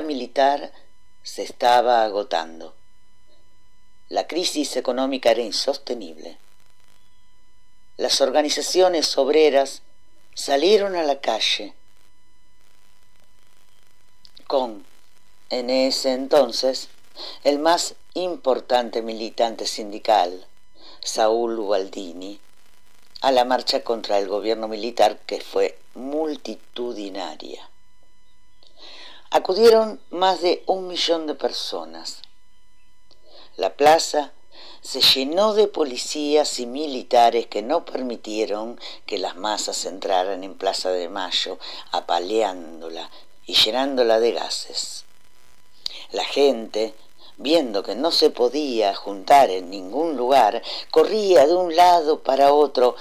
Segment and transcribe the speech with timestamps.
[0.00, 0.72] militar
[1.22, 2.74] se estaba agotando.
[4.08, 6.38] La crisis económica era insostenible.
[7.98, 9.82] Las organizaciones obreras
[10.34, 11.74] salieron a la calle
[14.46, 14.84] con,
[15.50, 16.88] en ese entonces,
[17.44, 20.46] el más importante militante sindical,
[21.02, 22.38] Saúl Ubaldini,
[23.22, 27.71] a la marcha contra el gobierno militar que fue multitudinaria.
[29.34, 32.20] Acudieron más de un millón de personas.
[33.56, 34.32] La plaza
[34.82, 40.90] se llenó de policías y militares que no permitieron que las masas entraran en Plaza
[40.90, 41.58] de Mayo,
[41.92, 43.10] apaleándola
[43.46, 45.06] y llenándola de gases.
[46.10, 46.94] La gente,
[47.38, 52.96] viendo que no se podía juntar en ningún lugar, corría de un lado para otro,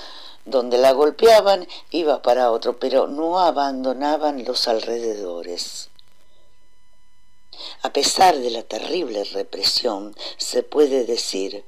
[0.45, 5.90] donde la golpeaban iba para otro, pero no abandonaban los alrededores.
[7.81, 11.63] A pesar de la terrible represión, se puede decir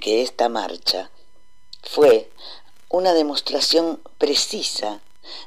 [0.00, 1.10] que esta marcha
[1.82, 2.30] fue
[2.88, 5.00] una demostración precisa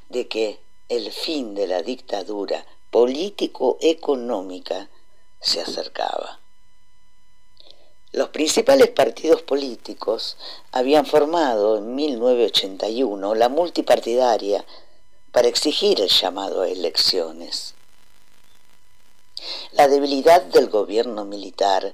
[0.09, 4.89] de que el fin de la dictadura político-económica
[5.41, 6.39] se acercaba.
[8.11, 10.37] Los principales partidos políticos
[10.71, 14.63] habían formado en 1981 la multipartidaria
[15.31, 17.72] para exigir el llamado a elecciones.
[19.71, 21.93] La debilidad del gobierno militar,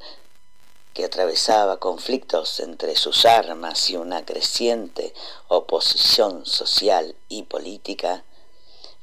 [0.94, 5.14] que atravesaba conflictos entre sus armas y una creciente
[5.48, 8.26] oposición social y política,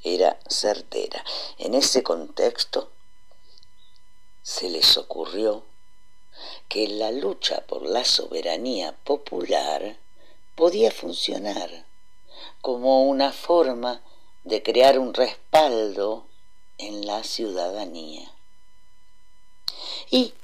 [0.02, 1.24] era certera.
[1.58, 2.90] En ese contexto
[4.42, 5.64] se les ocurrió
[6.68, 9.96] que la lucha por la soberanía popular
[10.54, 11.86] podía funcionar
[12.60, 14.02] como una forma
[14.44, 16.25] de crear un respaldo
[16.78, 18.30] en la ciudadanía.
[20.10, 20.34] Y,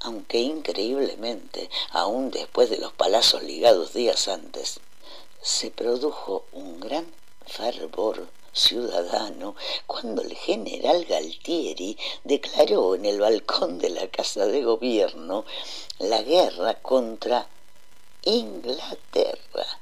[0.00, 4.80] aunque increíblemente, aún después de los palazos ligados días antes,
[5.40, 7.06] se produjo un gran
[7.46, 9.56] fervor ciudadano
[9.86, 15.44] cuando el general Galtieri declaró en el balcón de la Casa de Gobierno
[15.98, 17.48] la guerra contra
[18.24, 19.81] Inglaterra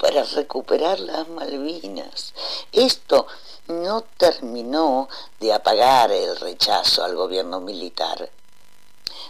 [0.00, 2.32] para recuperar las Malvinas.
[2.72, 3.26] Esto
[3.68, 5.08] no terminó
[5.38, 8.30] de apagar el rechazo al gobierno militar.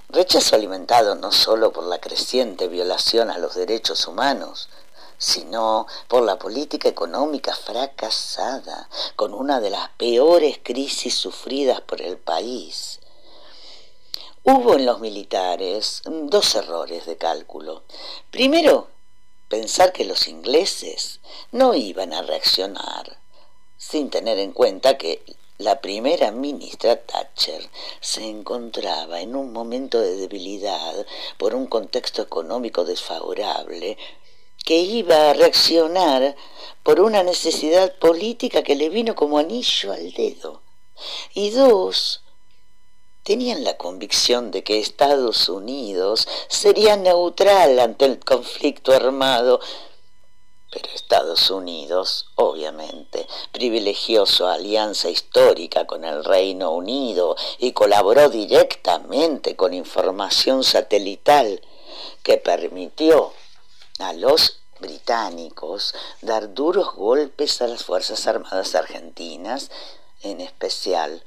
[0.09, 4.69] Rechazo alimentado no solo por la creciente violación a los derechos humanos,
[5.19, 12.17] sino por la política económica fracasada, con una de las peores crisis sufridas por el
[12.17, 13.01] país.
[14.45, 17.83] Hubo en los militares dos errores de cálculo.
[18.31, 18.89] Primero,
[19.51, 21.21] pensar que los ingleses
[21.51, 23.19] no iban a reaccionar,
[23.77, 25.23] sin tener en cuenta que
[25.59, 27.69] la primera ministra Thatcher
[28.01, 31.05] se encontraba en un momento de debilidad
[31.37, 33.99] por un contexto económico desfavorable
[34.65, 36.37] que iba a reaccionar
[36.85, 40.63] por una necesidad política que le vino como anillo al dedo.
[41.35, 42.20] Y dos,
[43.23, 49.61] tenían la convicción de que Estados Unidos sería neutral ante el conflicto armado,
[50.71, 59.57] pero Estados Unidos, obviamente, privilegió su alianza histórica con el Reino Unido y colaboró directamente
[59.57, 61.61] con información satelital
[62.23, 63.33] que permitió
[63.99, 69.71] a los británicos dar duros golpes a las Fuerzas Armadas argentinas,
[70.23, 71.25] en especial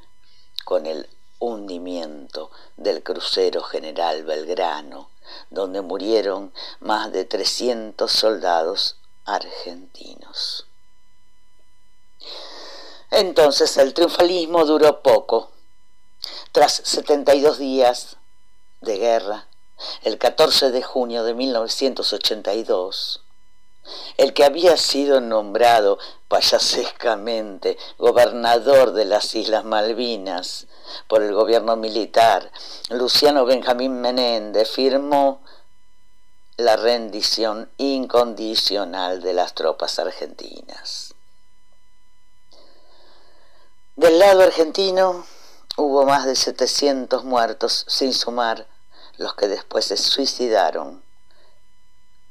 [0.63, 1.07] con el
[1.43, 5.09] hundimiento del crucero General Belgrano,
[5.49, 10.67] donde murieron más de 300 soldados argentinos.
[13.11, 15.51] Entonces el triunfalismo duró poco.
[16.51, 18.17] Tras 72 días
[18.81, 19.47] de guerra,
[20.03, 23.21] el 14 de junio de 1982,
[24.17, 30.67] el que había sido nombrado payasescamente gobernador de las Islas Malvinas
[31.07, 32.51] por el gobierno militar,
[32.89, 35.41] Luciano Benjamín Menéndez firmó
[36.57, 41.15] la rendición incondicional de las tropas argentinas.
[43.95, 45.25] Del lado argentino
[45.77, 48.67] hubo más de 700 muertos, sin sumar
[49.17, 51.03] los que después se suicidaron.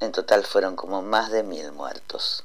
[0.01, 2.45] En total fueron como más de mil muertos.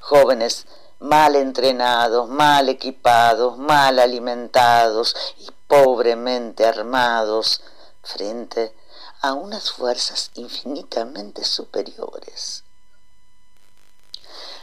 [0.00, 0.66] Jóvenes
[1.00, 7.62] mal entrenados, mal equipados, mal alimentados y pobremente armados
[8.02, 8.74] frente
[9.22, 12.64] a unas fuerzas infinitamente superiores.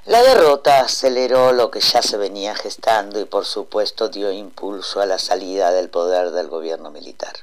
[0.05, 5.05] La derrota aceleró lo que ya se venía gestando y por supuesto dio impulso a
[5.05, 7.33] la salida del poder del gobierno militar.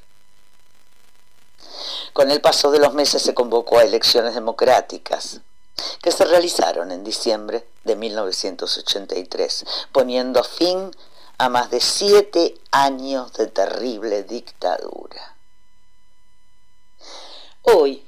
[2.15, 5.41] Con el paso de los meses se convocó a elecciones democráticas,
[6.05, 10.91] que se realizaron en diciembre de 1983, poniendo fin
[11.39, 15.35] a más de siete años de terrible dictadura.
[17.63, 18.05] Hoy,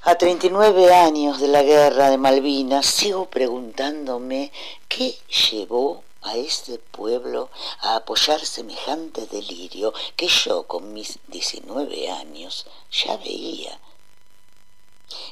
[0.00, 4.50] a 39 años de la guerra de Malvinas, sigo preguntándome
[4.88, 5.18] qué
[5.50, 7.50] llevó a este pueblo
[7.80, 13.78] a apoyar semejante delirio que yo con mis 19 años ya veía.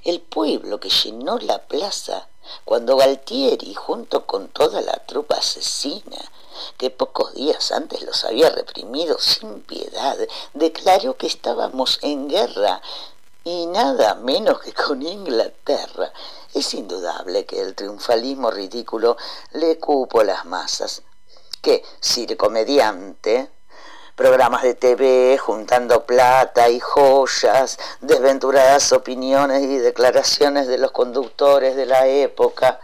[0.04, 2.28] El pueblo que llenó la plaza
[2.64, 6.18] cuando Galtieri, junto con toda la tropa asesina,
[6.78, 10.16] que pocos días antes los había reprimido sin piedad,
[10.54, 12.80] declaró que estábamos en guerra
[13.44, 16.12] y nada menos que con Inglaterra.
[16.54, 19.16] Es indudable que el triunfalismo ridículo
[19.52, 21.02] le cupo las masas,
[21.60, 23.50] que circomediante,
[24.16, 31.84] programas de TV juntando plata y joyas, desventuradas opiniones y declaraciones de los conductores de
[31.84, 32.80] la época,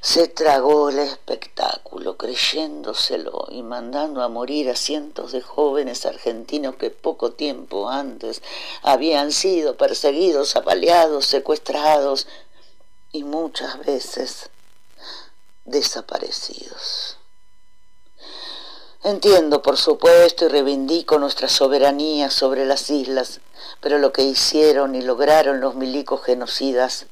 [0.00, 6.90] se tragó el espectáculo, creyéndoselo y mandando a morir a cientos de jóvenes argentinos que
[6.90, 8.42] poco tiempo antes
[8.82, 12.26] habían sido perseguidos, apaleados, secuestrados
[13.12, 14.50] y muchas veces
[15.64, 17.18] desaparecidos.
[19.04, 23.40] Entiendo, por supuesto, y reivindico nuestra soberanía sobre las islas,
[23.80, 27.06] pero lo que hicieron y lograron los milicos genocidas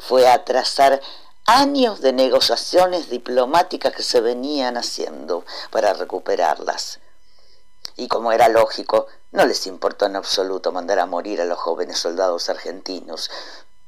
[0.00, 1.00] fue atrasar
[1.46, 6.98] años de negociaciones diplomáticas que se venían haciendo para recuperarlas.
[7.96, 11.98] Y como era lógico, no les importó en absoluto mandar a morir a los jóvenes
[11.98, 13.30] soldados argentinos,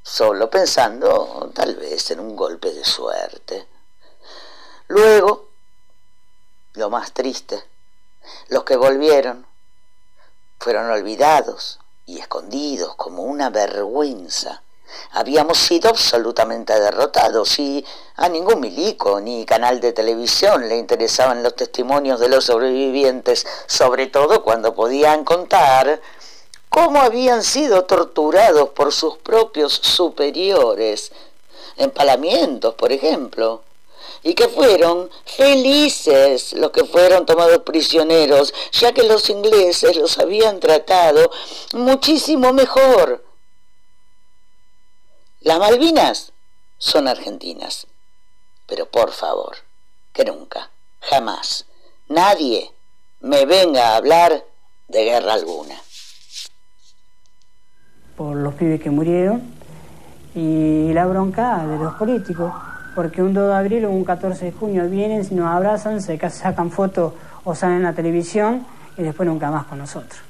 [0.04, 3.66] solo pensando tal vez en un golpe de suerte.
[4.87, 5.51] Luego,
[6.74, 7.62] lo más triste,
[8.48, 9.46] los que volvieron
[10.58, 14.62] fueron olvidados y escondidos como una vergüenza.
[15.12, 17.84] Habíamos sido absolutamente derrotados y
[18.16, 24.06] a ningún milico ni canal de televisión le interesaban los testimonios de los sobrevivientes, sobre
[24.06, 26.00] todo cuando podían contar
[26.68, 31.12] cómo habían sido torturados por sus propios superiores,
[31.76, 33.62] empalamientos, por ejemplo,
[34.22, 40.60] y que fueron felices los que fueron tomados prisioneros, ya que los ingleses los habían
[40.60, 41.30] tratado
[41.72, 43.32] muchísimo mejor
[45.44, 46.32] las Malvinas
[46.78, 47.88] son argentinas,
[48.68, 49.56] pero por favor,
[50.12, 51.66] que nunca, jamás,
[52.08, 52.70] nadie
[53.20, 54.44] me venga a hablar
[54.86, 55.74] de guerra alguna.
[58.16, 59.42] Por los pibes que murieron
[60.36, 62.52] y la bronca de los políticos,
[62.94, 66.70] porque un 2 de abril o un 14 de junio vienen, nos abrazan, se sacan
[66.70, 70.20] fotos o salen en la televisión y después nunca más con nosotros.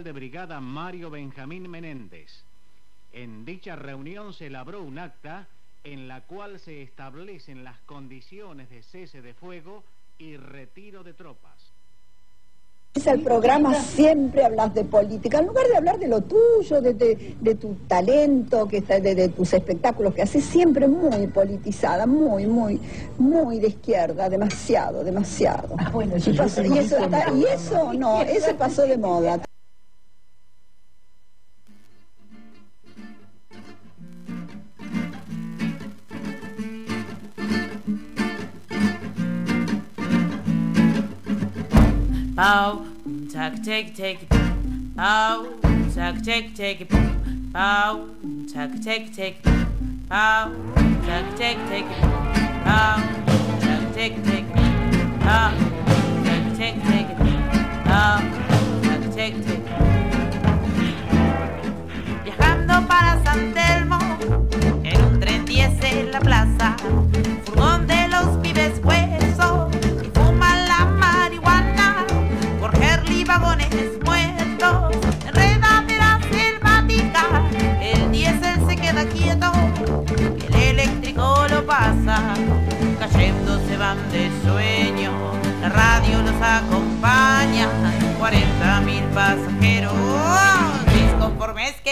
[0.00, 2.44] General de brigada Mario Benjamín Menéndez.
[3.12, 5.46] En dicha reunión se elaboró un acta
[5.84, 9.82] en la cual se establecen las condiciones de cese de fuego
[10.18, 11.72] y retiro de tropas.
[12.94, 17.54] Es el programa siempre hablas de política, en lugar de hablar de lo tuyo, de,
[17.54, 22.80] tu talento, que de, tus espectáculos que haces, siempre muy politizada, muy, muy,
[23.16, 25.76] muy de izquierda, demasiado, demasiado.
[25.78, 29.40] Ah, y, eso y eso no, eso pasó de moda.
[42.40, 42.86] Bow,
[43.30, 44.26] tuck, take, take,
[44.96, 45.46] bow,
[45.94, 46.88] tuck, take, take,
[47.52, 48.08] bow,
[48.50, 49.42] tuck, take, take,
[50.08, 50.50] bow,
[51.04, 51.84] tuck, take, take,
[52.64, 52.96] bow,
[53.60, 54.48] tuck, take, take,
[55.20, 55.52] bow,
[56.24, 57.18] tuck, take, take,
[57.84, 58.20] bow,
[58.84, 59.60] tuck, take, take.
[62.24, 63.98] Viajando para San Telmo,
[64.82, 66.74] en un tren 10 en la plaza,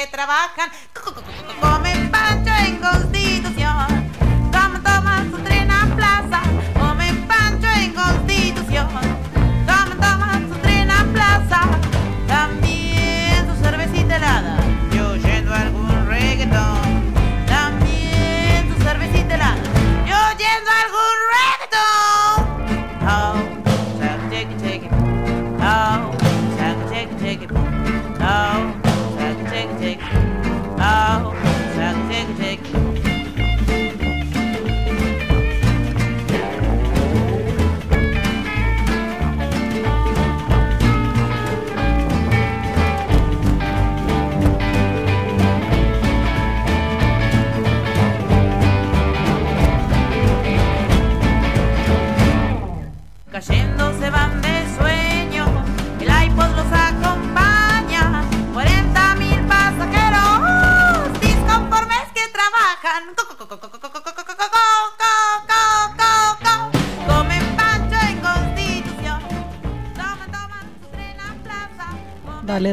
[0.06, 0.70] trabajan,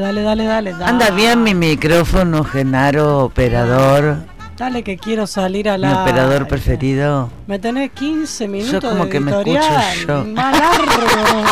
[0.06, 0.86] Dale, dale, dale, dale.
[0.86, 4.18] Anda bien mi micrófono, Genaro, operador.
[4.56, 5.88] Dale que quiero salir a la.
[5.88, 7.32] Mi operador preferido.
[7.48, 9.60] Me tenés 15 minutos yo como de que me escucho
[10.08, 10.26] yo.
[10.26, 11.44] Más largo.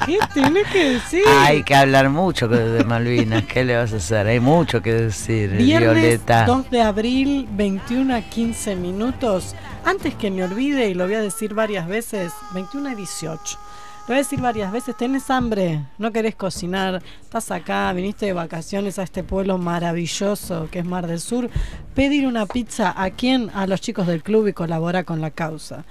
[0.06, 1.24] ¿Qué tenés que decir?
[1.42, 3.44] Hay que hablar mucho de Malvinas.
[3.44, 4.26] ¿Qué le vas a hacer?
[4.26, 6.46] Hay mucho que decir, Viernes Violeta.
[6.46, 9.54] 2 de abril, 21 a 15 minutos.
[9.84, 13.58] Antes que me olvide, y lo voy a decir varias veces, 21 a 18.
[14.02, 18.32] Lo voy a decir varias veces, tenés hambre, no querés cocinar, estás acá, viniste de
[18.32, 21.48] vacaciones a este pueblo maravilloso que es Mar del Sur,
[21.94, 25.84] pedir una pizza a quién, a los chicos del club y colabora con la causa.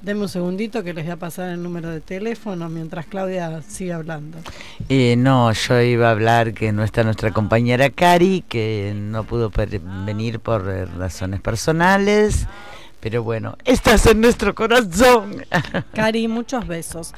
[0.00, 3.92] Deme un segundito que les voy a pasar el número de teléfono mientras Claudia sigue
[3.92, 4.38] hablando.
[4.88, 9.50] Eh, no, yo iba a hablar que no está nuestra compañera Cari, que no pudo
[10.06, 12.46] venir por eh, razones personales.
[13.06, 15.44] Pero bueno, estás en nuestro corazón.
[15.94, 17.14] Cari, muchos besos.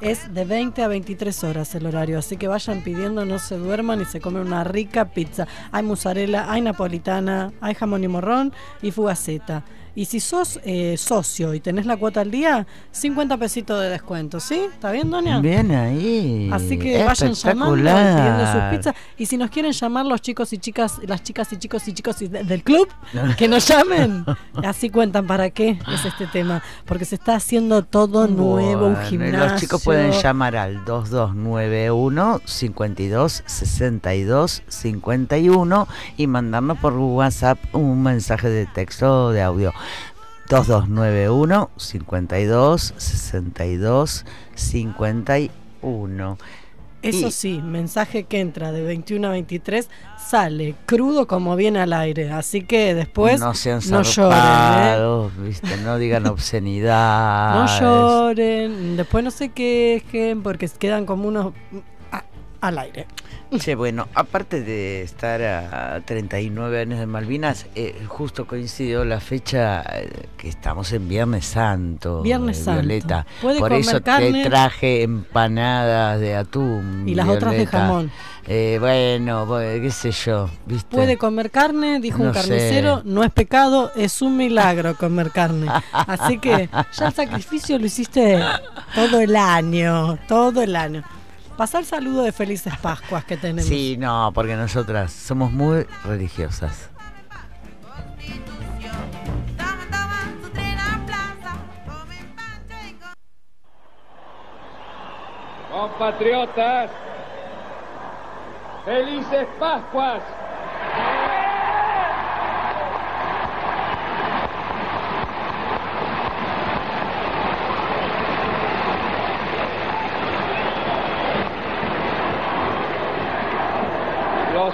[0.00, 4.00] Es de 20 a 23 horas el horario, así que vayan pidiendo, no se duerman
[4.00, 5.46] y se comen una rica pizza.
[5.72, 9.62] Hay mozzarella, hay napolitana, hay jamón y morrón y fugaceta.
[9.94, 14.38] Y si sos eh, socio y tenés la cuota al día, 50 pesitos de descuento,
[14.40, 14.54] ¿sí?
[14.72, 15.40] ¿Está bien, doña?
[15.40, 16.48] Bien ahí.
[16.52, 18.94] Así que vayan llamando pidiendo sus pizzas.
[19.18, 22.22] Y si nos quieren llamar los chicos y chicas, las chicas y chicos y chicos
[22.22, 22.88] y de- del club,
[23.36, 24.24] que nos llamen.
[24.64, 26.62] Así cuentan para qué es este tema.
[26.86, 29.38] Porque se está haciendo todo nuevo, un y gimnasio.
[29.50, 38.48] Los chicos pueden llamar al 2291 52 62 51 y mandarnos por WhatsApp un mensaje
[38.48, 39.72] de texto o de audio.
[40.48, 46.38] 2291 52 62 51.
[47.02, 49.88] Eso Y- sí, mensaje que entra de 21 a 23
[50.28, 52.30] sale crudo como viene al aire.
[52.30, 55.30] Así que después no sean no lloren, ¿eh?
[55.38, 55.76] ¿viste?
[55.78, 57.80] no digan No obscenidades.
[57.80, 61.54] lloren, después no se quejen porque quedan como unos
[62.60, 63.06] al aire.
[63.58, 69.82] Che, bueno, aparte de estar a 39 años de Malvinas, eh, justo coincidió la fecha
[69.82, 72.22] eh, que estamos en Viernes Santo.
[72.22, 72.82] Viernes Santo.
[72.82, 73.26] Violeta.
[73.42, 74.44] Puede Por eso carne.
[74.44, 77.08] te traje empanadas de atún.
[77.08, 78.12] Y las otras de jamón.
[78.46, 80.96] Eh, bueno, qué sé yo, ¿viste?
[80.96, 82.40] Puede comer carne, dijo un sé.
[82.40, 85.66] carnicero, no es pecado, es un milagro comer carne.
[85.92, 88.42] Así que ya el sacrificio lo hiciste
[88.94, 91.04] todo el año, todo el año.
[91.60, 93.68] Pasar saludo de felices Pascuas que tenemos.
[93.68, 96.88] Sí, no, porque nosotras somos muy religiosas.
[105.70, 106.90] Compatriotas,
[108.86, 110.39] felices Pascuas.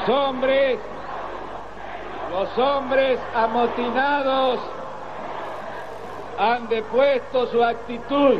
[0.07, 0.79] Los hombres,
[2.31, 4.61] los hombres amotinados
[6.38, 8.38] han depuesto su actitud.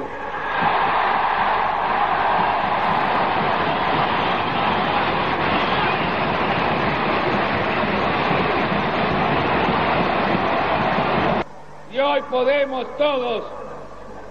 [11.91, 13.43] Y hoy podemos todos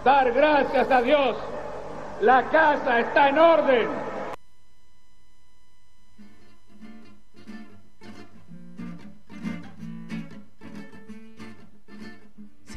[0.05, 1.35] dar gracias a Dios.
[2.21, 4.14] La casa está en orden.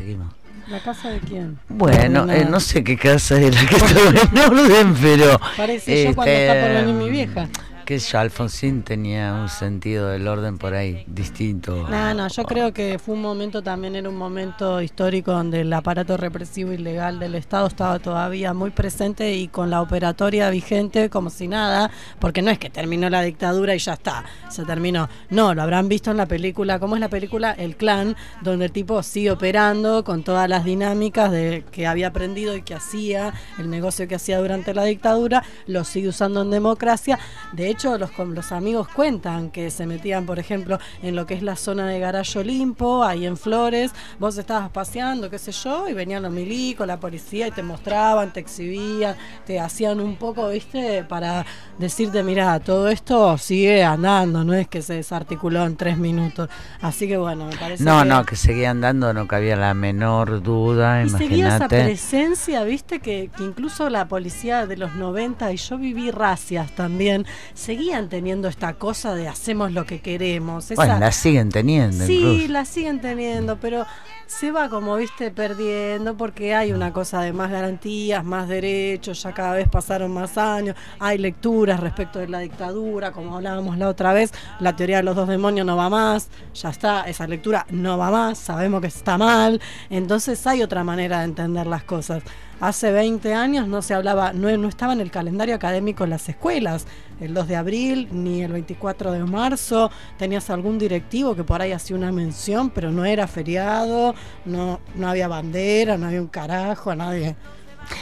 [0.09, 0.33] Seguimos.
[0.71, 1.59] ¿La casa de quién?
[1.69, 5.39] Bueno, eh, no sé qué casa era que estaba en orden, pero...
[5.57, 7.49] Parece yo cuando está por venir mi este, vieja.
[7.89, 11.89] Que yo, Alfonsín tenía un sentido del orden por ahí distinto.
[11.89, 15.73] No, no, yo creo que fue un momento también, era un momento histórico donde el
[15.73, 21.31] aparato represivo ilegal del Estado estaba todavía muy presente y con la operatoria vigente como
[21.31, 25.09] si nada, porque no es que terminó la dictadura y ya está, se terminó.
[25.31, 27.53] No, lo habrán visto en la película, ¿cómo es la película?
[27.53, 32.55] El Clan, donde el tipo sigue operando con todas las dinámicas de que había aprendido
[32.55, 37.19] y que hacía, el negocio que hacía durante la dictadura, lo sigue usando en democracia.
[37.55, 41.35] De hecho, los, con- los amigos cuentan que se metían, por ejemplo, en lo que
[41.35, 45.89] es la zona de Garayo Olimpo, ahí en Flores, vos estabas paseando, qué sé yo,
[45.89, 50.49] y venían los milicos, la policía, y te mostraban, te exhibían, te hacían un poco,
[50.49, 51.47] viste, para
[51.79, 56.49] decirte, mira, todo esto sigue andando, no es que se desarticuló en tres minutos.
[56.81, 58.09] Así que bueno, me parece No, que...
[58.09, 63.31] no, que seguía andando, no cabía la menor duda, Y seguía esa presencia, viste, que,
[63.37, 67.27] que incluso la policía de los 90, y yo viví racias también,
[67.69, 70.71] seguían teniendo esta cosa de hacemos lo que queremos.
[70.71, 73.85] Esa, Bueno, la siguen teniendo sí, la siguen teniendo, pero
[74.27, 79.35] se va como, viste, perdiendo porque hay una cosa de más garantías, más derechos, ya
[79.35, 84.15] cada vez pasaron más años, hay lecturas respecto de la dictadura, como hablábamos la otra
[84.15, 87.99] vez, la teoría de los dos demonios no va más, ya está, esa lectura no
[87.99, 92.23] va más, sabemos que está mal, entonces hay otra manera de entender las cosas.
[92.61, 96.29] Hace 20 años no se hablaba, no, no estaba en el calendario académico en las
[96.29, 96.87] escuelas,
[97.21, 101.73] el 2 de abril ni el 24 de marzo, tenías algún directivo que por ahí
[101.73, 106.95] hacía una mención, pero no era feriado, no, no había bandera, no había un carajo,
[106.95, 107.37] nadie.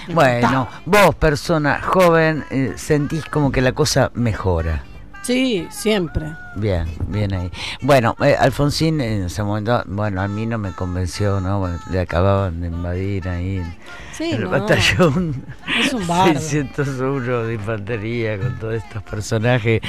[0.09, 4.83] Bueno, vos, persona joven, eh, sentís como que la cosa mejora.
[5.27, 6.33] Sí, siempre.
[6.55, 7.51] Bien, bien ahí.
[7.83, 11.69] Bueno, eh, Alfonsín en ese momento, bueno, a mí no me convenció, ¿no?
[11.91, 13.67] Le acababan de invadir ahí el,
[14.12, 14.51] Sí, el no.
[14.51, 15.45] batallón
[15.85, 16.39] Es un bardo.
[16.39, 19.81] 601 de infantería con todos estos personajes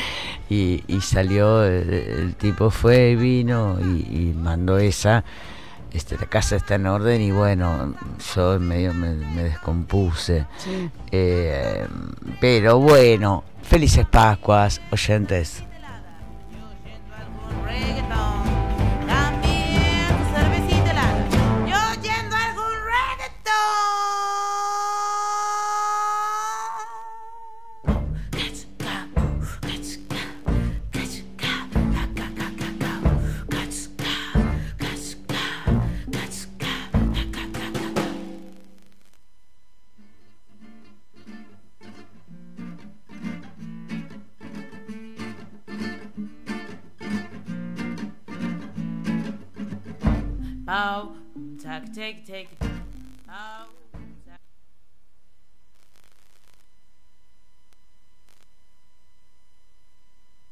[0.50, 5.24] y, y salió, el, el tipo fue, vino y, y mandó esa.
[5.94, 7.94] Este, la casa está en orden y bueno,
[8.36, 10.46] yo en medio me, me descompuse.
[10.58, 10.90] Sí.
[11.12, 11.86] Eh,
[12.42, 15.64] pero bueno, felices Pascuas, oyentes.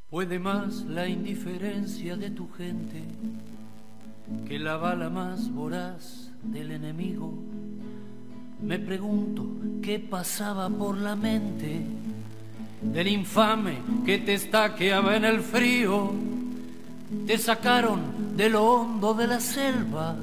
[0.10, 3.04] Puede más la indiferencia de tu gente
[4.48, 7.34] que la bala más voraz del enemigo.
[8.62, 9.48] Me pregunto
[9.82, 11.82] qué pasaba por la mente
[12.82, 16.14] del infame que te estaqueaba en el frío.
[17.26, 20.16] Te sacaron de lo hondo de la selva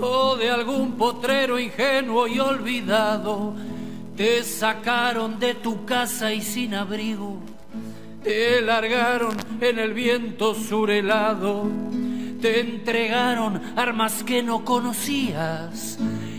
[0.00, 3.54] o de algún potrero ingenuo y olvidado.
[4.16, 7.40] Te sacaron de tu casa y sin abrigo
[8.22, 11.70] te largaron en el viento surelado,
[12.40, 15.98] te entregaron armas que no conocías,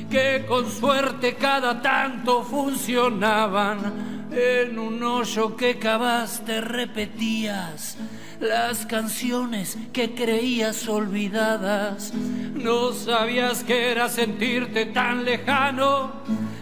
[0.10, 4.12] que con suerte cada tanto funcionaban.
[4.34, 7.98] En un hoyo que cavaste repetías
[8.42, 12.14] las canciones que creías olvidadas.
[12.14, 16.12] No sabías que era sentirte tan lejano,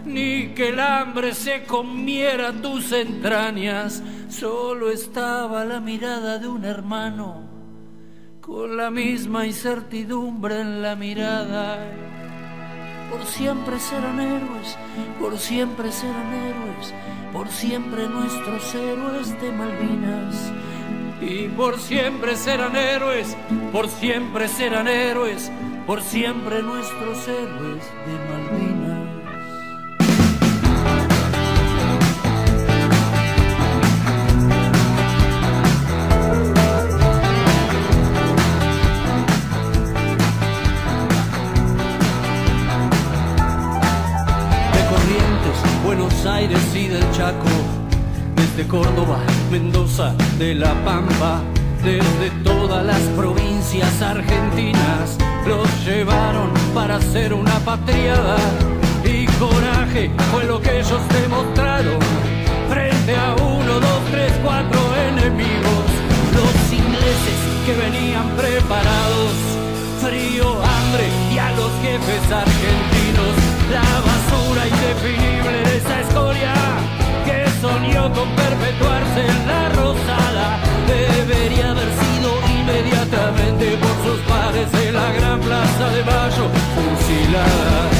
[0.05, 4.03] ni que el hambre se comiera tus entrañas.
[4.29, 7.43] Solo estaba la mirada de un hermano,
[8.41, 11.79] con la misma incertidumbre en la mirada.
[13.09, 14.77] Por siempre serán héroes,
[15.19, 16.93] por siempre serán héroes,
[17.33, 20.51] por siempre nuestros héroes de Malvinas.
[21.21, 23.35] Y por siempre serán héroes,
[23.71, 25.51] por siempre serán héroes,
[25.85, 28.78] por siempre nuestros héroes de Malvinas.
[48.59, 49.19] Desde Córdoba,
[49.49, 51.41] Mendoza, de La Pampa,
[51.81, 55.17] desde todas las provincias argentinas,
[55.47, 58.35] los llevaron para hacer una patriada.
[59.05, 61.99] Y coraje fue lo que ellos demostraron.
[62.69, 65.85] Frente a uno, dos, tres, cuatro enemigos,
[66.35, 69.35] los ingleses que venían preparados,
[70.01, 73.35] frío, hambre y a los jefes argentinos,
[73.71, 76.58] la basura indefinible de esa escoria
[78.13, 85.39] con perpetuarse en la rosada, debería haber sido inmediatamente por sus pares en la gran
[85.39, 87.98] plaza de Mayo, fusilada.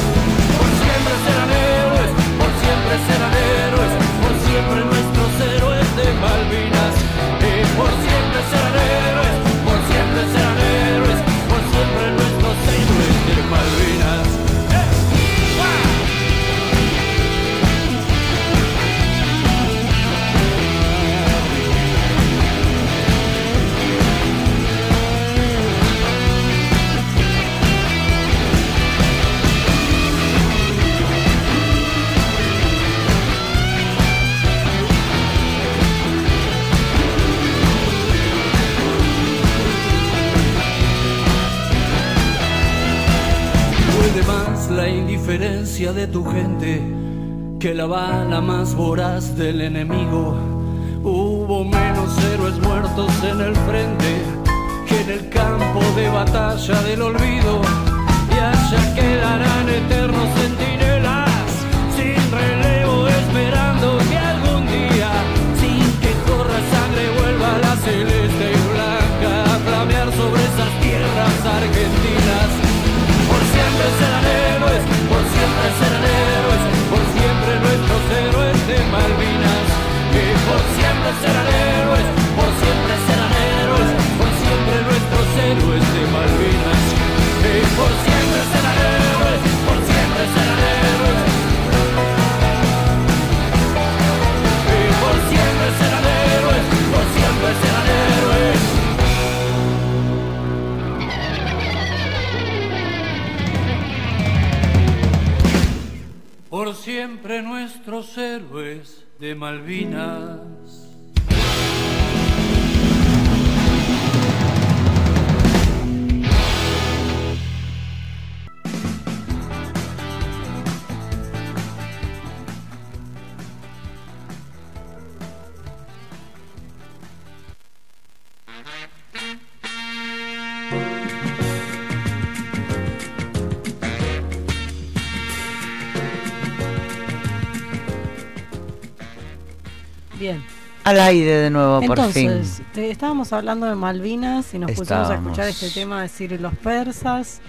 [141.00, 142.30] Aire de nuevo, por fin.
[142.30, 146.34] Entonces, te- estábamos hablando de Malvinas y nos pusimos a escuchar este tema de Ciro
[146.34, 147.40] y los persas.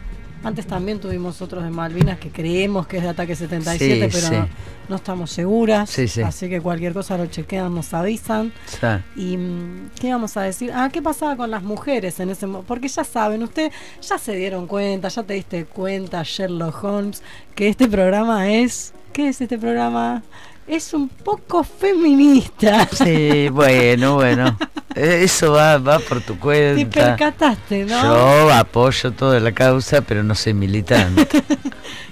[0.43, 4.27] Antes también tuvimos otros de Malvinas que creemos que es de Ataque 77, Sí, pero
[4.27, 4.33] sí.
[4.35, 4.49] no,
[4.89, 5.87] no estamos seguras.
[5.87, 6.23] Sí, sí.
[6.23, 8.51] Así que cualquier cosa lo chequean, nos avisan.
[8.65, 8.87] Sí.
[9.15, 10.71] ¿Y mm, qué íbamos a decir?
[10.73, 12.67] Ah, ¿qué pasaba con las mujeres en ese momento?
[12.67, 17.21] Porque ya saben, usted ya se dieron cuenta, ya te diste cuenta, Sherlock Holmes,
[17.53, 18.93] que este programa es...
[19.13, 20.23] ¿Qué es este programa?
[20.71, 22.87] Es un poco feminista.
[22.93, 24.57] Sí, bueno, bueno.
[24.95, 26.89] Eso va, va por tu Te cuenta.
[27.17, 28.01] percataste, ¿no?
[28.01, 31.27] Yo apoyo toda la causa, pero no soy militante.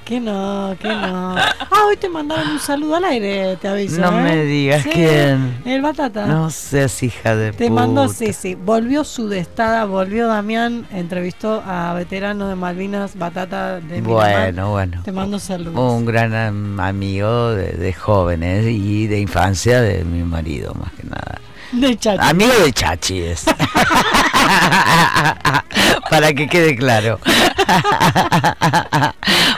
[0.05, 1.35] Que no, que no.
[1.37, 4.01] Ah, hoy te mandaron un saludo al aire, te aviso.
[4.01, 4.23] No ¿eh?
[4.23, 5.61] me digas Sí, quién.
[5.65, 6.25] El Batata.
[6.25, 7.81] No seas hija de Te puta.
[7.81, 8.55] mandó, sí, sí.
[8.55, 14.31] Volvió sudestada, volvió Damián, entrevistó a veterano de Malvinas, Batata de Miramar.
[14.53, 15.01] Bueno, bueno.
[15.03, 15.77] Te mando saludos.
[15.93, 21.03] Un gran am- amigo de, de jóvenes y de infancia de mi marido, más que
[21.03, 21.39] nada.
[21.71, 22.17] De Chachi.
[22.27, 23.45] Amigo de Chachi es.
[26.09, 27.19] Para que quede claro.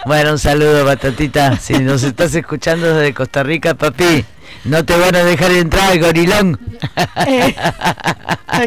[0.05, 1.57] bueno, un saludo, Batatita.
[1.57, 4.25] Si nos estás escuchando desde Costa Rica, papi,
[4.65, 6.59] no te van a dejar entrar, gorilón.
[7.27, 7.55] Eh,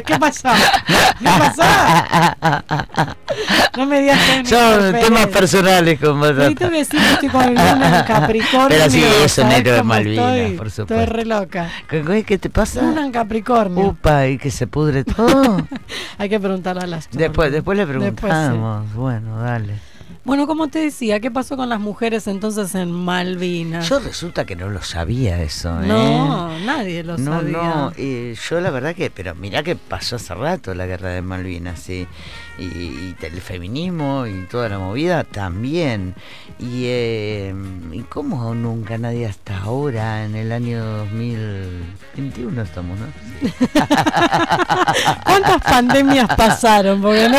[0.07, 0.49] ¿Qué pasó?
[1.19, 1.63] ¿Qué pasó?
[3.77, 6.55] No me digas que una Son temas personales con Batata.
[6.55, 8.69] tengo que decir que estoy con luna en Capricornio.
[8.69, 10.57] Pero sí, es un ¿sabes héroe de cómo Malvinas, estoy?
[10.57, 11.13] por Estoy supuesto.
[11.13, 11.71] re loca.
[11.89, 12.83] ¿Qué, qué te pasa?
[12.83, 13.85] Luna en Capricornio.
[13.89, 15.67] Upa, y que se pudre todo.
[16.19, 18.17] Hay que preguntarle a las después, después le Después sí.
[18.17, 18.93] preguntamos.
[18.95, 19.75] Bueno, dale.
[20.25, 23.87] Bueno, como te decía, ¿qué pasó con las mujeres entonces en Malvinas?
[23.89, 25.87] Yo resulta que no lo sabía eso, ¿eh?
[25.87, 27.53] No, nadie lo no, sabía.
[27.53, 31.21] no, y yo la verdad que, pero mirá que pasó hace rato la guerra de
[31.21, 32.07] Malvinas, sí,
[32.59, 36.15] y, y el feminismo y toda la movida también.
[36.59, 37.55] Y, eh,
[37.93, 43.07] ¿y cómo nunca nadie hasta ahora, en el año 2021 estamos, ¿no?
[45.25, 47.03] ¿Cuántas pandemias pasaron?
[47.03, 47.39] Porque no,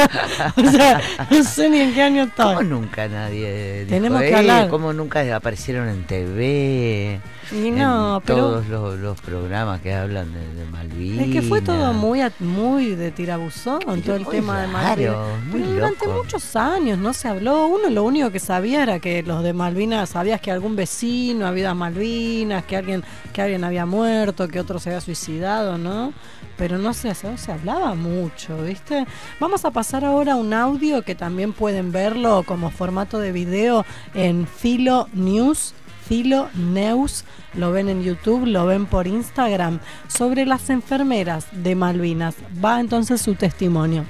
[0.67, 2.67] o sea, no sé ni en qué año ¿Cómo estoy.
[2.67, 4.67] nunca nadie dijo, Tenemos que "Ey, hablar".
[4.69, 7.19] ¿Cómo nunca aparecieron en TV?
[7.51, 11.27] Y no, en pero todos los, los programas que hablan de, de Malvinas.
[11.27, 15.45] es que fue todo muy a- muy de tirabuzón, todo el tema de raro, Malvinas.
[15.47, 16.17] muy Pero durante loco.
[16.23, 17.67] muchos años no se habló.
[17.67, 21.71] Uno lo único que sabía era que los de Malvinas, sabías que algún vecino había
[21.71, 23.03] a Malvinas, que alguien,
[23.33, 26.13] que alguien había muerto, que otro se había suicidado, ¿no?
[26.57, 29.05] Pero no se, no se hablaba mucho, ¿viste?
[29.41, 34.47] Vamos a pasar ahora un audio que también pueden verlo como formato de video en
[34.47, 35.73] Filo News.
[36.07, 42.35] Filo News, lo ven en YouTube, lo ven por Instagram, sobre las enfermeras de Malvinas.
[42.63, 44.05] Va entonces su testimonio.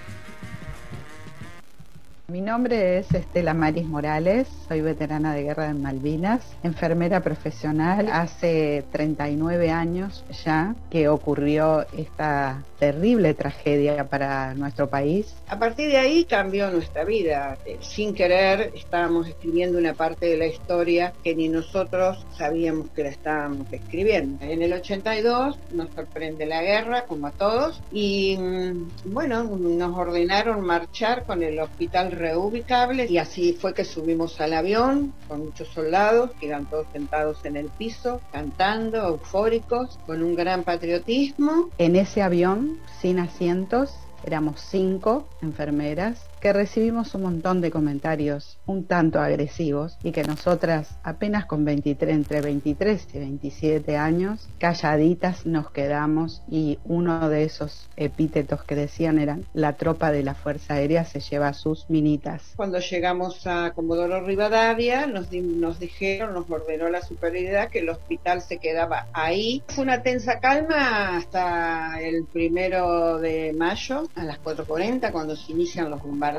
[2.28, 8.10] Mi nombre es Estela Maris Morales, soy veterana de guerra de Malvinas, enfermera profesional.
[8.12, 15.36] Hace 39 años ya que ocurrió esta terrible tragedia para nuestro país.
[15.48, 17.60] A partir de ahí cambió nuestra vida.
[17.82, 23.10] Sin querer estábamos escribiendo una parte de la historia que ni nosotros sabíamos que la
[23.10, 24.44] estábamos escribiendo.
[24.44, 30.66] En el 82 nos sorprende la guerra, como a todos, y mm, bueno, nos ordenaron
[30.66, 36.32] marchar con el hospital reubicable y así fue que subimos al avión con muchos soldados
[36.40, 41.70] que iban todos sentados en el piso, cantando, eufóricos, con un gran patriotismo.
[41.78, 48.86] En ese avión, sin asientos, éramos cinco enfermeras que recibimos un montón de comentarios un
[48.86, 55.72] tanto agresivos y que nosotras apenas con 23, entre 23 y 27 años, calladitas nos
[55.72, 61.04] quedamos y uno de esos epítetos que decían eran la tropa de la Fuerza Aérea
[61.06, 62.44] se lleva a sus minitas.
[62.56, 67.90] Cuando llegamos a Comodoro Rivadavia, nos, di- nos dijeron, nos ordenó la superioridad que el
[67.90, 69.64] hospital se quedaba ahí.
[69.70, 75.90] Fue una tensa calma hasta el primero de mayo, a las 4.40, cuando se inician
[75.90, 76.35] los bombardeos.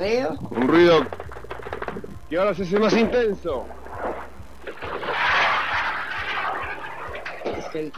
[0.51, 1.07] Un ruido
[2.29, 3.65] que ahora se hace más intenso.
[7.45, 7.93] Es el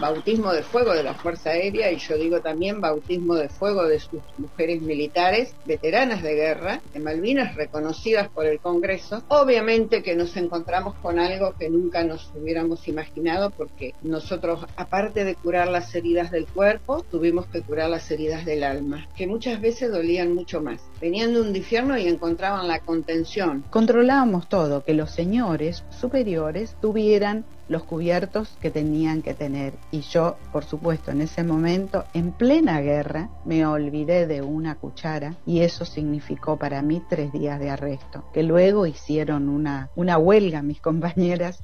[0.00, 3.98] bautismo de fuego de la Fuerza Aérea y yo digo también bautismo de fuego de
[3.98, 9.22] sus mujeres militares, veteranas de guerra, de Malvinas, reconocidas por el Congreso.
[9.28, 15.34] Obviamente que nos encontramos con algo que nunca nos hubiéramos imaginado porque nosotros, aparte de
[15.34, 19.90] curar las heridas del cuerpo, tuvimos que curar las heridas del alma, que muchas veces
[19.90, 20.82] dolían mucho más.
[21.00, 23.64] Venían de un infierno y encontraban la contención.
[23.70, 29.74] Controlábamos todo, que los señores superiores tuvieran los cubiertos que tenían que tener.
[29.90, 35.36] Y yo, por supuesto, en ese momento, en plena guerra, me olvidé de una cuchara
[35.46, 40.62] y eso significó para mí tres días de arresto, que luego hicieron una, una huelga
[40.62, 41.62] mis compañeras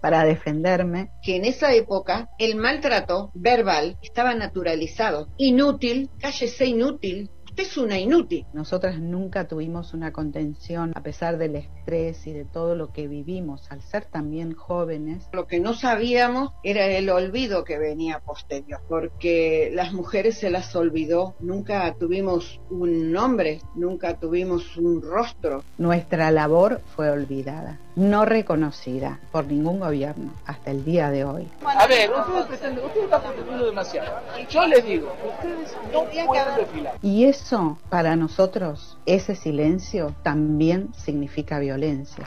[0.00, 1.10] para defenderme.
[1.22, 5.28] que en esa época el maltrato verbal estaba naturalizado.
[5.36, 7.30] Inútil, cállese inútil.
[7.52, 8.46] Usted es una inútil.
[8.54, 13.70] Nosotras nunca tuvimos una contención a pesar del estrés y de todo lo que vivimos
[13.70, 15.28] al ser también jóvenes.
[15.34, 20.74] Lo que no sabíamos era el olvido que venía posterior, porque las mujeres se las
[20.74, 21.34] olvidó.
[21.40, 25.62] Nunca tuvimos un nombre, nunca tuvimos un rostro.
[25.76, 31.48] Nuestra labor fue olvidada, no reconocida por ningún gobierno hasta el día de hoy.
[31.64, 34.20] A ver, ustedes, pretenden, ustedes están pretendiendo demasiado.
[34.48, 36.94] Yo les digo, ustedes no pueden desfilar.
[37.02, 42.24] Y eso, para nosotros, ese silencio también significa violencia.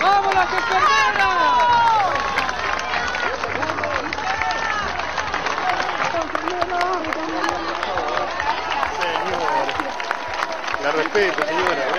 [0.00, 1.74] ¡Vamos las enfermeras!
[10.82, 11.93] La respeto, señora.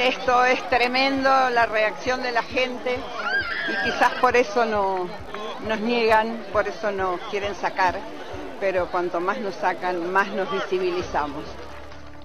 [0.00, 2.96] Esto es tremendo, la reacción de la gente
[3.68, 5.06] y quizás por eso no,
[5.68, 8.00] nos niegan, por eso nos quieren sacar,
[8.60, 11.44] pero cuanto más nos sacan, más nos visibilizamos.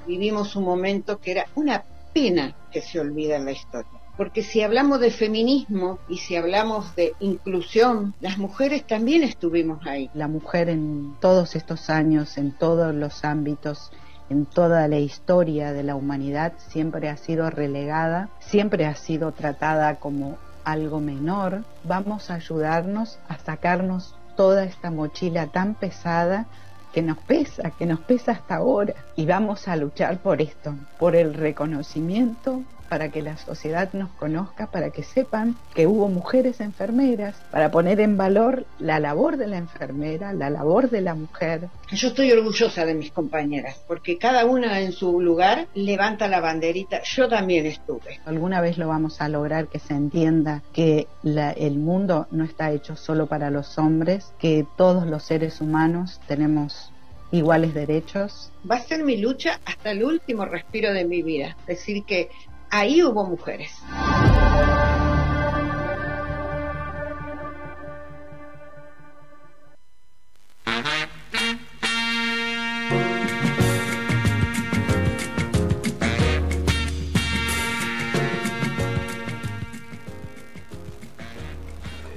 [0.08, 3.92] Vivimos un momento que era una pena que se olvida en la historia.
[4.16, 10.10] Porque si hablamos de feminismo y si hablamos de inclusión, las mujeres también estuvimos ahí.
[10.14, 13.92] La mujer en todos estos años, en todos los ámbitos,
[14.30, 19.96] en toda la historia de la humanidad, siempre ha sido relegada, siempre ha sido tratada
[19.96, 21.64] como algo menor.
[21.84, 26.46] Vamos a ayudarnos a sacarnos toda esta mochila tan pesada
[26.94, 28.94] que nos pesa, que nos pesa hasta ahora.
[29.16, 34.68] Y vamos a luchar por esto, por el reconocimiento, para que la sociedad nos conozca,
[34.72, 39.58] para que sepan que hubo mujeres enfermeras, para poner en valor la labor de la
[39.58, 41.70] enfermera, la labor de la mujer.
[41.92, 47.02] Yo estoy orgullosa de mis compañeras, porque cada una en su lugar levanta la banderita.
[47.04, 48.20] Yo también estuve.
[48.26, 52.72] Alguna vez lo vamos a lograr que se entienda que la- el mundo no está
[52.72, 56.92] hecho solo para los hombres, que todos los seres humanos tenemos
[57.32, 58.54] iguales derechos.
[58.70, 61.58] Va a ser mi lucha hasta el último respiro de mi vida.
[61.66, 62.30] Es decir, que
[62.76, 63.72] ahí hubo mujeres.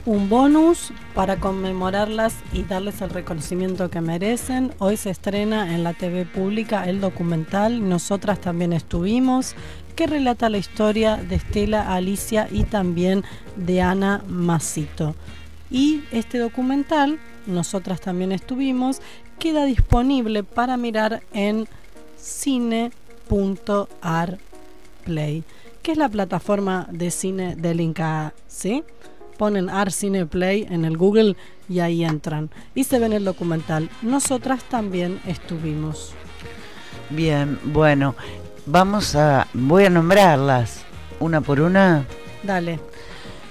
[0.05, 4.73] Un bonus para conmemorarlas y darles el reconocimiento que merecen.
[4.79, 9.55] Hoy se estrena en la TV pública el documental Nosotras también estuvimos,
[9.99, 13.25] que relata la historia de Estela Alicia y también
[13.57, 15.17] de Ana Masito.
[15.73, 17.19] Y este documental,
[17.49, 19.03] Nosotras también estuvimos,
[19.41, 21.67] queda disponible para mirar en
[22.17, 22.63] cine.arplay,
[25.83, 28.85] que es la plataforma de cine del Inca, ¿sí?
[29.37, 31.35] Ponen Art Cine Play en el Google
[31.69, 32.51] y ahí entran.
[32.77, 33.91] Y se ven el documental.
[34.03, 36.13] Nosotras también estuvimos.
[37.11, 38.15] Bien, bueno,
[38.69, 39.49] vamos a.
[39.53, 40.81] Voy a nombrarlas
[41.21, 42.05] una por una.
[42.43, 42.81] Dale.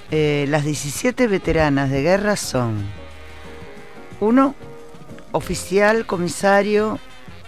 [0.09, 2.85] Eh, las 17 veteranas de guerra son.
[4.19, 4.55] Uno,
[5.31, 6.99] oficial comisario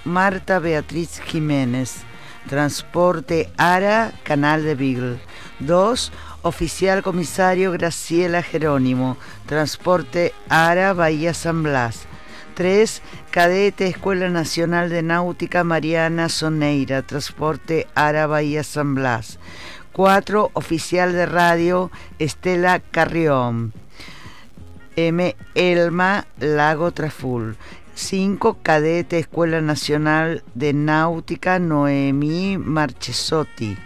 [0.03, 2.01] Marta Beatriz Jiménez,
[2.49, 5.19] Transporte ARA, Canal de Beagle.
[5.59, 6.11] Dos,
[6.41, 12.08] oficial comisario Graciela Jerónimo, Transporte ARA, Bahía San Blas.
[12.59, 13.01] 3.
[13.31, 19.39] Cadete Escuela Nacional de Náutica Mariana Soneira, Transporte ARA Bahía San Blas.
[19.93, 20.51] 4.
[20.51, 21.89] Oficial de Radio
[22.19, 23.71] Estela Carrión.
[24.97, 25.37] M.
[25.55, 27.55] Elma Lago Traful.
[27.93, 28.57] 5.
[28.61, 33.77] Cadete Escuela Nacional de Náutica Noemí Marchesotti.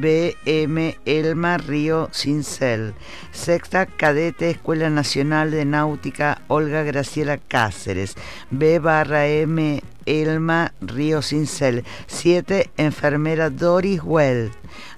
[0.00, 2.94] BM Elma Río Cincel.
[3.32, 8.14] Sexta Cadete Escuela Nacional de Náutica Olga Graciela Cáceres.
[8.50, 11.84] B barra M Elma Río Cincel.
[12.06, 12.70] 7.
[12.76, 14.52] Enfermera Doris Well.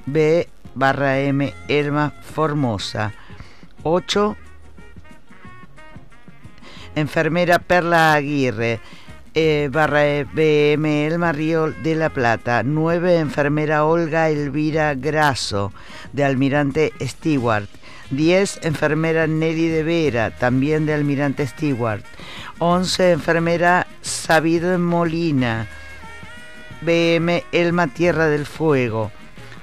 [0.04, 3.14] B barra M Elma Formosa.
[3.82, 4.36] 8.
[6.94, 8.80] Enfermera Perla Aguirre.
[9.34, 12.62] Eh, barra eh, BM Elma Río de la Plata.
[12.62, 13.18] 9.
[13.18, 15.72] Enfermera Olga Elvira Graso,
[16.12, 17.66] de Almirante Stewart.
[18.10, 18.60] 10.
[18.62, 22.02] Enfermera Nelly de Vera, también de Almirante Stewart.
[22.58, 23.12] 11.
[23.12, 25.66] Enfermera Sabido Molina,
[26.80, 29.12] BM Elma Tierra del Fuego.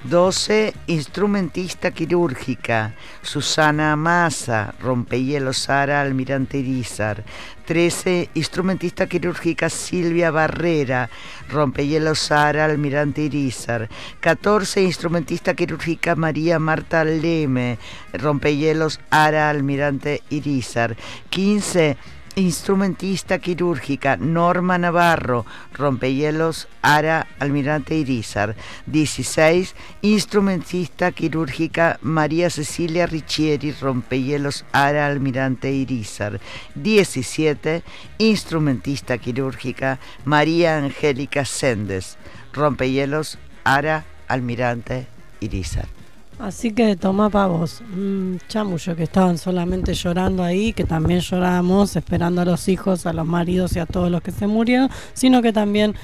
[0.09, 0.73] 12.
[0.87, 7.25] Instrumentista quirúrgica, Susana Massa, Rompehielos Sara Almirante Irizar.
[7.65, 8.29] 13.
[8.33, 11.09] Instrumentista quirúrgica Silvia Barrera,
[11.49, 13.89] Rompehielos Sara Almirante Irizar.
[14.21, 14.81] 14.
[14.83, 17.77] Instrumentista quirúrgica María Marta Leme,
[18.13, 20.95] Rompehielos Ara Almirante Irizar.
[21.29, 21.97] 15.
[22.37, 28.55] Instrumentista quirúrgica Norma Navarro, rompehielos Ara Almirante Irizar.
[28.85, 36.39] 16, instrumentista quirúrgica María Cecilia Riccieri, rompehielos Ara Almirante Irizar.
[36.75, 37.83] 17,
[38.19, 42.17] instrumentista quirúrgica María Angélica Sendes,
[42.53, 45.07] rompehielos Ara Almirante
[45.39, 45.96] Irizar.
[46.39, 52.41] Así que toma pavos, un chamullo que estaban solamente llorando ahí, que también llorábamos esperando
[52.41, 55.51] a los hijos, a los maridos y a todos los que se murieron, sino que
[55.51, 55.95] también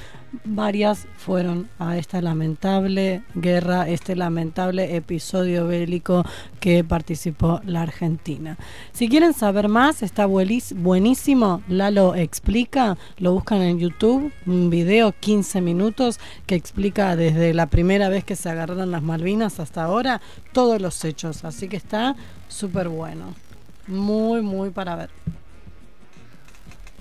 [0.44, 6.24] varias fueron a esta lamentable guerra, este lamentable episodio bélico
[6.60, 8.56] que participó la Argentina.
[8.92, 15.60] Si quieren saber más, está buenísimo, Lalo explica, lo buscan en YouTube, un video 15
[15.60, 20.20] minutos que explica desde la primera vez que se agarraron las Malvinas hasta ahora
[20.52, 22.16] todos los hechos, así que está
[22.48, 23.34] súper bueno,
[23.86, 25.10] muy, muy para ver.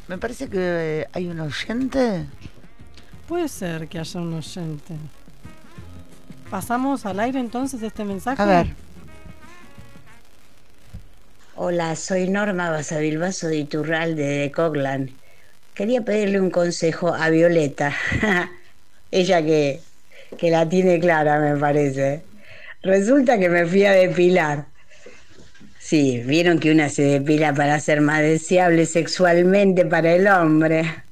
[0.07, 2.25] Me parece que eh, hay un oyente.
[3.34, 4.93] Puede ser que haya un oyente.
[6.51, 8.39] ¿Pasamos al aire entonces este mensaje?
[8.39, 8.67] A ver.
[11.55, 15.09] Hola, soy Norma Basavilbaso de Iturralde de Coglan.
[15.73, 17.91] Quería pedirle un consejo a Violeta.
[19.11, 19.81] Ella que,
[20.38, 22.21] que la tiene clara, me parece.
[22.84, 24.65] Resulta que me fui a depilar.
[25.79, 31.03] Sí, vieron que una se depila para ser más deseable sexualmente para el hombre.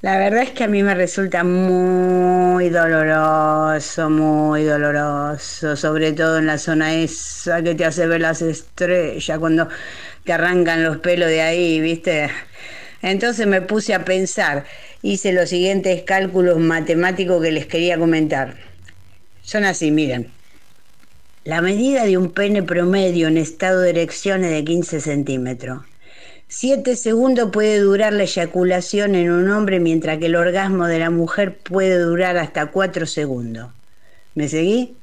[0.00, 6.46] La verdad es que a mí me resulta muy doloroso, muy doloroso, sobre todo en
[6.46, 9.68] la zona esa que te hace ver las estrellas, cuando
[10.24, 12.28] te arrancan los pelos de ahí, ¿viste?
[13.00, 14.64] Entonces me puse a pensar,
[15.00, 18.56] hice los siguientes cálculos matemáticos que les quería comentar.
[19.40, 20.30] Son así, miren.
[21.44, 25.82] La medida de un pene promedio en estado de erección es de 15 centímetros.
[26.48, 31.10] Siete segundos puede durar la eyaculación en un hombre, mientras que el orgasmo de la
[31.10, 33.72] mujer puede durar hasta cuatro segundos.
[34.34, 34.96] ¿Me seguí?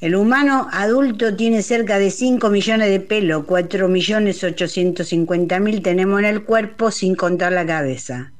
[0.00, 6.18] El humano adulto tiene cerca de 5 millones de pelos, 4 millones 850 mil tenemos
[6.20, 8.32] en el cuerpo sin contar la cabeza.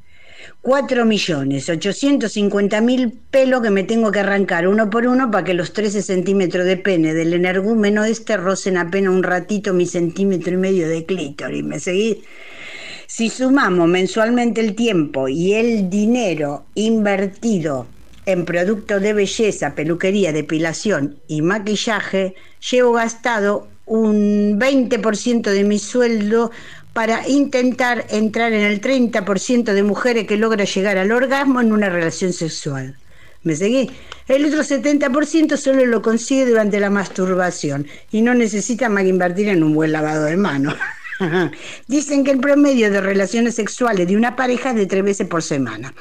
[0.62, 5.54] 4 millones 850 mil pelos que me tengo que arrancar uno por uno para que
[5.54, 10.56] los 13 centímetros de pene del energúmeno este rocen apenas un ratito mi centímetro y
[10.56, 11.64] medio de clítoris.
[11.64, 12.18] ¿Me seguís?
[13.06, 17.86] Si sumamos mensualmente el tiempo y el dinero invertido
[18.26, 22.34] en productos de belleza, peluquería, depilación y maquillaje,
[22.70, 26.50] llevo gastado un 20% de mi sueldo
[26.96, 31.90] para intentar entrar en el 30% de mujeres que logra llegar al orgasmo en una
[31.90, 32.96] relación sexual.
[33.42, 33.90] ¿Me seguí?
[34.28, 39.62] El otro 70% solo lo consigue durante la masturbación y no necesita más invertir en
[39.62, 40.74] un buen lavado de manos.
[41.86, 45.42] Dicen que el promedio de relaciones sexuales de una pareja es de tres veces por
[45.42, 45.92] semana.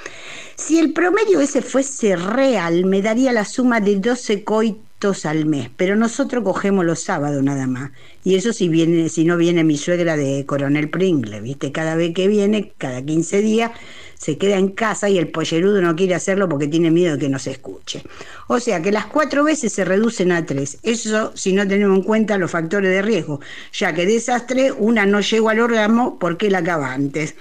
[0.55, 4.84] Si el promedio ese fuese real, me daría la suma de 12 coitos
[5.25, 7.91] al mes, pero nosotros cogemos los sábados nada más.
[8.23, 11.71] Y eso si viene, si no viene mi suegra de Coronel Pringle, ¿viste?
[11.71, 13.71] Cada vez que viene, cada 15 días,
[14.17, 17.29] se queda en casa y el pollerudo no quiere hacerlo porque tiene miedo de que
[17.29, 18.01] no se escuche.
[18.47, 20.79] O sea que las cuatro veces se reducen a tres.
[20.81, 23.39] Eso si no tenemos en cuenta los factores de riesgo,
[23.71, 27.35] ya que de esas tres, una no llegó al orgasmo porque la acaba antes.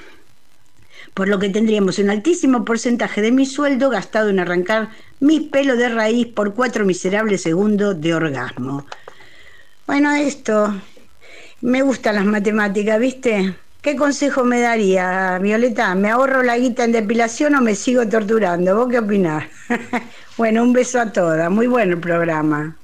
[1.14, 4.90] Por lo que tendríamos un altísimo porcentaje de mi sueldo gastado en arrancar
[5.20, 8.84] mis pelos de raíz por cuatro miserables segundos de orgasmo.
[9.86, 10.74] Bueno, esto.
[11.60, 13.54] Me gustan las matemáticas, ¿viste?
[13.80, 15.94] ¿Qué consejo me daría, Violeta?
[15.94, 18.76] ¿Me ahorro la guita en depilación o me sigo torturando?
[18.76, 19.44] ¿Vos qué opinás?
[20.36, 21.50] bueno, un beso a todas.
[21.50, 22.76] Muy bueno el programa.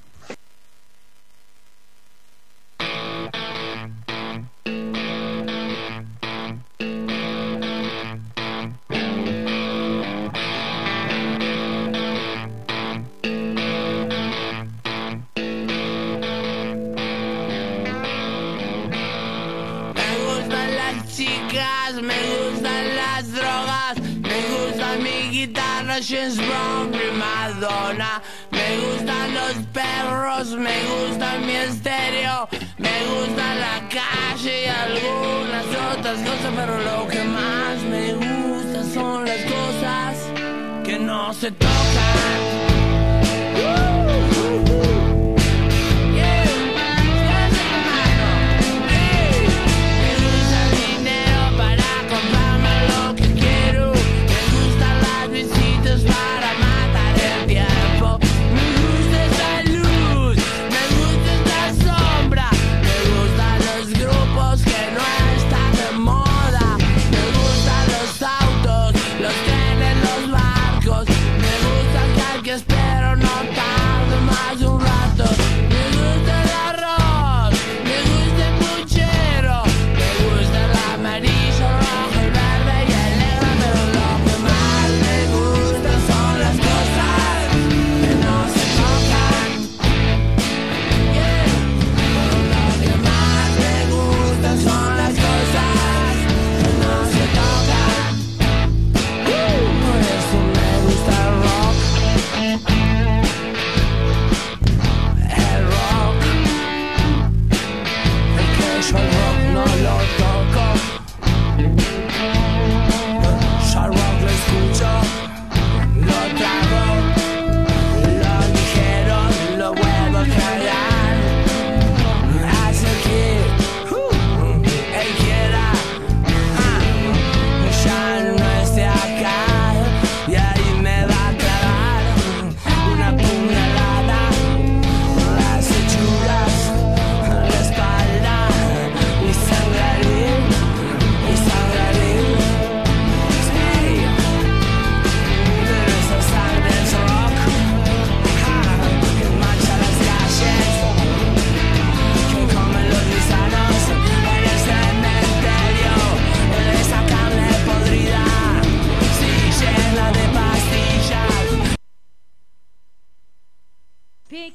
[30.48, 37.22] Me gusta mi estéreo, me gusta la calle y algunas otras cosas, pero lo que
[37.24, 40.16] más me gusta son las cosas
[40.82, 42.69] que no se tocan.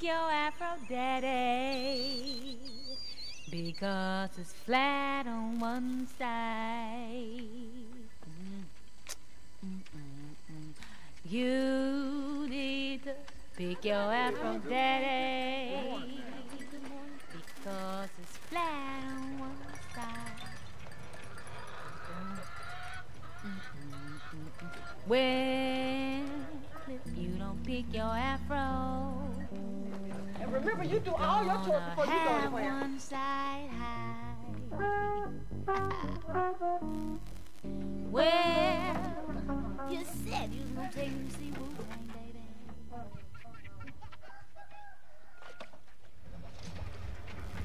[0.06, 2.60] Your afro daddy
[3.50, 7.42] because it's flat on one side.
[11.28, 13.16] You need to
[13.58, 16.22] pick your afro daddy
[17.32, 19.58] because it's flat on one
[19.96, 20.46] side.
[25.08, 26.22] Well,
[26.90, 29.25] if you don't pick your afro,
[30.46, 32.72] And remember, you do all your chores before you go anywhere.
[32.72, 34.36] one side high.
[38.12, 38.96] Well,
[39.90, 42.44] you said you was gonna take me to see baby.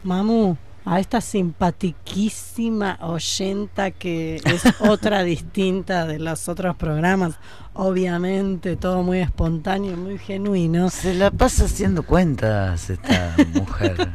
[0.02, 0.56] Mamu,
[0.86, 7.38] a esta simpatiquísima oyenta que es otra distinta de los otros programas,
[7.74, 10.90] obviamente todo muy espontáneo, muy genuino.
[10.90, 14.10] Se la pasa haciendo cuentas esta mujer.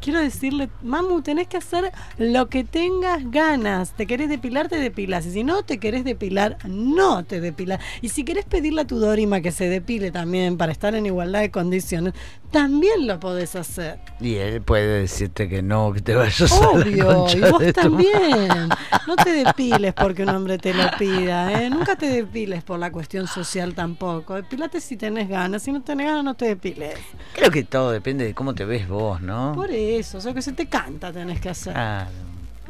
[0.00, 3.92] Quiero decirle, Mamu, tenés que hacer lo que tengas ganas.
[3.92, 5.26] Te querés depilar, te depilas.
[5.26, 7.80] Y si no te querés depilar, no te depilas.
[8.00, 11.40] Y si querés pedirle a tu Dorima que se depile también para estar en igualdad
[11.40, 12.14] de condiciones,
[12.50, 13.98] también lo podés hacer.
[14.20, 18.68] Y él puede decirte que no, que te vayas a la Obvio, y vos también.
[19.06, 21.68] No te depiles porque un hombre te lo pida, ¿eh?
[21.68, 24.34] Nunca te depiles por la cuestión social tampoco.
[24.36, 26.94] Depilate si tenés ganas, si no tenés ganas no te depiles.
[27.34, 29.52] Creo que todo depende de cómo te ves vos, ¿no?
[29.54, 31.72] Por eso, o sea, que se te canta tenés que hacer.
[31.74, 32.10] Claro.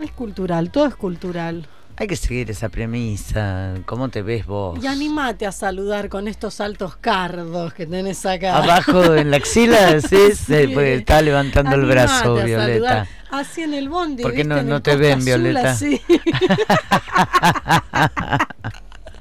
[0.02, 1.66] Es cultural, todo es cultural.
[2.00, 4.78] Hay que seguir esa premisa, cómo te ves vos.
[4.80, 8.58] Y animate a saludar con estos altos cardos que tenés acá.
[8.58, 10.68] Abajo en la axila, sí, Sí.
[10.72, 13.08] porque está levantando el brazo, Violeta.
[13.32, 14.22] Así en el bondi.
[14.22, 14.48] ¿Por qué ¿viste?
[14.54, 15.70] no- no te ven, Azul, Violeta?
[15.72, 16.00] así.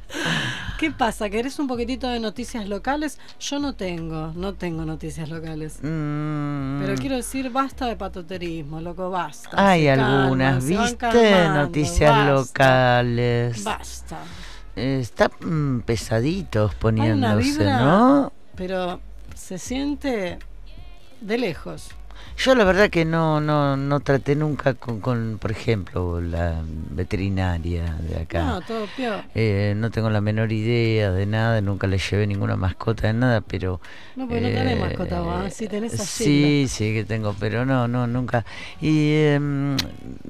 [0.78, 1.28] ¿Qué pasa?
[1.30, 3.18] ¿Querés un poquitito de noticias locales?
[3.40, 5.80] Yo no tengo, no tengo noticias locales.
[5.82, 6.80] Mm.
[6.82, 9.50] Pero quiero decir, basta de patoterismo, loco, basta.
[9.54, 10.98] Hay algunas, ¿viste?
[10.98, 13.64] calmando, Noticias basta, locales.
[13.64, 14.18] Basta.
[14.76, 18.32] Eh, Está mm, pesaditos Hay una poniéndose, vibra, ¿no?
[18.56, 19.00] pero
[19.36, 20.38] se siente
[21.22, 21.90] de lejos.
[22.38, 26.62] Yo la verdad que no no no traté nunca con, con por ejemplo, la
[26.92, 28.44] veterinaria de acá.
[28.44, 29.24] No, todo peor.
[29.34, 33.42] Eh, no tengo la menor idea de nada, nunca le llevé ninguna mascota de nada,
[33.42, 33.82] pero...
[34.16, 35.52] No, porque no tenés eh, mascota vos, ¿eh?
[35.52, 38.46] sí tenés a Sí, sí que tengo, pero no, no, nunca.
[38.82, 39.76] Y, em,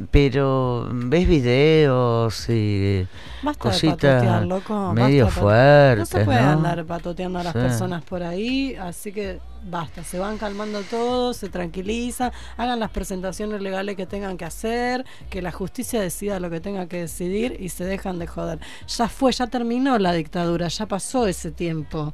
[0.10, 3.05] pero ves videos y
[3.43, 4.93] Basta cositas loco.
[4.93, 6.49] medio fuertes, No se puede ¿no?
[6.51, 7.60] andar patoteando a las Sí.
[7.60, 9.39] personas por ahí, así que
[9.70, 10.03] basta.
[10.03, 15.41] Se van calmando todos, se tranquilizan, hagan las presentaciones legales que tengan que hacer, que
[15.41, 18.59] la justicia decida lo que tenga que decidir y se dejan de joder.
[18.88, 22.13] Ya fue, ya terminó la dictadura, ya pasó ese tiempo.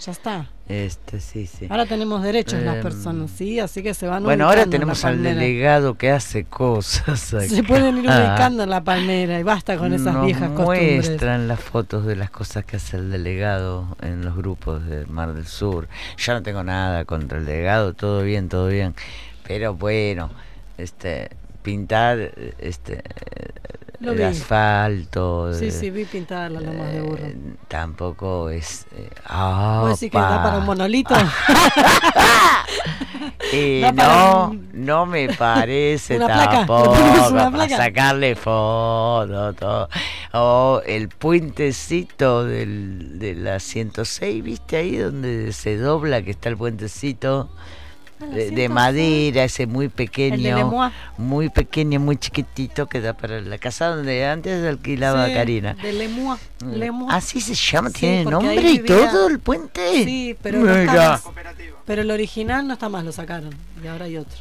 [0.00, 0.53] Ya está.
[0.66, 1.66] Este, sí, sí.
[1.68, 3.60] Ahora tenemos derechos las Em, personas, ¿sí?
[3.60, 7.20] Así que se van Bueno, ahora tenemos al delegado que hace cosas.
[7.20, 7.68] Se acá.
[7.68, 11.06] pueden ir ubicando en la palmera y basta con esas Nos viejas costumbres.
[11.06, 15.34] muestran las fotos de las cosas que hace el delegado en los grupos de Mar
[15.34, 15.86] del Sur.
[16.16, 18.94] Yo no tengo nada contra el delegado, todo bien, todo bien.
[19.46, 20.30] Pero bueno,
[20.78, 21.28] este
[21.62, 22.18] pintar
[22.58, 23.02] este
[24.04, 24.22] Lo el vi.
[24.24, 27.26] asfalto Sí, eh, sí, vi pintar las lomas de burro.
[27.68, 31.14] tampoco es eh, ah, ¿Vos decís que da para un monolito?
[33.52, 36.92] Eh, para no, un- no me parece Una placa, tampoco
[37.30, 37.76] una para placa.
[37.76, 39.88] sacarle foto, todo.
[40.32, 46.56] O el puentecito del, de la 106, ¿viste ahí donde se dobla que está el
[46.56, 47.50] puentecito?
[48.20, 48.70] Ah, De, de 106.
[48.70, 54.64] madera, ese muy pequeño, muy pequeño, muy chiquitito que da para la casa donde antes
[54.64, 55.74] alquilaba Sí, Karina.
[55.74, 56.40] De Lemois.
[56.64, 56.72] Mm.
[56.74, 57.12] Lemois.
[57.14, 60.04] Así se llama, Sí, tiene nombre y todo el puente.
[60.04, 61.08] Sí, pero no está Mira.
[61.10, 61.22] más.
[61.84, 63.50] Pero el original no está más, lo sacaron.
[63.82, 64.38] Y ahora hay otro.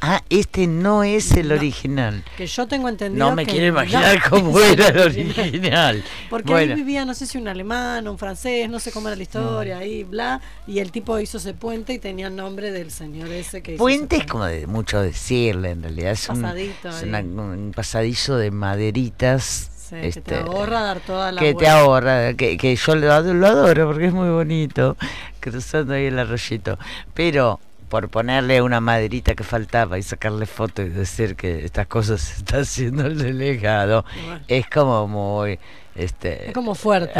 [0.00, 2.22] Ah, este no es el original.
[2.36, 6.04] Que yo tengo entendido No me que quiero imaginar no, cómo es era el original.
[6.28, 6.74] Porque Bueno.
[6.74, 9.78] ahí vivía, no sé si un alemán, un francés, no sé cómo era la historia,
[9.78, 10.40] ahí, bla.
[10.66, 13.78] Y el tipo hizo ese puente y tenía el nombre del señor ese que hizo
[13.82, 16.12] Puente es como de mucho decirle en realidad.
[16.12, 17.08] Es, un, Pasadito es ahí.
[17.08, 19.70] una- un pasadizo de maderitas.
[19.88, 23.12] Sí, que te este, ahorra dar toda la que te ahorra, que, que yo lo
[23.12, 24.96] adoro porque es muy bonito,
[25.38, 26.76] cruzando ahí el arroyito.
[27.14, 32.20] Pero por ponerle una maderita que faltaba y sacarle foto y decir que estas cosas
[32.20, 34.40] se está haciendo el delegado, Bueno.
[34.48, 35.58] es como muy...
[35.94, 37.18] Este, Es como fuerte.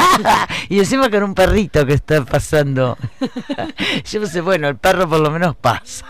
[0.70, 2.96] y encima con un perrito que está pasando.
[4.10, 6.06] Yo pensé, bueno, el perro por lo menos pasa.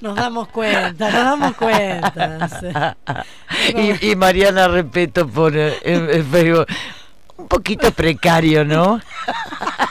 [0.00, 2.96] Nos damos cuenta, nos damos cuenta.
[3.76, 6.66] y, y Mariana Repeto pone en, en Facebook,
[7.36, 9.00] un poquito precario, ¿no?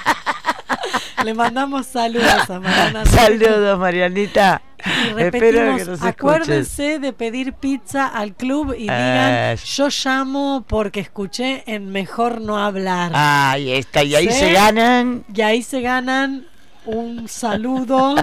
[1.29, 3.05] Le mandamos saludos a Mariana.
[3.05, 4.63] Saludos, Marianita.
[4.83, 6.03] Y Espero que repetimos, nos escuches.
[6.03, 12.41] acuérdense de pedir pizza al club y digan, Ah, yo llamo porque escuché en Mejor
[12.41, 13.11] No Hablar.
[13.13, 14.39] Ahí está, y ahí ¿Sí?
[14.39, 15.23] se ganan.
[15.31, 16.47] Y ahí se ganan
[16.85, 18.15] un saludo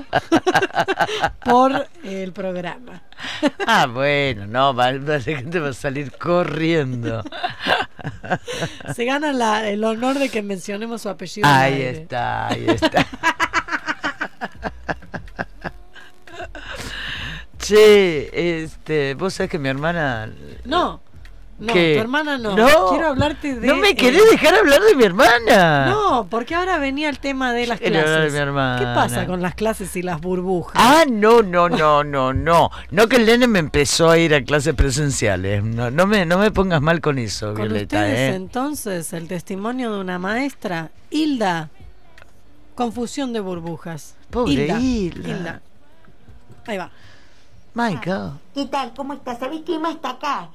[1.44, 3.02] por el programa.
[3.66, 7.22] Ah, bueno, no, va, la gente va a salir corriendo.
[8.94, 11.46] Se gana la- el honor de que mencionemos su apellido.
[11.48, 13.06] Ahí está, ahí está.
[17.58, 20.30] Che, este, vos sabés que mi hermana.
[20.64, 21.00] No,
[21.58, 21.94] no, ¿Qué?
[21.94, 22.54] tu hermana no.
[22.54, 23.66] No, Quiero hablarte de.
[23.66, 25.86] No me eh, querés dejar hablar de mi hermana.
[25.86, 28.32] No, porque ahora venía el tema de las Quiero hablar de clases.
[28.34, 28.78] mi hermana.
[28.78, 30.74] ¿Qué pasa con las clases y las burbujas?
[30.76, 32.70] Ah, no, no, no, no, no.
[32.90, 35.64] No que el nene me empezó a ir a clases presenciales.
[35.64, 38.34] No, no me, no me pongas mal con eso, Con Violeta, ustedes ¿eh?
[38.34, 41.70] entonces el testimonio de una maestra, Hilda.
[42.74, 44.14] Confusión de burbujas.
[44.28, 44.78] Pobre Hilda.
[44.78, 45.62] Hilda.
[46.66, 46.90] Ahí va.
[47.72, 48.32] My God.
[48.54, 48.92] ¿Qué tal?
[48.94, 49.38] ¿Cómo estás?
[49.38, 50.50] ¿Sabés que está acá?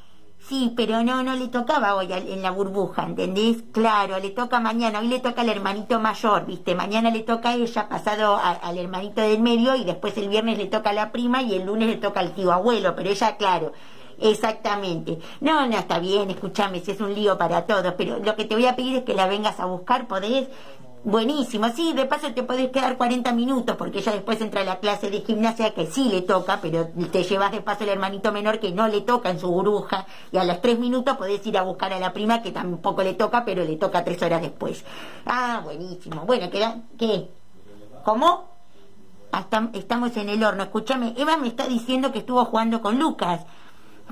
[0.48, 3.64] Sí, pero no, no le tocaba hoy en la burbuja, ¿entendés?
[3.72, 6.76] Claro, le toca mañana, hoy le toca al hermanito mayor, ¿viste?
[6.76, 10.66] Mañana le toca a ella, pasado al hermanito del medio y después el viernes le
[10.66, 13.72] toca a la prima y el lunes le toca al tío abuelo, pero ella, claro,
[14.20, 15.20] exactamente.
[15.40, 18.56] No, no, está bien, escúchame, si es un lío para todos, pero lo que te
[18.56, 20.50] voy a pedir es que la vengas a buscar, ¿podés?
[21.04, 25.10] Buenísimo, sí, de paso te podés quedar 40 minutos porque ella después entra la clase
[25.10, 28.72] de gimnasia que sí le toca, pero te llevas de paso el hermanito menor que
[28.72, 31.92] no le toca en su burbuja y a los 3 minutos podés ir a buscar
[31.92, 34.86] a la prima que tampoco le toca, pero le toca 3 horas después.
[35.26, 36.24] Ah, buenísimo.
[36.28, 36.72] Bueno, ¿qué?
[37.00, 37.30] ¿Qué?
[38.04, 38.52] ¿Cómo?
[39.32, 40.62] Hasta, estamos en el horno.
[40.62, 43.42] Escúchame, Eva me está diciendo que estuvo jugando con Lucas.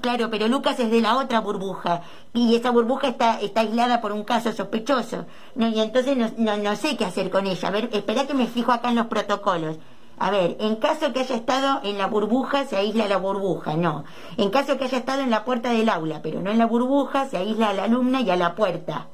[0.02, 2.02] Claro, pero Lucas es de la otra burbuja
[2.34, 5.26] y esa burbuja está, está aislada por un caso sospechoso.
[5.56, 7.68] No, y entonces no, no, no sé qué hacer con ella.
[7.68, 9.78] A ver, espera que me fijo acá en los protocolos.
[10.18, 14.04] A ver, en caso que haya estado en la burbuja, se aísla la burbuja, no.
[14.38, 17.28] En caso que haya estado en la puerta del aula, pero no en la burbuja,
[17.28, 19.08] se aísla a la alumna y a la puerta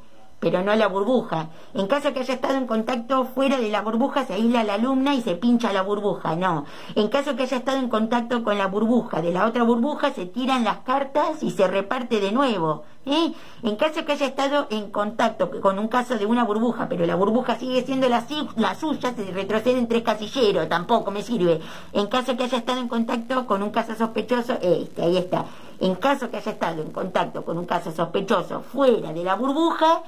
[0.45, 1.47] pero no la burbuja.
[1.73, 5.15] En caso que haya estado en contacto fuera de la burbuja, se aísla la alumna
[5.15, 6.65] y se pincha la burbuja, no.
[6.93, 10.27] En caso que haya estado en contacto con la burbuja de la otra burbuja, se
[10.27, 12.83] tiran las cartas y se reparte de nuevo.
[13.07, 13.33] ¿eh?
[13.63, 17.15] En caso que haya estado en contacto con un caso de una burbuja, pero la
[17.15, 21.59] burbuja sigue siendo la, suya, se retroceden tres casilleros, tampoco me sirve.
[21.91, 25.45] En caso que haya estado en contacto con un caso sospechoso, este, ahí está.
[25.79, 30.03] En caso que haya estado en contacto con un caso sospechoso fuera de la burbuja,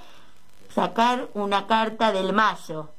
[0.78, 2.90] sacar una carta del mazo.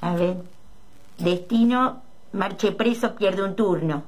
[0.00, 0.38] A ver,
[1.18, 2.02] destino,
[2.32, 4.02] marche preso, pierde un turno.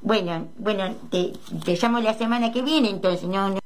[0.00, 3.63] Bueno, bueno, te, te llamo la semana que viene, entonces, no, no.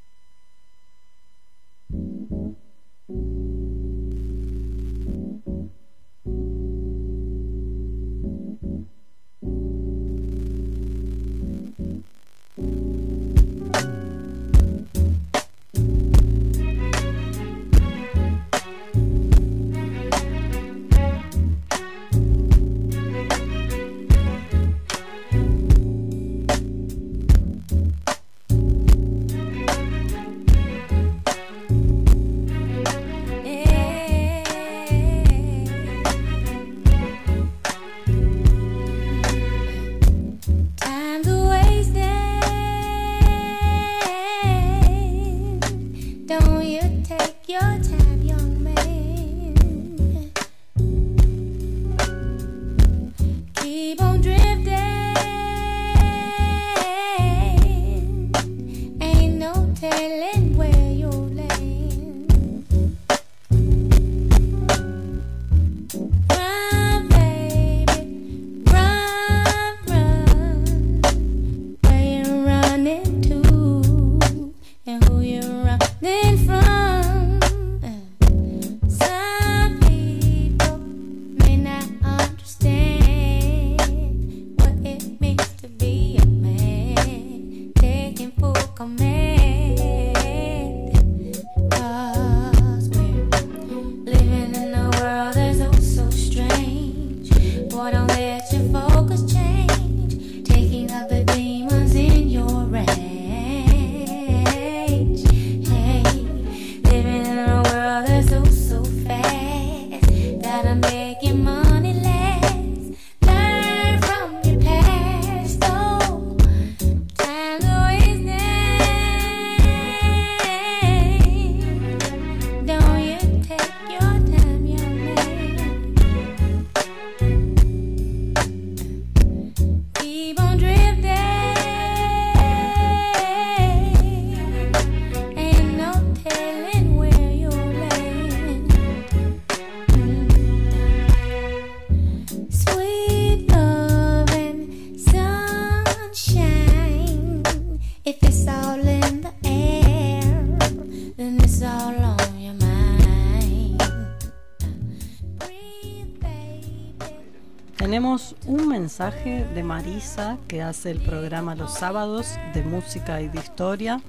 [158.99, 164.01] Mensaje de Marisa que hace el programa los sábados de música y de historia.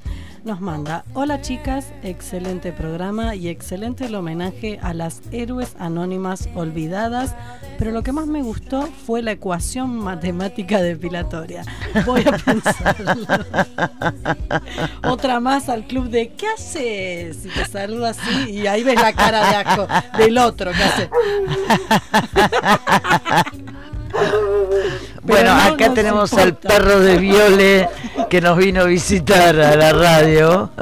[0.43, 7.37] Nos manda, hola chicas, excelente programa y excelente el homenaje a las héroes anónimas olvidadas,
[7.79, 11.63] pero lo que más me gustó fue la ecuación matemática depilatoria.
[12.05, 13.29] Voy a pensarlo.
[15.05, 17.47] Otra más al club de ¿qué haces?
[17.47, 19.87] Y te saluda así y ahí ves la cara de asco
[20.19, 21.11] del otro que hace.
[25.31, 27.89] Bueno, no acá tenemos al perro de Viole
[28.29, 30.71] que nos vino a visitar a la radio.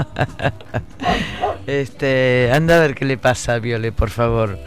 [1.66, 4.58] Este, anda a ver qué le pasa a Viole, por favor.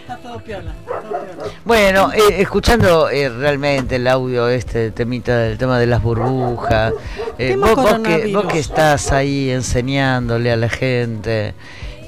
[0.00, 0.74] Está todo piola.
[0.84, 1.52] todo piola.
[1.64, 6.92] Bueno, eh, escuchando eh, realmente el audio este temita del tema de las burbujas,
[7.38, 11.54] eh, vos, vos que, vos que estás ahí enseñándole a la gente,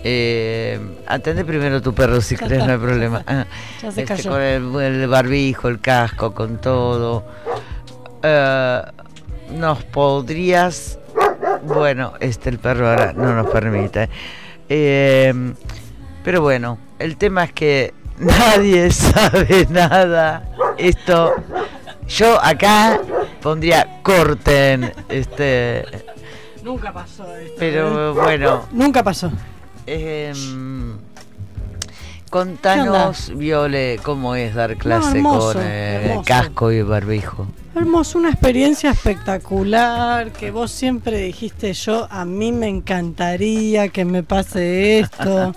[0.04, 3.22] eh, atendé primero a tu perro si está, no hay problema.
[3.26, 3.46] Ah,
[3.82, 4.30] Ya se este, cayó.
[4.30, 7.24] con el, el barbijo, el casco, con todo.
[8.22, 8.82] Eh,
[9.50, 10.98] ¿Nos podrías...
[11.64, 14.08] Bueno, este el perro ahora no nos permite.
[14.68, 15.52] Eh,
[16.24, 20.48] pero bueno, el tema es que nadie sabe nada.
[20.78, 21.34] Esto,
[22.08, 23.00] yo acá
[23.42, 25.84] pondría corten, este,
[26.62, 27.54] Nunca pasó esto.
[27.58, 28.14] pero ¿eh?
[28.14, 28.66] bueno.
[28.72, 29.30] Nunca pasó.
[29.86, 30.96] Em,
[32.30, 37.46] contanos, Viole, cómo es dar clase hermoso, con eh, casco y barbijo.
[37.74, 44.22] Hermoso, una experiencia espectacular que vos siempre dijiste yo, a mí me encantaría que me
[44.22, 45.54] pase esto.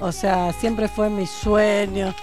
[0.00, 2.14] O sea, siempre fue mi sueño.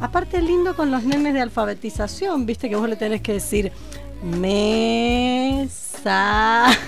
[0.00, 3.72] Aparte lindo con los nenes de alfabetización, viste que vos le tenés que decir
[4.22, 6.08] mesa.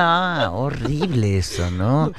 [0.00, 2.12] Ah, horrible eso, ¿no?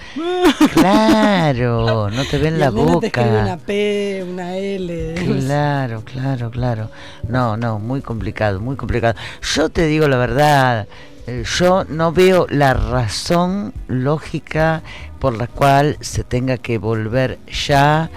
[0.74, 3.58] Claro, no te ven Y la nene te una boca.
[3.66, 5.16] P, una L.
[5.16, 6.90] Claro, claro, claro.
[7.30, 9.16] No, no, muy complicado, muy complicado.
[9.56, 10.90] Yo te digo la verdad,
[11.26, 14.84] eh, yo no veo la razón lógica
[15.20, 18.10] por la cual se tenga que volver ya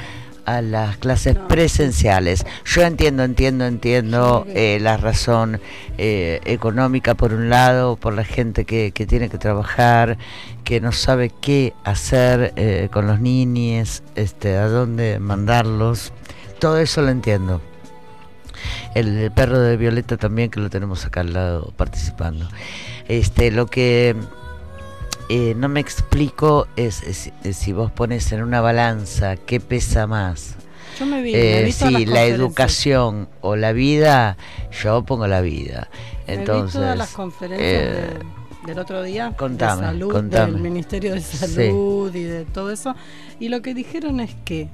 [0.44, 2.44] a las clases presenciales.
[2.64, 5.60] Yo entiendo, entiendo, entiendo eh, la razón
[5.98, 10.18] eh, económica por un lado, por la gente que, que tiene que trabajar,
[10.64, 16.12] que no sabe qué hacer eh, con los niños, este, a dónde mandarlos.
[16.58, 17.60] Todo eso lo entiendo.
[18.94, 22.48] El, el perro de Violeta también, que lo tenemos acá al lado participando.
[23.08, 24.14] Este, lo que
[25.28, 30.06] eh, no me explico es, es- es si vos pones en una balanza qué pesa
[30.06, 30.56] más.
[30.98, 34.36] Yo me vi, Eh, me vi si la educación o la vida,
[34.82, 35.88] yo pongo la vida.
[36.26, 38.18] Me vi Entonces, todas las conferencias eh,
[38.64, 40.52] de- del otro día contame, de salud, contame.
[40.52, 41.36] del Ministerio de Sí.
[41.38, 42.94] Salud y de todo eso.
[43.40, 44.68] Y lo que dijeron es que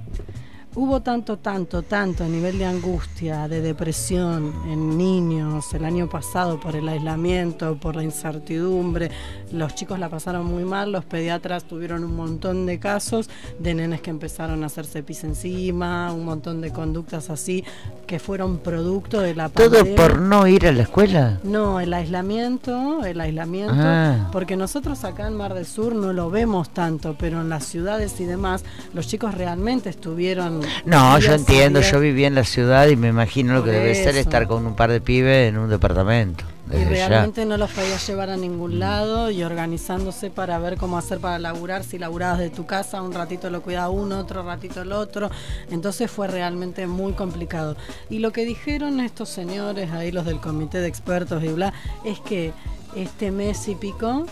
[0.81, 6.77] hubo tanto, tanto, tanto nivel de angustia, de depresión en niños el año pasado por
[6.77, 9.11] el aislamiento, por la incertidumbre.
[9.51, 14.01] Los chicos la pasaron muy mal, los pediatras tuvieron un montón de casos de nenes
[14.03, 17.65] que empezaron a hacerse pis encima, un montón de conductas así
[18.07, 19.97] que fueron producto de la ¿Todo pandemia.
[19.97, 21.41] por no ir a la escuela?
[21.43, 24.29] No, el aislamiento, el aislamiento, Ah.
[24.31, 28.21] porque nosotros acá en Mar del Sur no lo vemos tanto, pero en las ciudades
[28.21, 28.65] y demás,
[28.95, 30.68] los chicos realmente estuvieron.
[30.85, 34.17] No, yo entiendo, yo viví en la ciudad y me imagino lo que debe ser
[34.17, 36.45] estar con un par de pibes en un departamento.
[36.71, 37.09] Y ya.
[37.09, 41.39] realmente no los podías llevar a ningún lado y organizándose para ver cómo hacer para
[41.39, 41.83] laburar.
[41.83, 45.31] Si laburabas de tu casa, un ratito lo cuidaba uno, otro ratito el otro.
[45.71, 47.77] Entonces fue realmente muy complicado.
[48.11, 51.73] Y lo que dijeron estos señores, ahí los del comité de expertos y bla,
[52.05, 52.53] es que
[52.95, 54.27] este mes y pico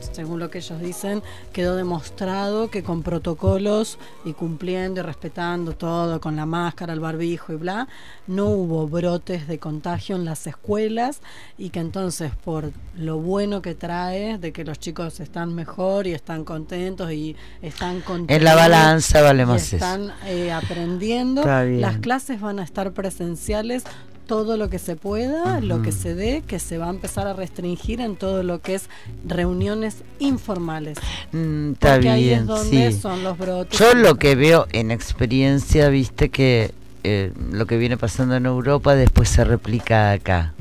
[0.00, 1.22] según lo que ellos dicen,
[1.52, 7.52] quedó demostrado que con protocolos y cumpliendo y respetando todo, con la máscara, el barbijo
[7.52, 7.88] y bla,
[8.26, 11.20] no hubo brotes de contagio en las escuelas
[11.58, 16.12] y que entonces por lo bueno que trae de que los chicos están mejor y
[16.12, 22.40] están contentos y están contentos En la balanza vale más están eh, aprendiendo, las clases
[22.40, 23.84] van a estar presenciales
[24.26, 27.32] todo lo que se pueda, lo que se dé, que se va a empezar a
[27.32, 28.88] restringir en todo lo que es
[29.26, 30.98] reuniones informales.
[31.32, 33.00] Mm, está Porque ahí bien, es donde sí.
[33.00, 33.78] son los brotes.
[33.78, 36.72] Yo lo que veo en experiencia, viste que
[37.04, 40.52] eh, lo que viene pasando en Europa después se replica acá.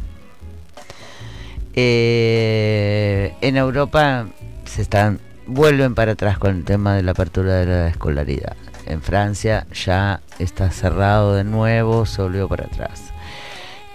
[1.74, 4.28] Eh, en Europa
[4.66, 8.56] se están vuelven para atrás con el tema de la apertura de la escolaridad.
[8.86, 13.15] En Francia ya está cerrado de nuevo, se volvió para atrás.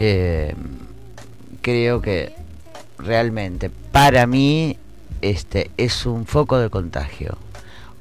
[0.00, 0.54] Eh,
[1.60, 2.32] creo que
[2.98, 4.78] realmente para mí
[5.20, 7.36] este es un foco de contagio.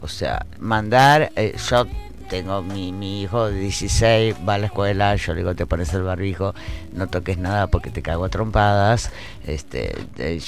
[0.01, 1.85] O sea, mandar, eh, yo
[2.29, 5.93] tengo mi, mi hijo de 16, va a la escuela, yo le digo, te pones
[5.93, 6.53] el barbijo,
[6.93, 9.11] no toques nada porque te cago a trompadas,
[9.45, 9.93] este,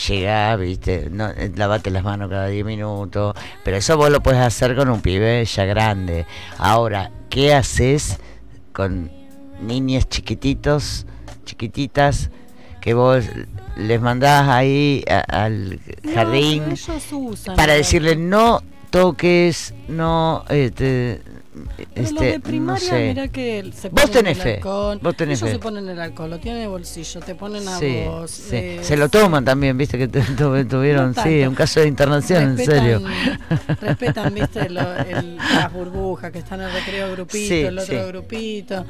[0.07, 3.35] llega, viste, no, eh, lavate las manos cada 10 minutos,
[3.65, 6.25] pero eso vos lo puedes hacer con un pibe ya grande.
[6.57, 8.19] Ahora, ¿qué haces
[8.71, 9.11] con
[9.61, 11.05] niñas chiquititos,
[11.51, 12.29] chiquititas,
[12.79, 13.25] que vos
[13.77, 20.43] les mandás ahí a- al No, jardín pero ellos usan para decirle no toques, no,
[20.49, 21.21] este,
[21.77, 23.07] Pero este, los de no primaria, sé.
[23.09, 24.99] mirá que se Vos tenés el fe, alcohol.
[25.01, 25.55] vos tenés Ellos fe.
[25.55, 28.31] se ponen el alcohol, lo tienen en el bolsillo, te ponen a Sí, vos.
[28.31, 28.55] sí.
[28.55, 31.87] eh, Se lo toman también, viste que tu- tu- tuvieron, No sí, un caso de
[31.87, 33.01] internación, en Respetan- serio.
[33.79, 38.07] Respetan, viste, lo- el- las burbujas que están en el recreo grupito, Sí, el otro
[38.07, 38.85] grupito.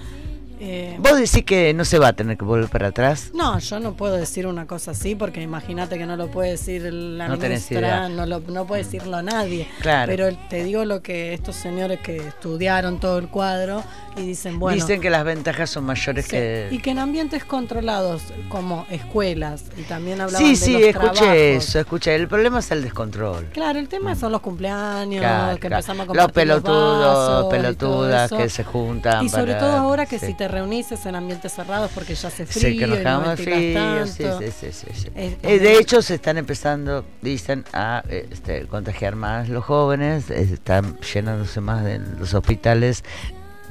[0.63, 3.31] Eh, Vos decís que no se va a tener que volver para atrás.
[3.33, 6.83] no, yo no puedo decir una cosa así porque imagínate que no lo puede decir
[6.93, 9.67] la No ministra, no, lo, no puede decirlo nadie.
[9.81, 10.11] Claro.
[10.11, 13.83] Pero te digo lo que estos señores que estudiaron todo el cuadro
[14.15, 16.67] y dicen, bueno, Dicen que las ventajas son mayores Sí, que...
[16.69, 21.55] Y que en ambientes controlados, como escuelas, y también hablaban Sí, de sí, los escuché
[21.55, 22.13] eso, escuché.
[22.13, 23.45] El problema es el descontrol.
[23.53, 25.75] Claro, el tema son los cumpleaños, Claro, que claro.
[25.77, 30.27] empezamos a Los pelotudos, pelotudas que se juntan Y sobre para- todo ahora que sí.
[30.27, 34.05] si te reunís en ambientes cerrados porque ya hace Sí, frío que nos no frío,
[34.05, 35.07] sí, sí, sí, sí, sí.
[35.15, 40.41] Es- Eh, de hecho, se están empezando, dicen, a este, contagiar más los jóvenes, eh,
[40.53, 43.03] están llenándose más de los hospitales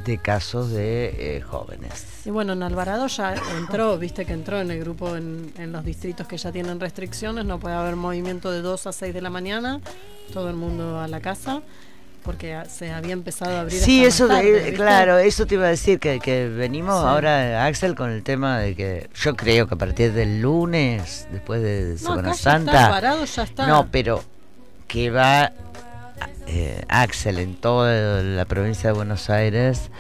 [0.05, 2.07] de casos de eh, jóvenes.
[2.25, 5.85] Y bueno, en Alvarado ya entró, viste que entró en el grupo en, en los
[5.85, 9.29] distritos que ya tienen restricciones, no puede haber movimiento de 2 a 6 de la
[9.31, 9.81] mañana,
[10.33, 11.61] todo el mundo a la casa,
[12.23, 14.29] porque se había empezado a abrir Sí, eso,
[14.75, 17.07] claro, eso te iba a decir, que, que venimos Sí.
[17.07, 21.63] ahora, Axel, con el tema de que yo creo que a partir del lunes, después
[21.63, 22.73] de Semana Santa...
[22.73, 23.67] está, Alvarado ya está.
[23.67, 24.23] No, pero
[24.87, 25.53] que va
[26.47, 29.91] eh, Axel en toda la provincia de Buenos Aires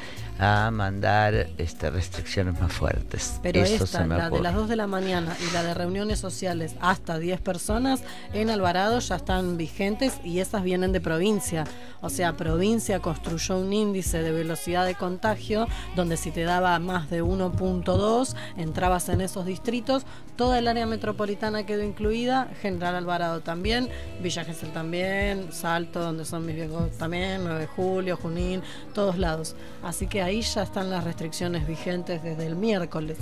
[0.42, 3.38] a mandar este, restricciones más fuertes.
[3.42, 6.76] Pero Eso esta, la de las 2 de la mañana y la de reuniones sociales
[6.80, 8.00] hasta 10 personas
[8.32, 11.64] en Alvarado ya están vigentes y esas vienen de provincia.
[12.00, 17.10] O sea, provincia construyó un índice de velocidad de contagio donde si te daba más
[17.10, 20.06] de 1.2 entrabas en esos distritos.
[20.36, 23.90] Toda el área metropolitana quedó incluida, General Alvarado también,
[24.22, 28.62] Villa Gesell también, Salto, donde son mis viejos también, 9 de julio, Junín,
[28.94, 29.54] todos lados.
[29.82, 33.18] Así que ahí ya están las restricciones vigentes desde el miércoles.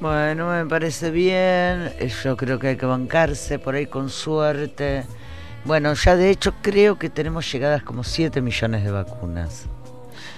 [0.00, 1.92] Bueno, me parece bien.
[2.24, 5.04] Yo creo que hay que bancarse por ahí con suerte.
[5.64, 9.66] Bueno, ya de hecho creo que tenemos llegadas como 7 millones de vacunas.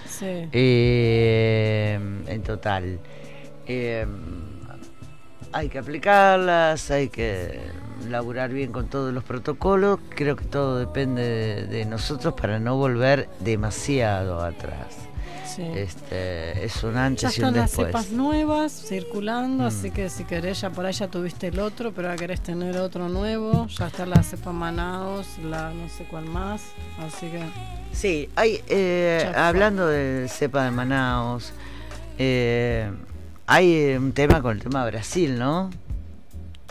[0.06, 0.48] Sí.
[0.52, 3.00] Eh, en total.
[3.66, 4.06] Eh,
[5.52, 7.60] hay que aplicarlas, hay que
[8.10, 10.00] laburar bien con todos los protocolos.
[10.10, 15.13] Creo que todo depende de, de nosotros para no volver demasiado atrás.
[15.54, 15.62] Sí.
[15.62, 17.86] Este, es un Ya antes y un están las después.
[17.88, 19.66] cepas nuevas circulando, Mm.
[19.66, 22.76] así que si querés, ya por ahí ya tuviste el otro, pero ahora querés tener
[22.78, 23.66] otro nuevo.
[23.68, 26.62] Ya está la cepa Manaos, la no sé cuál más,
[27.06, 27.42] así que.
[27.92, 31.52] Sí, hay, eh, hablando de cepa de Manaus,
[32.18, 32.90] eh,
[33.46, 35.70] hay un tema con el tema de Brasil, ¿no?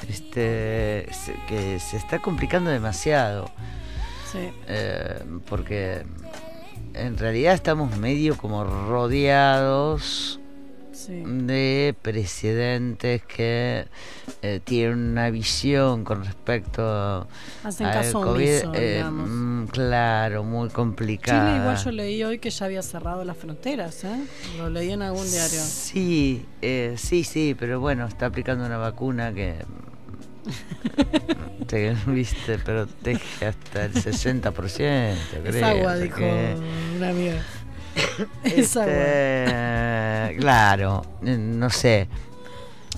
[0.10, 1.08] Este,
[1.48, 3.46] que se está complicando demasiado.
[4.32, 4.50] Sí.
[4.68, 6.04] Eh, porque
[6.94, 10.40] en realidad estamos medio como rodeados
[10.92, 11.24] Sí.
[11.26, 13.88] de presidentes que
[14.44, 17.28] eh, tienen una visión con respecto a
[17.64, 21.48] Hacen al COVID, omiso, eh, mm, claro, muy complicada.
[21.50, 24.24] Chile igual yo leí hoy que ya había cerrado las fronteras, ¿eh?
[24.58, 25.60] Lo leí en algún diario.
[25.60, 29.56] Sí, eh, sí, sí, pero bueno, está aplicando una vacuna que
[31.68, 35.16] te, viste, protege hasta el 60%, creo.
[35.46, 36.56] Es agua, dijo que-
[36.98, 37.42] una amiga.
[38.44, 38.92] es agua.
[38.94, 42.08] Este, claro, no sé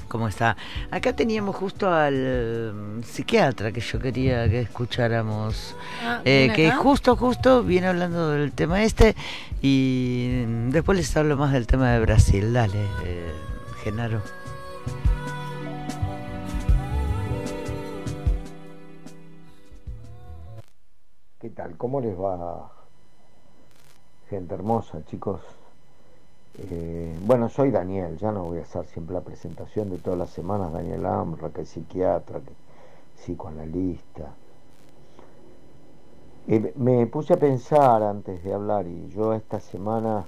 [0.07, 0.55] cómo está.
[0.91, 6.71] Acá teníamos justo al mm, psiquiatra que yo quería que escucháramos, Ah, eh, ¿viene que
[6.71, 9.15] justo, justo viene hablando del tema este
[9.61, 12.53] y mm, después les hablo más del tema de Brasil.
[12.53, 13.31] Dale, eh,
[13.83, 14.21] Genaro.
[21.55, 21.77] Tal?
[21.77, 22.71] ¿Cómo les va?
[24.29, 25.41] Gente hermosa, chicos.
[26.57, 30.29] Eh, bueno, soy Daniel, ya no voy a hacer siempre la presentación de todas las
[30.29, 32.53] semanas, Daniel Amra, que es psiquiatra, que
[33.15, 34.35] psicoanalista.
[36.47, 40.27] Eh, me puse a pensar antes de hablar y yo esta semana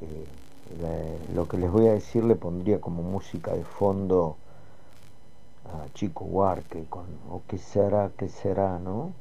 [0.00, 0.26] eh,
[1.34, 4.38] lo que les voy a decir le pondría como música de fondo
[5.64, 9.12] a Chico Huarque con ¿O qué será, qué será, no?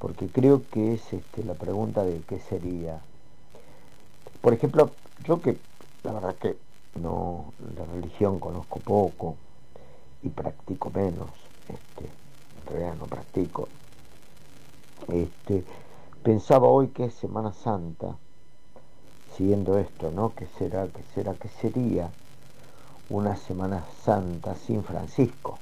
[0.00, 3.00] Porque creo que es este, la pregunta de qué sería.
[4.40, 4.90] Por ejemplo,
[5.24, 5.58] yo que
[6.02, 6.56] la verdad que
[6.98, 9.36] no, la religión conozco poco
[10.22, 11.28] y practico menos,
[11.68, 13.68] este, en realidad no practico.
[15.08, 15.64] Este,
[16.22, 18.16] pensaba hoy que es Semana Santa,
[19.36, 20.32] siguiendo esto, ¿no?
[20.34, 22.08] ¿Qué será, qué será, qué sería
[23.10, 25.58] una Semana Santa sin Francisco?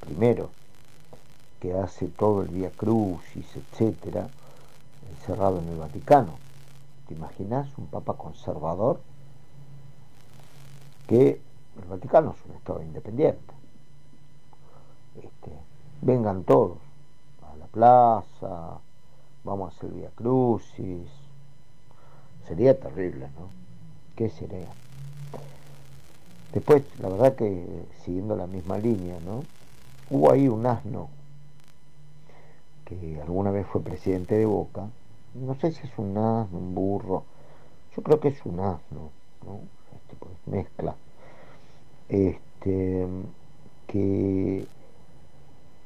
[0.00, 0.50] Primero,
[1.64, 4.28] que hace todo el Vía Crucis, etcétera,
[5.16, 6.34] encerrado en el Vaticano.
[7.08, 9.00] ¿Te imaginas un papa conservador?
[11.08, 11.40] Que
[11.80, 13.54] el Vaticano es un Estado independiente.
[15.16, 15.52] Este,
[16.02, 16.76] vengan todos
[17.50, 18.78] a la plaza,
[19.42, 21.08] vamos a hacer Vía Crucis.
[22.46, 23.48] Sería terrible, ¿no?
[24.16, 24.68] ¿Qué sería?
[26.52, 29.44] Después, la verdad que siguiendo la misma línea, ¿no?
[30.10, 31.08] Hubo ahí un asno
[33.00, 34.88] que alguna vez fue presidente de Boca,
[35.34, 37.24] no sé si es un asno, un burro,
[37.96, 39.10] yo creo que es un asno,
[39.44, 39.60] ¿no?
[39.94, 40.94] Este, pues, mezcla,
[42.08, 43.06] este,
[43.86, 44.66] que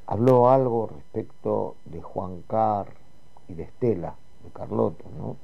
[0.06, 2.86] habló algo respecto de Juan Car
[3.48, 5.36] y de Estela, de Carlota, ¿no?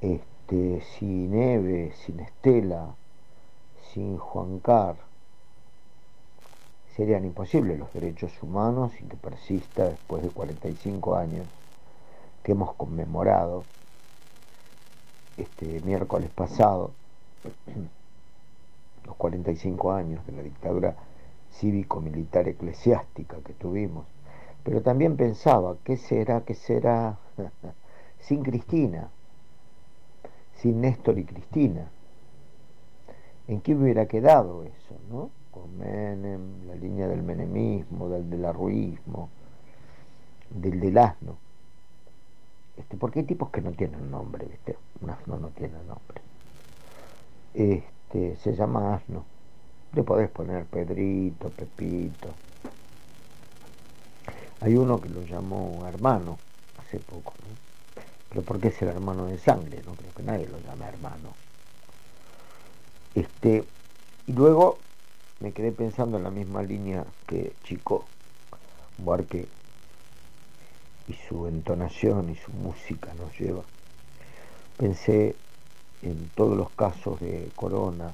[0.00, 2.94] Este, sin Eve, sin Estela,
[3.92, 5.05] sin Juan Car,
[6.96, 11.46] serían imposibles los derechos humanos y que persista después de 45 años
[12.42, 13.64] que hemos conmemorado
[15.36, 16.92] este miércoles pasado
[19.04, 20.96] los 45 años de la dictadura
[21.52, 24.06] cívico-militar eclesiástica que tuvimos.
[24.64, 27.18] Pero también pensaba, ¿qué será, qué será
[28.20, 29.10] sin Cristina?
[30.54, 31.90] Sin Néstor y Cristina.
[33.48, 35.35] ¿En qué hubiera quedado eso, no?
[35.78, 39.28] Menem, la línea del menemismo, del del arruismo,
[40.50, 41.36] del del asno.
[42.76, 44.76] Este, porque hay tipos que no tienen nombre, ¿viste?
[45.00, 46.20] Un asno no tiene nombre.
[47.54, 49.24] Este, se llama asno.
[49.94, 52.28] Le podés poner Pedrito, Pepito.
[54.60, 56.38] Hay uno que lo llamó hermano
[56.78, 58.02] hace poco, ¿no?
[58.28, 61.30] Pero porque es el hermano de sangre, no creo que nadie lo llame hermano.
[63.14, 63.64] Este,
[64.26, 64.78] y luego
[65.40, 68.06] me quedé pensando en la misma línea que Chico
[68.98, 69.46] Buarque
[71.08, 73.62] y su entonación y su música nos lleva.
[74.78, 75.36] Pensé
[76.02, 78.10] en todos los casos de corona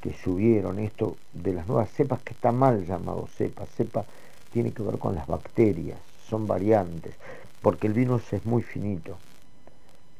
[0.00, 4.04] que subieron, esto de las nuevas cepas que está mal llamado cepa, cepa
[4.52, 5.98] tiene que ver con las bacterias,
[6.28, 7.14] son variantes,
[7.60, 9.16] porque el virus es muy finito,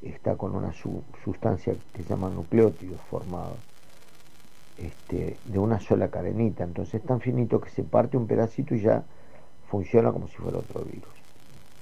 [0.02, 0.72] está con una
[1.24, 3.71] sustancia que se llama nucleótidos formados
[4.76, 8.82] este, de una sola cadenita, entonces es tan finito que se parte un pedacito y
[8.82, 9.04] ya
[9.70, 11.24] funciona como si fuera otro virus,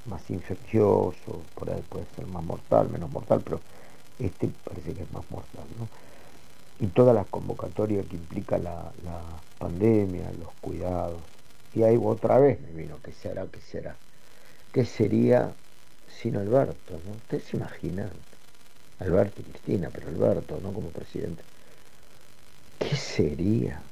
[0.05, 3.65] más infeccioso, por ahí puede ser más mortal, menos mortal, pero
[4.19, 5.91] este parece que es más mortal, ¿no?
[6.79, 11.23] Y toda la convocatoria que implica la, la pandemia, los cuidados,
[11.73, 14.01] y ahí otra vez me vino, ¿qué será, qué será?
[14.73, 15.57] ¿Qué sería
[16.07, 17.01] sin Alberto?
[17.05, 17.15] ¿no?
[17.17, 18.27] Ustedes se imaginan,
[18.99, 20.73] Alberto y Cristina, pero Alberto, ¿no?
[20.75, 21.45] Como presidente
[22.81, 23.83] ¿Qué sería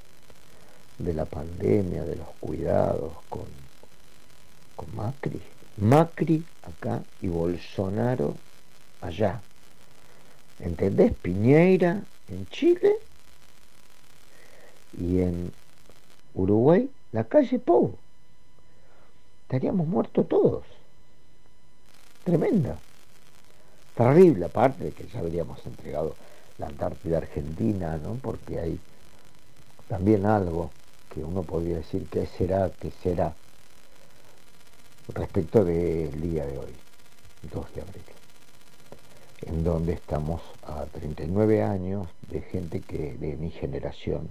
[0.98, 3.44] de la pandemia, de los cuidados con,
[4.74, 5.40] con Macri?
[5.76, 8.34] Macri acá y Bolsonaro
[9.02, 9.42] allá.
[10.58, 11.12] ¿Entendés?
[11.12, 12.96] Piñeira en Chile
[14.98, 15.52] y en
[16.34, 17.94] Uruguay la calle Pou.
[19.42, 20.64] Estaríamos muertos todos.
[22.24, 22.78] Tremenda.
[23.94, 26.16] Terrible, aparte de que ya habríamos entregado
[26.58, 28.14] la Antártida Argentina, ¿no?
[28.14, 28.78] porque hay
[29.88, 30.70] también algo
[31.12, 33.32] que uno podría decir que será, que será,
[35.14, 36.74] respecto del día de hoy,
[37.52, 38.04] 2 de abril,
[39.46, 44.28] en donde estamos a 39 años de gente que de mi generación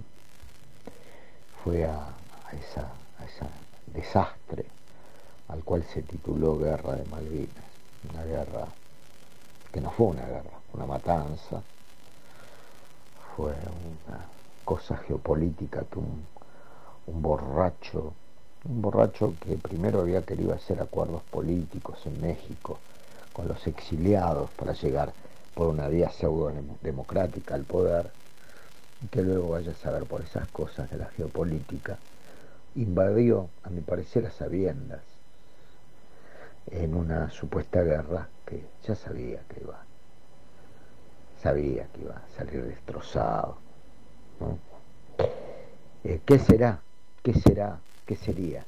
[1.64, 2.92] fue a, a esa,
[3.24, 3.46] ese
[3.92, 4.66] desastre
[5.48, 7.64] al cual se tituló Guerra de Malvinas,
[8.12, 8.68] una guerra
[9.72, 11.62] que no fue una guerra, una matanza,
[13.38, 14.18] fue una
[14.64, 18.12] cosa geopolítica que un, borracho,
[18.64, 22.78] un borracho que primero había querido hacer acuerdos políticos en México
[23.32, 25.12] con los exiliados para llegar
[25.54, 26.52] por una vía pseudo
[26.82, 28.10] democrática al poder,
[29.12, 31.96] que luego vaya a saber por esas cosas de la geopolítica,
[32.74, 35.02] invadió, a mi parecer, a sabiendas
[36.72, 39.87] en una supuesta guerra que ya sabía que iba
[41.42, 43.56] sabía que iba a salir destrozado.
[46.04, 46.80] Eh, ¿Qué será?
[47.22, 47.78] ¿Qué será?
[48.06, 48.64] ¿Qué sería?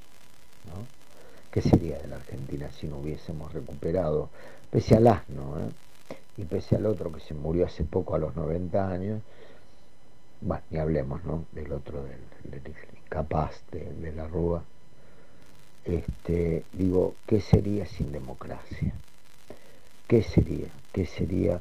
[1.51, 4.29] ¿Qué sería de la Argentina si no hubiésemos recuperado,
[4.71, 5.71] pese al asno, ¿eh?
[6.37, 9.21] y pese al otro que se murió hace poco a los 90 años,
[10.41, 11.45] bueno, ni hablemos, ¿no?
[11.53, 12.21] Del otro, del,
[12.63, 12.75] del
[13.05, 14.63] incapaz de, la Rúa.
[15.85, 18.93] Este, digo, ¿qué sería sin democracia?
[20.07, 20.69] ¿Qué sería?
[20.93, 21.61] ¿Qué sería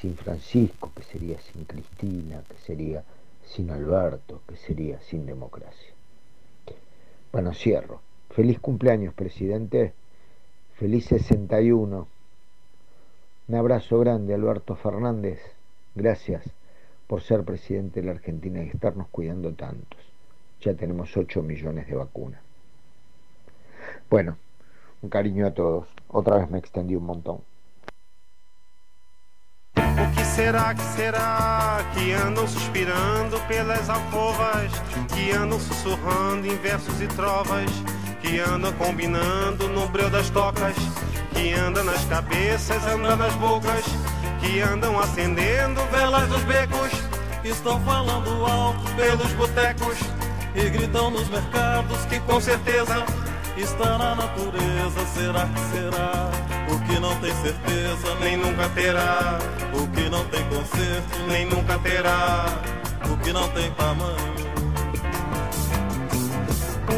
[0.00, 0.92] sin Francisco?
[0.94, 2.42] ¿Qué sería sin Cristina?
[2.48, 3.02] ¿Qué sería
[3.46, 4.42] sin Alberto?
[4.48, 5.92] ¿Qué sería sin democracia?
[7.32, 8.00] Bueno, cierro.
[8.30, 9.94] Feliz cumpleaños, presidente.
[10.74, 12.06] Feliz 61.
[13.48, 15.40] Un abrazo grande, Alberto Fernández.
[15.94, 16.44] Gracias
[17.06, 20.00] por ser presidente de la Argentina y estarnos cuidando tantos.
[20.60, 22.40] Ya tenemos 8 millones de vacunas.
[24.10, 24.36] Bueno,
[25.02, 25.88] un cariño a todos.
[26.08, 27.40] Otra vez me extendí un montón.
[30.02, 34.70] O que será, que será que andam suspirando pelas alcovas,
[35.14, 37.70] que andam sussurrando em versos e trovas,
[38.20, 40.76] que andam combinando no breu das tocas,
[41.32, 43.84] que anda nas cabeças, anda nas bocas,
[44.40, 46.92] que andam acendendo velas dos becos,
[47.44, 49.96] Estão falando alto pelos botecos,
[50.52, 53.06] e gritam nos mercados que com certeza
[53.56, 55.06] está na natureza.
[55.14, 56.45] Será que será?
[56.68, 59.38] O que não tem certeza nem nunca terá,
[59.72, 62.46] O que não tem conserto nem nunca terá.
[63.10, 64.34] O que não tem tamanho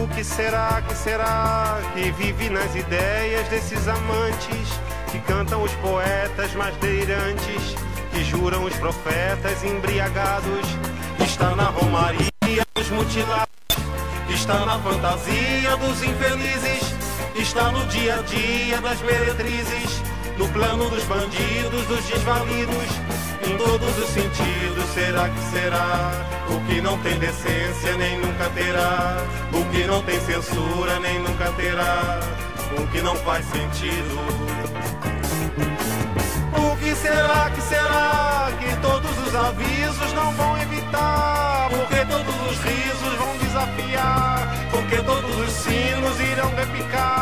[0.03, 4.69] O que será, que será que vive nas ideias desses amantes
[5.11, 7.75] que cantam os poetas mais delirantes,
[8.11, 10.67] que juram os profetas embriagados?
[11.21, 12.31] Está na romaria
[12.75, 13.49] dos mutilados,
[14.29, 16.78] está na fantasia dos infelizes,
[17.43, 20.03] está no dia a dia das meretrizes,
[20.37, 22.89] no plano dos bandidos, dos desvalidos,
[23.47, 24.85] em todos os sentidos.
[24.93, 26.13] Será que será?
[26.49, 31.53] O que não tem decência nem nunca terá, o que não tem censura nem nunca
[31.53, 32.21] terá,
[32.77, 34.19] o que não faz sentido.
[36.57, 41.69] O que será, que será que todos os avisos não vão evitar?
[41.71, 44.49] Porque todos os risos vão desafiar?
[44.71, 47.18] Porque todos os sinos irão repicar?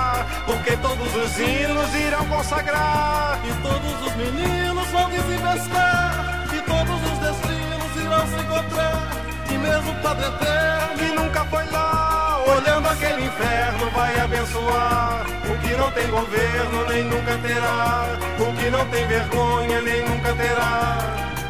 [0.47, 3.41] Porque todos os hinos irão consagrar?
[3.45, 9.11] E todos os meninos vão desinvestar E todos os destinos irão se encontrar
[9.51, 10.67] E mesmo o Padre Eterno
[10.97, 15.27] que nunca foi lá, olhando aquele inferno, vai abençoar.
[15.49, 20.35] O que não tem governo nem nunca terá, o que não tem vergonha nem nunca
[20.35, 20.99] terá,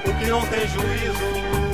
[0.05, 1.66] o que não tem juízo.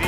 [0.00, 0.07] be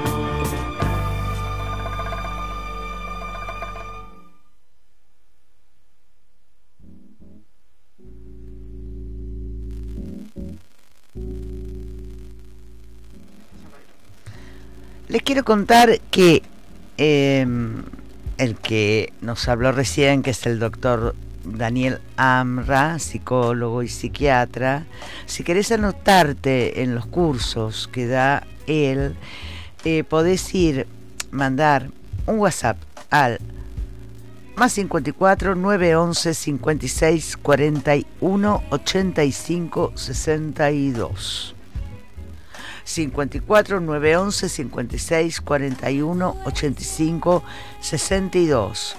[15.11, 16.41] Les quiero contar que
[16.97, 17.45] eh,
[18.37, 24.85] el que nos habló recién, que es el doctor Daniel Amra, psicólogo y psiquiatra,
[25.25, 29.15] si querés anotarte en los cursos que da él,
[29.83, 30.87] eh, podés ir,
[31.31, 31.89] mandar
[32.25, 32.77] un WhatsApp
[33.09, 33.39] al
[34.55, 41.55] más 54 911 56 41 85 62.
[42.83, 47.43] 54 911 56 41 85
[47.79, 48.95] 62.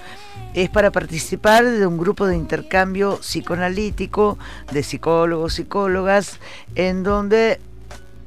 [0.53, 4.37] Es para participar de un grupo de intercambio psicoanalítico
[4.71, 6.39] de psicólogos, psicólogas,
[6.75, 7.59] en donde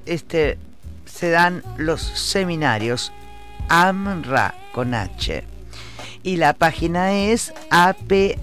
[0.07, 0.59] este,
[1.17, 3.13] se dan los seminarios
[3.69, 5.45] AMRA con H.
[6.23, 8.43] Y la página es A-P-H-A-M-R-A,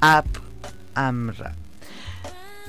[0.00, 0.26] AP
[0.94, 1.54] AMRA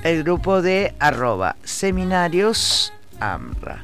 [0.04, 3.84] el grupo de arroba seminarios AMRA.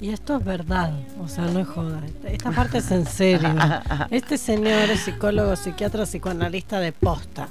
[0.00, 2.02] Y esto es verdad, o sea, no es joda.
[2.24, 3.54] Esta parte es en serio.
[4.10, 7.48] Este señor es psicólogo, psiquiatra, psicoanalista de posta.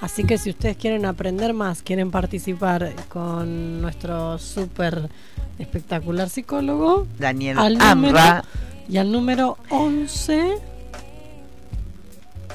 [0.00, 5.10] Así que si ustedes quieren aprender más, quieren participar con nuestro súper
[5.58, 7.94] espectacular psicólogo, Daniel al Amra.
[7.94, 8.48] número,
[8.88, 10.58] y al número 11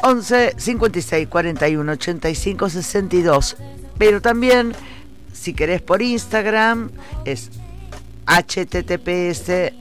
[0.01, 3.57] 11 56 41 85 62.
[3.97, 4.73] Pero también,
[5.31, 6.91] si querés por Instagram,
[7.25, 7.51] es
[8.25, 9.71] https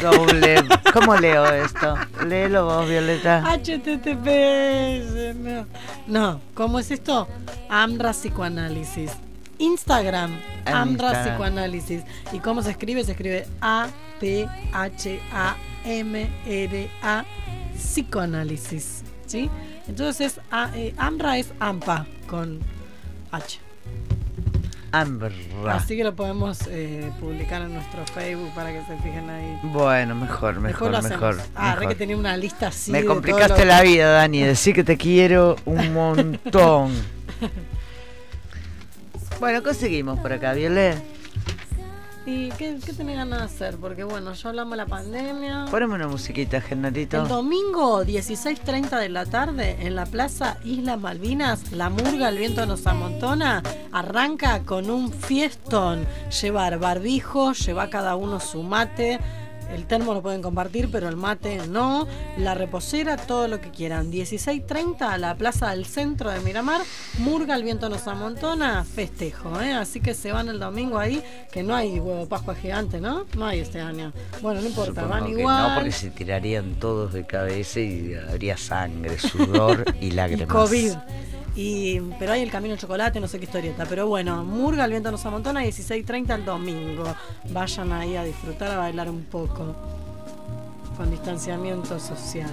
[0.00, 0.64] doble.
[0.92, 1.94] ¿Cómo leo esto?
[2.26, 3.42] Léelo vos, Violeta.
[3.56, 5.34] HTTPS.
[5.36, 5.66] No.
[6.06, 7.28] no, ¿cómo es esto?
[7.68, 9.12] Amra Psicoanálisis.
[9.58, 11.24] Instagram, Ah, Amra Instagram.
[11.32, 12.02] Psicoanálisis.
[12.32, 13.02] ¿Y cómo se escribe?
[13.04, 13.46] Se escribe
[15.86, 17.24] A-P-H-A-M-R-A
[17.76, 19.02] Psicoanálisis.
[19.26, 19.50] ¿Sí?
[19.88, 22.60] Entonces, a- eh, Amra es AMPA con
[23.32, 23.58] H.
[24.92, 25.30] Ambra.
[25.68, 29.58] Así que lo podemos eh, publicar en nuestro Facebook para que se fijen ahí.
[29.64, 31.38] Bueno, mejor, mejor, mejor.
[31.54, 31.88] Ah, re mejor.
[31.88, 32.92] que tenía una lista así.
[32.92, 34.42] Me complicaste la vida, Dani.
[34.42, 36.92] Decir que te quiero un montón.
[39.40, 41.02] bueno, conseguimos por acá, Violet.
[42.28, 43.76] ¿Y qué, qué tenés ganas de hacer?
[43.76, 45.66] Porque bueno, ya hablamos de la pandemia.
[45.70, 47.22] Poneme una musiquita, Genarito.
[47.22, 52.66] El domingo 16.30 de la tarde en la Plaza Islas Malvinas, la murga El Viento
[52.66, 53.62] nos amontona,
[53.92, 56.04] arranca con un fiestón.
[56.42, 59.20] Llevar barbijo, lleva cada uno su mate.
[59.72, 62.06] El termo lo pueden compartir, pero el mate no.
[62.38, 64.10] La reposera, todo lo que quieran.
[64.10, 66.80] 16.30 a la Plaza del Centro de Miramar,
[67.18, 69.60] Murga El Viento nos amontona, festejo.
[69.60, 69.74] ¿eh?
[69.74, 71.22] Así que se van el domingo ahí,
[71.52, 73.26] que no hay huevo Pascua gigante, ¿no?
[73.36, 74.12] No hay este año.
[74.40, 75.68] Bueno, no importa, Supongo van igual.
[75.68, 80.48] No, porque se tirarían todos de cabeza y habría sangre, sudor y y lágrimas.
[80.48, 80.92] COVID.
[81.56, 83.86] Y, pero hay el camino al chocolate, no sé qué historieta.
[83.86, 87.04] Pero bueno, Murga, el viento nos amontona, 16.30 el domingo.
[87.50, 89.55] Vayan ahí a disfrutar, a bailar un poco.
[89.56, 92.50] Con distanciamiento social.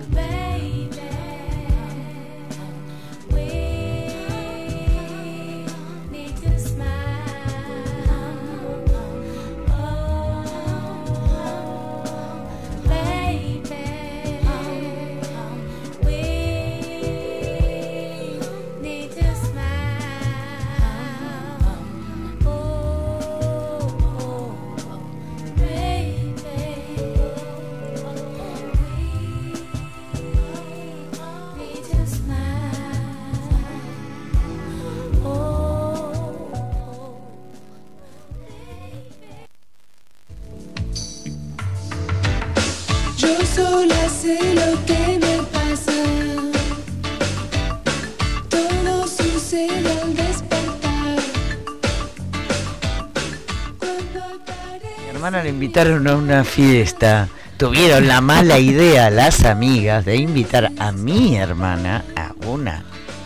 [55.64, 57.30] Invitaron a una fiesta.
[57.56, 62.84] Tuvieron la mala idea las amigas de invitar a mi hermana a una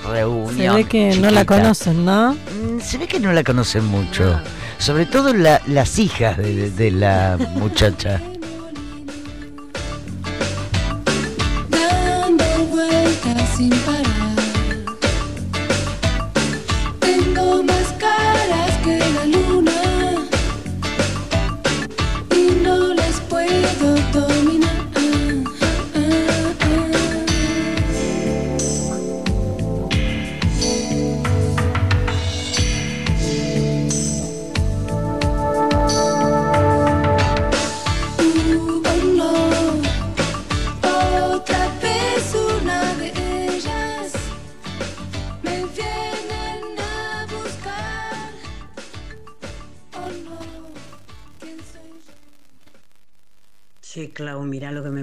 [0.07, 0.55] reunión.
[0.55, 2.33] Se ve que no la conocen, ¿no?
[2.33, 4.39] Mm, Se ve que no la conocen mucho.
[4.77, 8.21] Sobre todo la- las hijas de, de- de la muchacha.
[11.71, 13.71] dando vueltas sin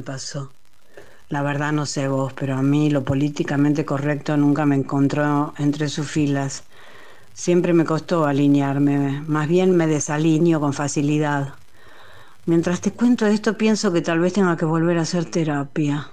[0.05, 0.52] pasó.
[1.28, 5.89] La verdad no sé vos, pero a mí lo políticamente correcto nunca me encontró entre
[5.89, 6.64] sus filas.
[7.32, 11.55] Siempre me costó alinearme, más bien me desalineo con facilidad.
[12.47, 16.10] Mientras te cuento esto pienso que tal vez tenga que volver a hacer terapia.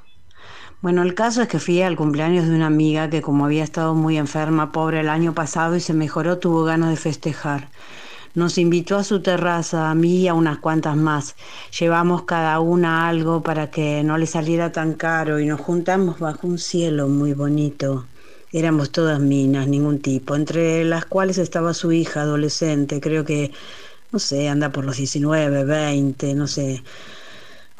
[0.82, 3.94] Bueno, el caso es que fui al cumpleaños de una amiga que como había estado
[3.94, 7.70] muy enferma, pobre, el año pasado y se mejoró, tuvo ganas de festejar.
[8.34, 11.36] Nos invitó a su terraza, a mí y a unas cuantas más.
[11.78, 16.48] Llevamos cada una algo para que no le saliera tan caro y nos juntamos bajo
[16.48, 18.10] un cielo muy bonito.
[18.52, 23.52] Éramos todas minas, ningún tipo, entre las cuales estaba su hija adolescente, creo que,
[24.12, 26.84] no sé, anda por los 19, 20, no sé.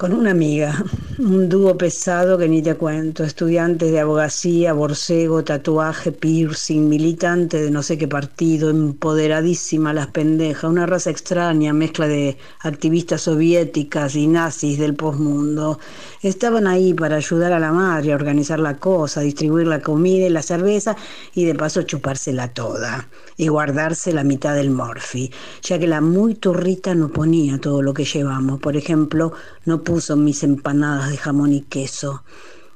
[0.02, 0.84] Con una amiga,
[1.20, 7.70] un dúo pesado que ni te cuento, estudiantes de abogacía, borcego, tatuaje, piercing, militante de
[7.70, 14.26] no sé qué partido, empoderadísima las pendejas, una raza extraña, mezcla de activistas soviéticas y
[14.26, 15.78] nazis del posmundo.
[16.24, 20.30] Estaban ahí para ayudar a la madre a organizar la cosa, distribuir la comida y
[20.30, 20.96] la cerveza
[21.36, 23.08] y de paso chupársela toda
[23.38, 27.94] y guardarse la mitad del morfi, ya que la muy turrita no ponía todo lo
[27.94, 28.60] que llevamos.
[28.60, 29.34] Por ejemplo,
[29.66, 32.24] no puso mis empanadas de jamón y queso.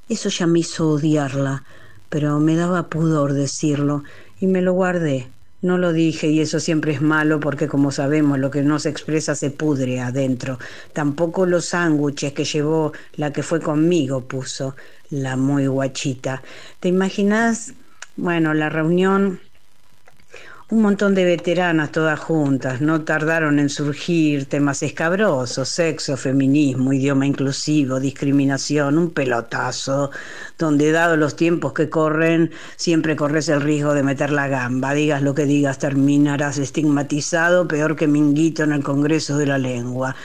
[0.10, 1.64] Eso ya me hizo odiarla,
[2.10, 4.04] pero me daba pudor decirlo
[4.42, 5.30] y me lo guardé.
[5.62, 8.90] No lo dije y eso siempre es malo porque como sabemos lo que no se
[8.90, 10.60] expresa se pudre adentro.
[10.92, 14.76] Tampoco los sándwiches que llevó la que fue conmigo puso
[15.10, 16.44] la muy guachita.
[16.82, 17.76] ¿Te imaginas?
[18.18, 19.40] Bueno, la reunión
[20.72, 27.28] un montón de veteranas todas juntas, no tardaron en surgir temas escabrosos, sexo, feminismo, idioma
[27.28, 30.10] inclusivo, discriminación, un pelotazo,
[30.58, 35.22] donde dado los tiempos que corren, siempre corres el riesgo de meter la gamba, digas
[35.22, 40.16] lo que digas, terminarás estigmatizado, peor que minguito en el Congreso de la Lengua.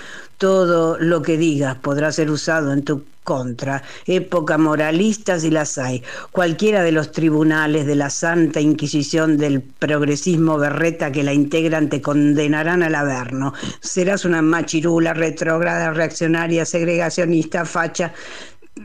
[0.41, 3.83] Todo lo que digas podrá ser usado en tu contra.
[4.07, 6.03] Época moralista si las hay.
[6.33, 12.01] Cualquiera de los tribunales de la Santa Inquisición del progresismo berreta que la integran te
[12.01, 13.53] condenarán al averno.
[13.81, 18.15] Serás una machirula, retrógrada, reaccionaria, segregacionista, facha.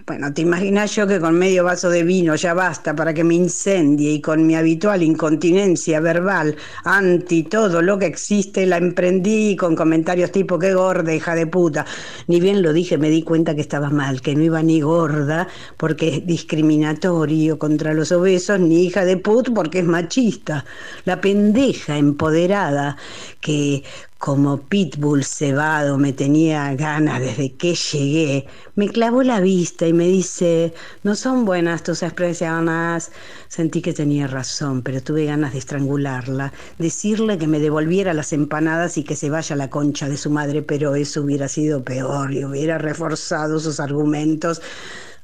[0.04, 3.36] Bueno, te imaginas yo que con medio vaso de vino ya basta para que me
[3.36, 9.74] incendie y con mi habitual incontinencia verbal anti todo lo que existe la emprendí con
[9.74, 11.86] comentarios tipo qué gorda, hija de puta.
[12.28, 15.48] Ni bien lo dije, me di cuenta que estaba mal, que no iba ni gorda
[15.78, 20.66] porque es discriminatorio contra los obesos, ni hija de put porque es machista.
[21.06, 22.98] La pendeja empoderada
[23.46, 23.84] que
[24.18, 30.08] como pitbull cebado me tenía ganas desde que llegué, me clavó la vista y me
[30.08, 30.74] dice,
[31.04, 33.12] no son buenas tus expresiones.
[33.48, 38.98] Sentí que tenía razón, pero tuve ganas de estrangularla, decirle que me devolviera las empanadas
[38.98, 42.34] y que se vaya a la concha de su madre, pero eso hubiera sido peor
[42.34, 44.60] y hubiera reforzado sus argumentos.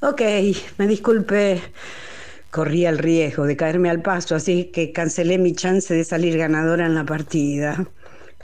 [0.00, 0.22] Ok,
[0.78, 1.60] me disculpe.
[2.52, 6.86] Corría el riesgo de caerme al paso, así que cancelé mi chance de salir ganadora
[6.86, 7.88] en la partida.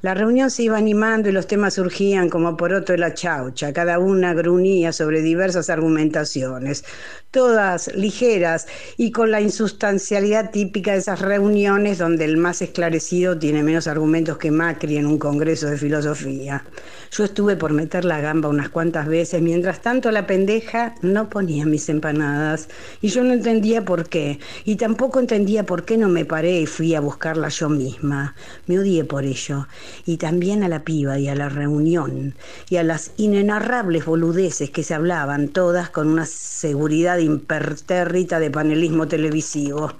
[0.01, 3.73] La reunión se iba animando y los temas surgían como por otro de la chaucha,
[3.73, 6.85] cada una gruñía sobre diversas argumentaciones,
[7.31, 13.63] todas ligeras y con la insustancialidad típica de esas reuniones donde el más esclarecido tiene
[13.63, 16.65] menos argumentos que Macri en un congreso de filosofía.
[17.11, 21.67] Yo estuve por meter la gamba unas cuantas veces, mientras tanto la pendeja no ponía
[21.67, 22.69] mis empanadas
[23.01, 26.67] y yo no entendía por qué, y tampoco entendía por qué no me paré y
[26.67, 28.35] fui a buscarla yo misma.
[28.67, 29.69] Me odié por ello
[30.07, 32.35] y también a la piba y a la reunión
[32.69, 39.09] y a las inenarrables boludeces que se hablaban todas con una seguridad impertérrita de panelismo
[39.09, 39.93] televisivo.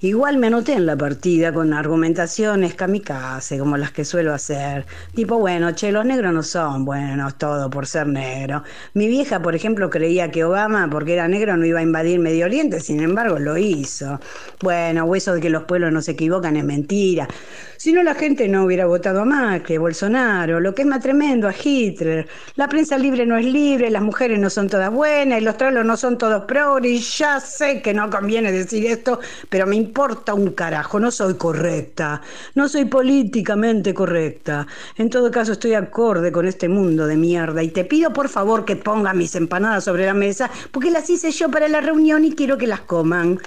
[0.00, 4.84] Igual me anoté en la partida con argumentaciones kamikaze, como las que suelo hacer.
[5.14, 8.64] Tipo, bueno, che, los negros no son buenos todo por ser negro.
[8.94, 12.46] Mi vieja, por ejemplo, creía que Obama, porque era negro, no iba a invadir Medio
[12.46, 14.18] Oriente, sin embargo, lo hizo.
[14.60, 17.28] Bueno, eso de que los pueblos no se equivocan es mentira.
[17.76, 21.48] Si no, la gente no hubiera votado a Macri, Bolsonaro, lo que es más tremendo,
[21.48, 22.28] a Hitler.
[22.54, 25.84] La prensa libre no es libre, las mujeres no son todas buenas y los trolos
[25.84, 27.18] no son todos progres.
[27.18, 32.22] Ya sé que no conviene decir esto, pero me importa un carajo, no soy correcta,
[32.54, 34.66] no soy políticamente correcta.
[34.96, 38.64] En todo caso, estoy acorde con este mundo de mierda y te pido por favor
[38.64, 42.34] que ponga mis empanadas sobre la mesa porque las hice yo para la reunión y
[42.34, 43.38] quiero que las coman.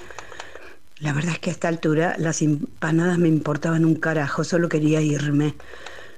[1.00, 5.00] La verdad es que a esta altura las empanadas me importaban un carajo, solo quería
[5.00, 5.54] irme.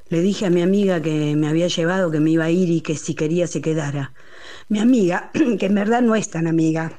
[0.09, 2.81] Le dije a mi amiga que me había llevado, que me iba a ir y
[2.81, 4.13] que si quería se quedara.
[4.69, 6.93] Mi amiga, que en verdad no es tan amiga,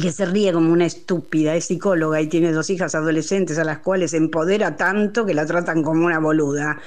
[0.00, 3.78] que se ríe como una estúpida, es psicóloga y tiene dos hijas adolescentes a las
[3.80, 6.80] cuales empodera tanto que la tratan como una boluda.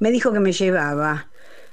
[0.00, 1.30] Me dijo que me llevaba.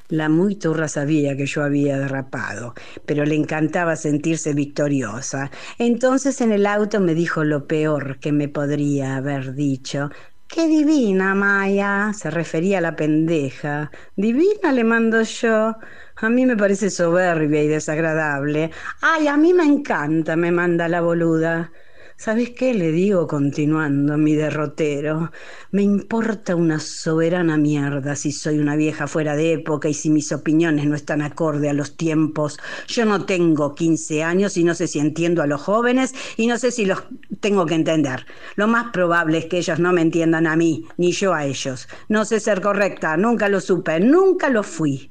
[0.07, 2.73] La muy turra sabía que yo había derrapado,
[3.05, 5.51] pero le encantaba sentirse victoriosa.
[5.77, 10.09] Entonces en el auto me dijo lo peor que me podría haber dicho.
[10.47, 12.11] ¡Qué divina, Maya!
[12.13, 13.89] Se refería a la pendeja.
[14.18, 15.77] Divina le mando yo.
[16.18, 18.72] A mí me parece soberbia y desagradable.
[19.02, 21.72] Ay, a mí me encanta, me manda la boluda.
[22.18, 22.76] ¿Sabes qué?
[22.76, 25.32] Le digo continuando mi derrotero.
[25.72, 30.32] Me importa una soberana mierda si soy una vieja fuera de época y si mis
[30.32, 32.60] opiniones no están acorde a los tiempos.
[32.88, 36.60] Yo no tengo 15 años y no sé si entiendo a los jóvenes y no
[36.60, 37.02] sé si los
[37.40, 38.28] tengo que entender.
[38.56, 41.88] Lo más probable es que ellos no me entiendan a mí, ni yo a ellos.
[42.08, 45.10] No sé ser correcta, nunca lo supe, nunca lo fui.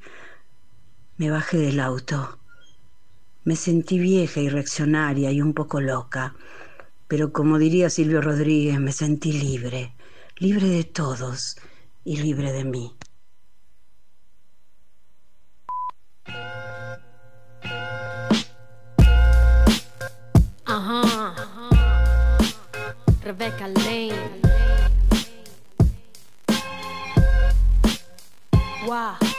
[1.20, 2.38] Me bajé del auto.
[3.44, 6.34] Me sentí vieja y reaccionaria y un poco loca,
[7.08, 9.94] pero como diría Silvio Rodríguez, me sentí libre,
[10.38, 11.58] libre de todos
[12.04, 12.96] y libre de mí.
[20.64, 21.34] Ajá.
[23.22, 24.40] Rebecca Lane.
[28.86, 29.29] Wow.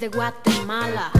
[0.00, 1.19] Desde Guatemala.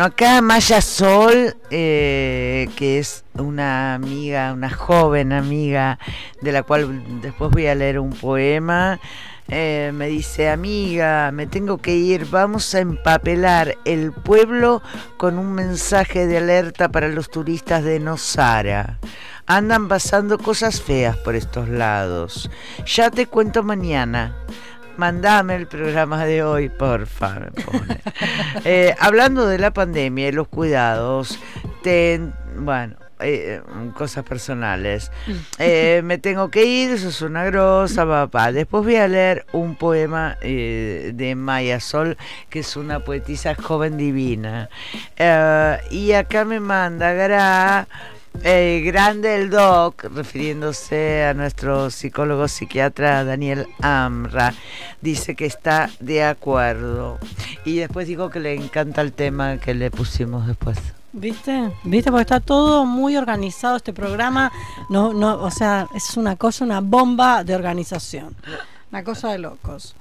[0.00, 5.98] Bueno, acá Maya Sol, eh, que es una amiga, una joven amiga,
[6.40, 8.98] de la cual después voy a leer un poema,
[9.48, 14.80] eh, me dice, amiga, me tengo que ir, vamos a empapelar el pueblo
[15.18, 18.98] con un mensaje de alerta para los turistas de Nosara.
[19.44, 22.50] Andan pasando cosas feas por estos lados.
[22.86, 24.34] Ya te cuento mañana.
[25.00, 28.00] Mandame el programa de hoy, porfa, me pone.
[28.66, 31.38] Eh, hablando de la pandemia y los cuidados,
[31.82, 33.62] ten- bueno, eh,
[33.94, 35.10] cosas personales.
[35.58, 38.52] Eh, me tengo que ir, eso es una grosa, papá.
[38.52, 42.18] Después voy a leer un poema eh, de Maya Sol,
[42.50, 44.68] que es una poetisa joven divina.
[45.90, 47.88] Y acá me manda Gra.
[48.42, 54.54] Eh, grande el doc, refiriéndose a nuestro psicólogo psiquiatra Daniel Amra,
[55.00, 57.18] dice que está de acuerdo.
[57.64, 60.78] Y después dijo que le encanta el tema que le pusimos después.
[61.12, 61.72] ¿Viste?
[61.84, 62.10] ¿Viste?
[62.10, 64.52] Porque está todo muy organizado este programa.
[64.88, 68.36] No, no, o sea, es una cosa, una bomba de organización.
[68.90, 69.94] Una cosa de locos.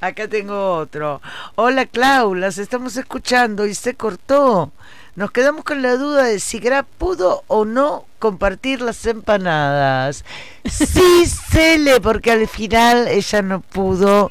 [0.00, 1.20] Acá tengo otro.
[1.54, 4.72] Hola Clau, las estamos escuchando y se cortó.
[5.14, 10.24] Nos quedamos con la duda de si Gra pudo o no compartir las empanadas.
[10.64, 14.30] Sí, Cele, porque al final ella no pudo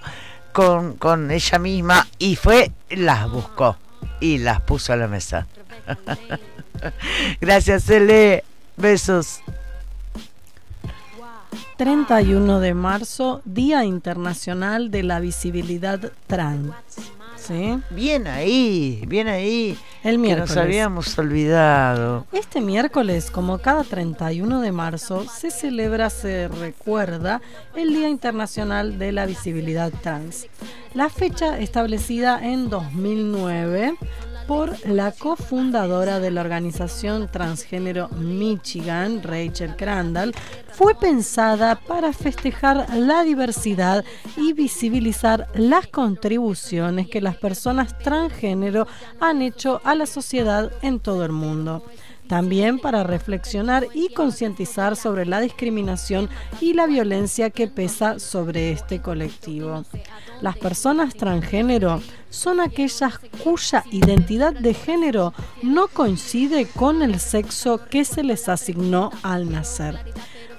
[0.53, 3.77] con, con ella misma y fue, las buscó
[4.19, 5.47] y las puso a la mesa.
[7.41, 8.43] Gracias, Cele.
[8.77, 9.41] Besos.
[11.77, 16.73] 31 de marzo, Día Internacional de la Visibilidad Trans.
[17.47, 17.79] ¿Sí?
[17.89, 19.77] Bien ahí, bien ahí.
[20.03, 20.49] El Que miércoles.
[20.49, 22.25] nos habíamos olvidado.
[22.31, 27.41] Este miércoles, como cada 31 de marzo, se celebra, se recuerda
[27.75, 30.47] el Día Internacional de la Visibilidad Trans.
[30.93, 33.95] La fecha establecida en 2009
[34.51, 40.35] por la cofundadora de la organización transgénero Michigan, Rachel Crandall,
[40.73, 44.03] fue pensada para festejar la diversidad
[44.35, 48.87] y visibilizar las contribuciones que las personas transgénero
[49.21, 51.85] han hecho a la sociedad en todo el mundo.
[52.27, 56.29] También para reflexionar y concientizar sobre la discriminación
[56.61, 59.83] y la violencia que pesa sobre este colectivo.
[60.41, 68.05] Las personas transgénero son aquellas cuya identidad de género no coincide con el sexo que
[68.05, 69.99] se les asignó al nacer.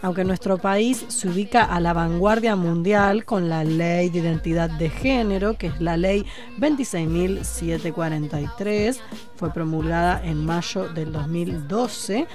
[0.02, 4.90] Aunque nuestro país se ubica a la vanguardia mundial con la ley de identidad de
[4.90, 6.26] género, que es la ley
[6.58, 8.98] 26.743,
[9.42, 12.28] fue promulgada en mayo del 2012,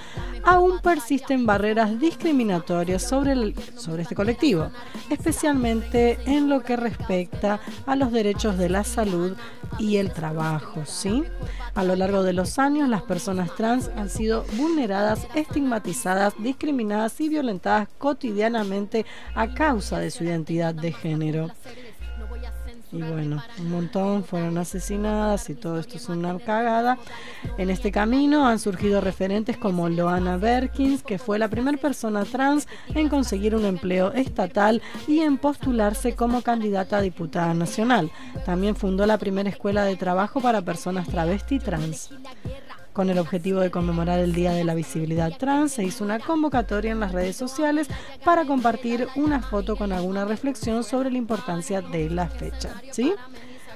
[0.44, 4.70] aún persisten barreras discriminatorias sobre, el- sobre este colectivo,
[5.10, 9.38] especialmente en lo que respecta a los derechos de la salud
[9.80, 10.84] y el trabajo.
[10.86, 11.24] ¿sí?
[11.76, 17.30] A lo largo de los años, las personas trans han sido vulneradas, estigmatizadas, discriminadas y
[17.30, 21.52] violentadas cotidianamente a causa de su identidad de género.
[22.98, 26.98] Y bueno, un montón fueron asesinadas y todo esto es una cagada.
[27.60, 32.68] En este camino han surgido referentes como Loana Berkins, que fue la primera persona trans
[32.96, 38.10] en conseguir un empleo estatal y en postularse como candidata a diputada nacional.
[38.48, 42.10] También fundó la primera escuela de trabajo para personas travesti trans.
[42.98, 46.94] Con el objetivo de conmemorar el Día de la Visibilidad Trans, se hizo una convocatoria
[46.94, 47.88] en las redes sociales
[48.26, 52.82] para compartir una foto con alguna reflexión sobre la importancia de la fecha.
[52.92, 53.14] ¿sí?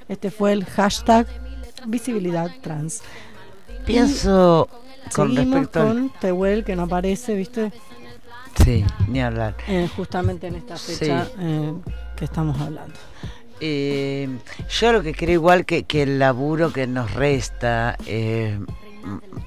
[0.10, 1.28] Este fue el hashtag
[1.86, 3.04] Visibilidad Trans.
[3.86, 4.68] Pienso
[5.06, 7.72] Y con respecto al- con Tehuel, que no aparece, ¿viste?
[8.66, 9.56] Sí, ni hablar.
[9.68, 11.32] Eh, justamente en esta fecha Sí.
[11.38, 11.74] eh,
[12.16, 12.96] que estamos hablando.
[13.60, 14.28] Eh,
[14.80, 17.96] yo lo que creo igual que, que el laburo que nos resta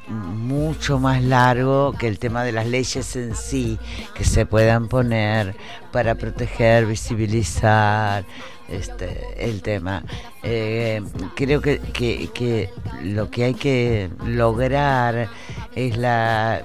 [0.08, 3.78] mucho más largo que el tema de las leyes en sí
[4.14, 5.56] que se puedan poner
[5.92, 8.24] para proteger, visibilizar
[8.68, 10.04] este, el tema.
[10.42, 11.02] Eh,
[11.34, 12.70] creo que, que, que
[13.02, 15.28] lo que hay que lograr
[15.74, 16.62] es la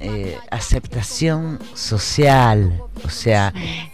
[0.00, 3.52] eh, aceptación social, o sea,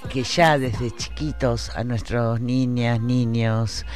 [0.09, 3.87] que ya desde chiquitos a nuestros niñas, niños,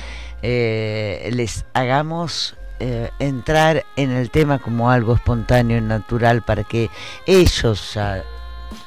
[0.43, 6.90] eh, les hagamos eh, entrar en el tema como algo espontáneo y natural para que
[7.27, 8.23] ellos ya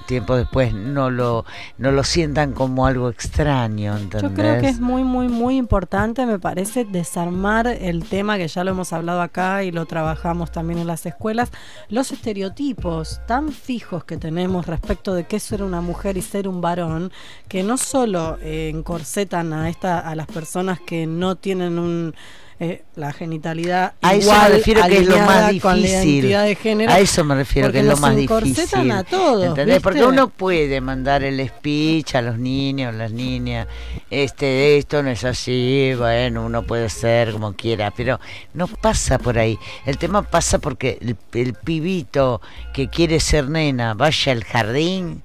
[0.10, 1.46] tiempo después no lo
[1.78, 4.74] no lo sientan como algo extraño Yo creo que ¿entendés?
[4.74, 9.22] es muy, muy, muy importante, me parece, desarmar el tema que ya lo hemos hablado
[9.22, 11.52] acá y lo trabajamos también en las escuelas,
[11.90, 16.60] los estereotipos tan fijos que tenemos respecto de qué ser una mujer y ser un
[16.60, 17.12] varón,
[17.48, 22.16] que no solo eh, encorsetan a, esta, a las personas que no tienen un...
[22.62, 25.86] eh, la genitalidad A eso me igual, refiero que es lo más difícil.
[25.86, 28.92] identidad de género, a eso me refiero que es lo más difícil.
[28.92, 29.82] a todos, ¿entendés?
[29.82, 33.68] Porque uno puede mandar el speech a los niños, las niñas,
[34.10, 38.20] este, esto no es así, bueno, uno puede ser como quiera, pero
[38.54, 39.58] no pasa por ahí.
[39.86, 42.42] El tema pasa porque el, el pibito
[42.74, 45.24] que quiere ser nena vaya al jardín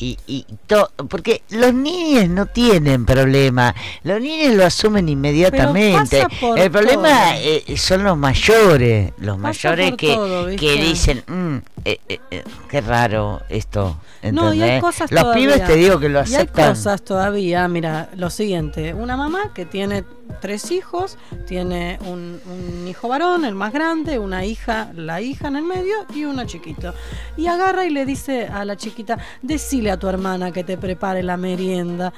[0.00, 6.24] y, y to- porque los niños no tienen problema, los niños lo asumen inmediatamente.
[6.56, 11.98] El problema eh, son los mayores, los Pasa mayores que, todo, que dicen, "Mm, eh,
[12.08, 13.98] eh, qué raro esto.
[14.22, 14.80] No, y hay ¿entendés?
[14.82, 15.48] cosas los todavía.
[15.54, 16.68] pibes te digo que lo Y hay aceptan.
[16.74, 20.04] cosas todavía, mira, lo siguiente, una mamá que tiene
[20.40, 25.56] tres hijos, tiene un, un hijo varón, el más grande, una hija, la hija en
[25.56, 26.94] el medio y uno chiquito.
[27.36, 31.22] Y agarra y le dice a la chiquita, decile a tu hermana que te prepare
[31.22, 32.12] la merienda.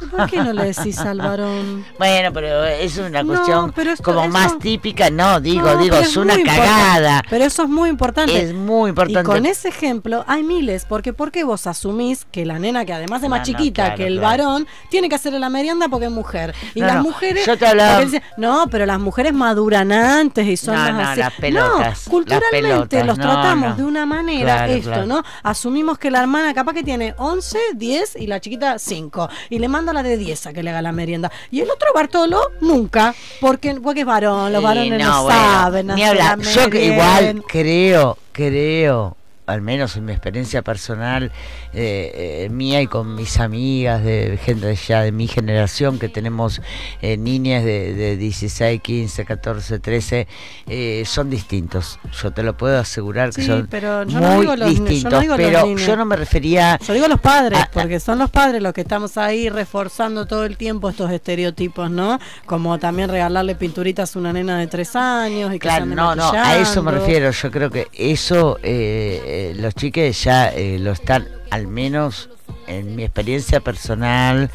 [0.00, 1.84] ¿Y ¿Por qué no le decís al varón?
[1.98, 5.76] Bueno, pero es una No, cuestión pero esto- como eso- más típica, no, digo, No,
[5.78, 6.96] digo, es una cagada.
[6.96, 7.26] importante.
[7.30, 8.42] Pero eso es muy importante.
[8.42, 9.20] Es muy importante.
[9.20, 12.92] Y con ese ejemplo hay miles, porque ¿por qué vos asumís que la nena, que
[12.92, 14.44] además es más No, chiquita claro, que el claro.
[14.44, 16.54] varón, tiene que hacerle la merienda porque es mujer?
[16.74, 17.46] Y las mujeres...
[17.46, 21.00] yo te hablaba- dicen, no, pero las mujeres maduran antes y son No, más no,
[21.08, 21.20] así.
[21.20, 25.06] las pelotas, No, culturalmente las pelotas, los tratamos de una manera Claro, esto.
[25.06, 25.22] ¿no?
[25.42, 29.28] Asumimos que la hermana capaz que tiene 11, 10 y la chiquita 5.
[29.50, 31.30] Y le manda la de 10 a que le haga la merienda.
[31.50, 33.14] Y el otro Bartolo, nunca.
[33.40, 36.38] Porque, porque es varón, los Sí, varones no, bueno, saben ni hablar.
[36.38, 41.30] la Yo que igual creo, creo, al menos en mi experiencia personal,
[41.74, 46.62] eh, eh, mía y con mis amigas de gente ya de mi generación, que tenemos
[47.02, 50.26] eh, niñas de, de 16, 15, 14, 13,
[50.68, 51.98] eh, son distintos.
[52.22, 54.74] Yo te lo puedo asegurar que Sí, son pero yo no muy digo los ni-
[54.76, 55.20] yo no distintos.
[55.20, 58.72] digo pero yo no me refería Yo digo los padres, porque son los padres los
[58.72, 62.18] que estamos ahí reforzando todo el tiempo estos estereotipos, ¿no?
[62.46, 66.30] Como también regalarle pinturitas a una nena de tres años y que Claro, no, no,
[66.32, 67.30] a eso me refiero.
[67.30, 72.30] Yo creo que eso eh, eh, los chiques ya eh, lo están, al menos
[72.66, 74.50] en mi experiencia personal,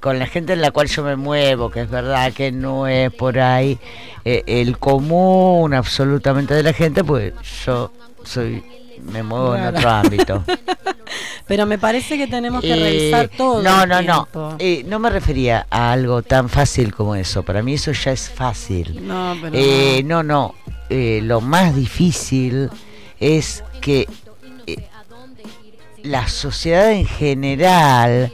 [0.00, 3.10] con la gente en la cual yo me muevo, que es verdad que no es
[3.12, 3.78] por ahí
[4.24, 7.32] eh, el común absolutamente de la gente, pues
[7.64, 7.90] yo
[8.24, 8.62] soy
[9.10, 10.44] me muevo en otro ámbito.
[11.46, 13.62] Pero me parece que tenemos que Eh, revisar todo.
[13.62, 14.28] No, no, no.
[14.58, 17.42] Eh, no me refería a algo tan fácil como eso.
[17.42, 19.06] Para mí eso ya es fácil.
[19.06, 20.54] No, pero Eh, no, no.
[20.88, 22.70] Lo más difícil
[23.20, 24.08] es que
[26.04, 28.32] la sociedad en general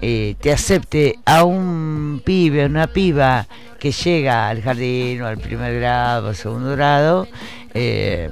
[0.00, 3.46] eh, te acepte a un pibe, a una piba
[3.78, 7.26] que llega al jardín o al primer grado, segundo grado,
[7.74, 8.30] eh,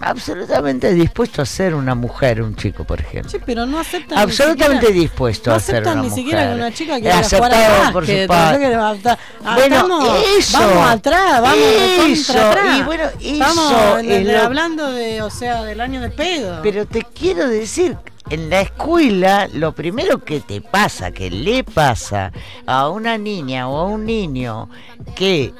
[0.00, 3.30] absolutamente dispuesto a ser una mujer, un chico, por ejemplo.
[3.30, 6.54] Sí, pero no aceptan Absolutamente siquiera, dispuesto no a ser aceptan una ni siquiera mujer.
[6.54, 8.74] que una chica Eh, quiera jugar al por su padre.
[8.74, 10.58] a Bueno, eso.
[10.58, 12.78] vamos atrás, vamos Eso, atrás.
[12.78, 16.60] y bueno, eso de- lo- hablando de, o sea, del año de pedo.
[16.62, 17.96] Pero te quiero decir,
[18.30, 22.30] en la escuela lo primero que te pasa, que le pasa
[22.66, 24.68] a una niña o a un niño
[25.14, 25.52] que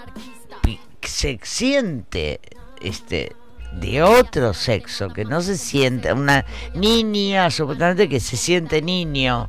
[1.02, 2.40] se siente
[2.80, 3.32] este
[3.80, 6.44] de otro sexo, que no se siente, una
[6.74, 9.48] niña supuestamente que se siente niño,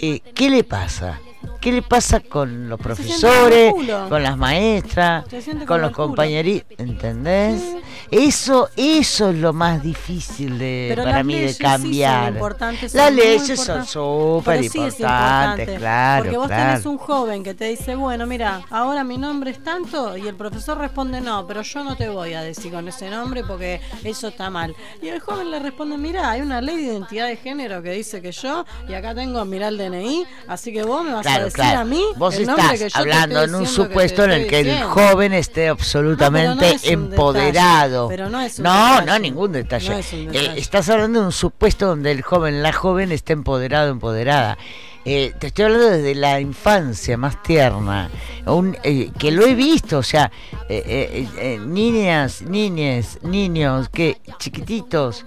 [0.00, 1.20] eh, ¿qué le pasa?
[1.66, 3.74] ¿Qué le pasa con los profesores,
[4.08, 5.24] con las maestras,
[5.66, 6.78] con los compañeritos?
[6.78, 7.60] ¿Entendés?
[8.08, 12.38] Eso, eso es lo más difícil de, Pero para mí de leyes sí cambiar.
[12.38, 16.70] son las leyes son súper sí importantes, importante, claro, Porque vos claro.
[16.70, 20.36] tenés un joven que te dice, bueno, mira, ahora mi nombre es tanto, y el
[20.36, 24.28] profesor responde, no, pero yo no te voy a decir con ese nombre porque eso
[24.28, 24.76] está mal.
[25.02, 28.22] Y el joven le responde, mira, hay una ley de identidad de género que dice
[28.22, 31.55] que yo, y acá tengo, mira el DNI, así que vos me vas a decir
[31.62, 31.80] claro.
[31.80, 36.54] a mí Vos estás hablando en un supuesto en el que el joven esté absolutamente
[36.54, 38.08] No, pero no es un empoderado.
[38.08, 39.06] detalle, pero no es un no, detalle.
[39.06, 39.98] no, ningún detalle.
[39.98, 40.60] Es Eh, detalle.
[40.60, 44.56] estás hablando de un supuesto donde el joven, la joven esté empoderado, empoderada.
[45.08, 48.10] Eh, te estoy hablando desde la infancia más tierna,
[48.44, 50.32] un, eh, que lo he visto, o sea,
[50.68, 55.24] eh, niñas, niñes, niños, que chiquititos,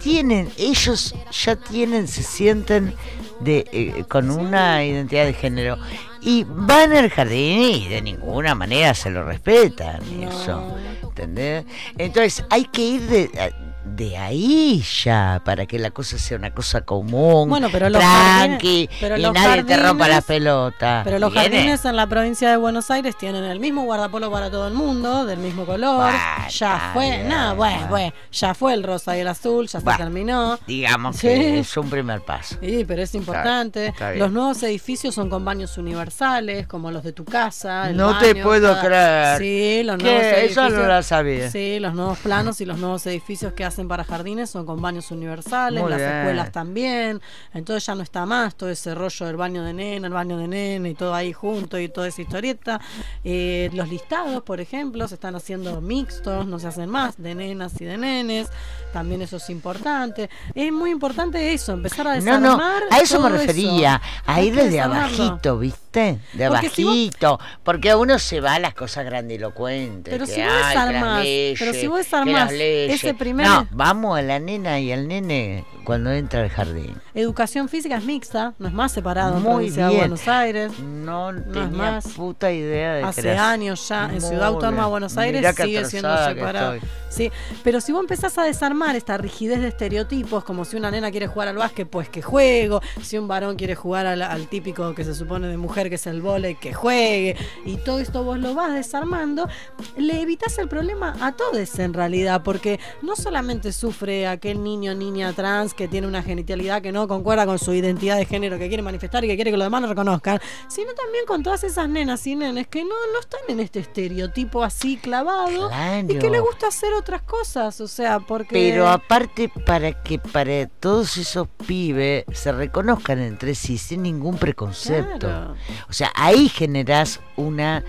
[0.00, 1.14] tienen, ellos
[1.44, 2.94] ya tienen, se sienten
[3.40, 5.78] de, eh, con una identidad de género
[6.20, 11.64] y van al jardín y de ninguna manera se lo respetan eso, ¿entendés?
[11.98, 13.52] Entonces hay que ir de,
[13.94, 18.88] de ahí ya para que la cosa sea una cosa común, Bueno, pero los tranqui
[18.88, 21.02] jardines- pero y los nadie te rompa la pelota.
[21.04, 21.48] Pero los ¿Viene?
[21.56, 25.24] jardines en la provincia de Buenos Aires tienen el mismo guardapolo para todo el mundo,
[25.24, 26.12] del mismo color.
[26.50, 30.58] ya fue, no, bueno, bueno, ya fue el rosa y el azul, ya se terminó.
[30.66, 31.28] Digamos Sí.
[31.28, 32.56] que es un primer paso.
[32.60, 33.86] Sí, pero es importante.
[33.86, 37.90] está los nuevos edificios son con baños universales, como los de tu casa.
[37.90, 39.38] el No te puedo creer.
[39.38, 40.72] Sí, los nuevos Eso edificios.
[40.72, 41.50] no la sabía.
[41.50, 44.80] Sí, los nuevos planos y los nuevos edificios que hacen hacen para jardines son con
[44.80, 46.10] baños universales, Muy las bien.
[46.12, 47.20] escuelas también.
[47.52, 50.48] Entonces ya no está más todo ese rollo del baño de nena, el baño de
[50.48, 52.80] nene y todo ahí junto y toda esa historieta.
[53.22, 57.78] Eh, los listados, por ejemplo, se están haciendo mixtos, no se hacen más de nenas
[57.80, 58.48] y de nenes.
[58.94, 60.30] También eso es importante.
[60.54, 62.82] Es muy importante eso, empezar a No, desarmar.
[62.90, 65.85] no, a eso me refería, a Hay ir desde abajito, ¿viste?
[66.32, 70.12] De Porque si vos- abajito, porque a uno se va a las cosas grandilocuentes.
[70.12, 71.26] Pero que, si vos desarmás,
[71.58, 76.10] pero si vos desarmás ese primer- No, vamos a la nena y al nene cuando
[76.10, 76.96] entra al jardín.
[77.14, 79.98] Educación física es mixta, no es más separado en Muy de bien.
[80.00, 80.72] Buenos Aires.
[80.80, 82.08] No, No es tenía más.
[82.08, 84.90] puta idea de Hace años ya en Muy Ciudad Autónoma de.
[84.90, 86.74] Buenos Aires sigue siendo separado.
[87.08, 87.30] Sí,
[87.62, 91.28] pero si vos empezás a desarmar esta rigidez de estereotipos, como si una nena quiere
[91.28, 95.04] jugar al básquet, pues que juego, si un varón quiere jugar al, al típico que
[95.04, 98.54] se supone de mujer que es el vóley, que juegue, y todo esto vos lo
[98.54, 99.48] vas desarmando,
[99.96, 104.94] le evitas el problema a todos en realidad, porque no solamente sufre aquel niño o
[104.94, 108.68] niña trans que tiene una genitalidad que no concuerda con su identidad de género, que
[108.68, 111.88] quiere manifestar y que quiere que los demás lo reconozcan, sino también con todas esas
[111.88, 115.70] nenas y nenes que no, no están en este estereotipo así clavado
[116.08, 118.52] y que le gusta hacer otras cosas, o sea, porque...
[118.52, 125.18] Pero aparte para que para todos esos pibes se reconozcan entre sí sin ningún preconcepto.
[125.26, 125.54] Claro.
[125.88, 127.84] O sea, ahí generás una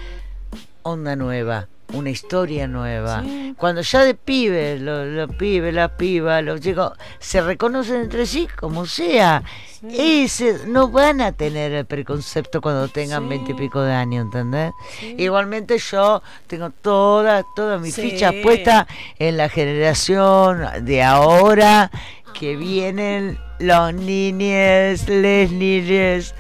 [0.84, 3.24] onda nueva, una historia nueva.
[3.24, 3.56] Sí.
[3.58, 8.48] Cuando ya de pibes, los, los pibes, las pibas, los chicos, se reconocen entre sí
[8.60, 9.44] como sea.
[9.92, 13.30] Ese, no van a tener el preconcepto cuando tengan Sí.
[13.30, 14.72] veinte y pico de años, ¿entendés?
[15.18, 18.02] Igualmente yo tengo toda, toda mi Sí.
[18.10, 18.88] ficha puesta
[19.20, 21.92] en la generación de ahora
[22.34, 26.34] que vienen los niñes, les niñes,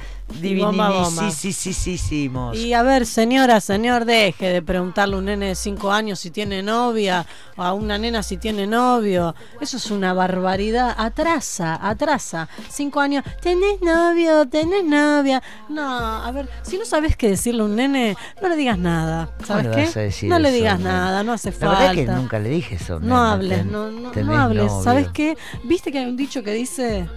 [1.27, 2.57] Divinisísimos.
[2.57, 6.31] Y a ver, señora, señor, deje de preguntarle a un nene de 5 años si
[6.31, 7.25] tiene novia
[7.55, 9.35] o a una nena si tiene novio.
[9.61, 10.93] Eso es una barbaridad.
[10.97, 12.47] Atrasa, atrasa.
[12.69, 14.45] 5 años, ¿tenés novio?
[14.47, 15.41] ¿Tenés novia?
[15.69, 15.83] No,
[16.23, 19.29] a ver, si no sabes qué decirle a un nene, no le digas nada.
[19.45, 20.27] ¿Sabes qué?
[20.27, 21.79] no le digas nada, no hace La falta.
[21.79, 22.99] verdad que nunca le dije eso.
[22.99, 24.65] No hables, ten- no, no, no hables.
[24.65, 24.83] novio.
[24.83, 25.37] ¿Sabes qué?
[25.63, 27.07] ¿Viste que hay un dicho que dice...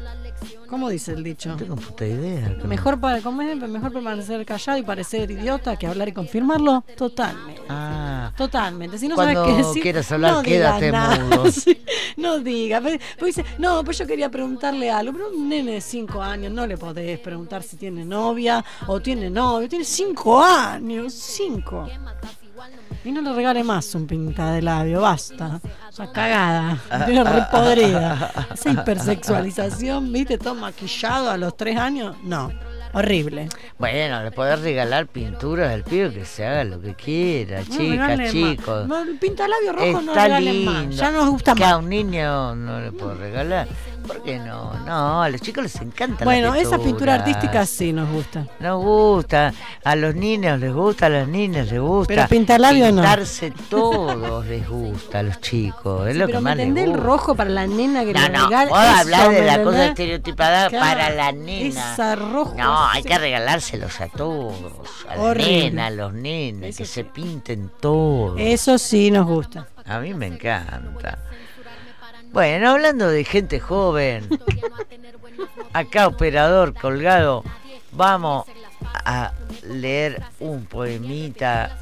[0.70, 1.48] ¿Cómo dice el dicho?
[1.48, 2.56] No tengo puta idea.
[2.64, 3.56] Mejor, para, ¿cómo es?
[3.56, 6.84] Mejor permanecer callado y parecer idiota que hablar y confirmarlo.
[6.96, 7.62] Totalmente.
[7.68, 8.96] Ah, Totalmente.
[8.96, 11.50] Si no Cuando sabes qué decir, quieras hablar, no quédate mudo.
[11.50, 11.82] Sí,
[12.16, 12.80] no digas.
[12.82, 15.12] Pues pues dice, no, pues yo quería preguntarle algo.
[15.12, 19.28] Pero un nene de 5 años no le podés preguntar si tiene novia o tiene
[19.28, 19.68] novio.
[19.68, 21.12] Tiene 5 años.
[21.12, 21.88] 5.
[23.04, 25.60] Y no le regale más un pinta de labio, basta.
[25.90, 26.78] Esa cagada.
[27.06, 28.30] Tiene re podrida.
[28.52, 30.36] Esa hipersexualización, ¿viste?
[30.36, 32.16] Todo maquillado a los 3 años.
[32.22, 32.50] No.
[32.92, 33.48] Horrible.
[33.78, 38.18] Bueno, le podés regalar pinturas al pibe que se haga lo que quiera, No chicas,
[38.18, 38.30] más.
[38.30, 38.88] chicos.
[38.88, 40.74] No, pintalabio rojo no Está regalen más.
[40.80, 40.96] lindo.
[40.96, 41.72] Ya nos gusta que más.
[41.72, 43.68] a un niño no le puedo regalar.
[44.06, 44.72] ¿Por qué no?
[44.86, 48.46] No, a los chicos les encanta Bueno, la esa pintura artística sí nos gusta.
[48.58, 49.52] Nos gusta,
[49.84, 52.12] a los niños les gusta, a las niñas les gusta.
[52.14, 53.02] Pero pintalabio no.
[53.02, 56.84] Pintarse todos les gusta a los chicos, es Sí, lo pero que más les entendés
[56.86, 57.04] el gusta.
[57.06, 58.70] rojo para la nena que No, le no, regala.
[58.70, 61.68] vos Eso, hablás de ¿me la cosa estereotipada Claro, para la nena.
[61.92, 62.54] Esa rojo.
[62.56, 63.08] No, hay sí.
[63.08, 68.38] que regalárselos a todos, a la nena, a los nenes, que se pinten todos.
[68.38, 69.68] Eso sí nos gusta.
[69.84, 71.18] A mí me encanta.
[72.32, 74.28] Bueno, hablando de gente joven,
[75.72, 77.42] acá operador colgado,
[77.92, 78.46] vamos
[79.04, 79.32] a
[79.64, 81.76] leer un poemita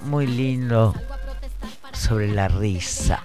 [0.00, 0.94] muy lindo
[1.92, 3.22] sobre la risa.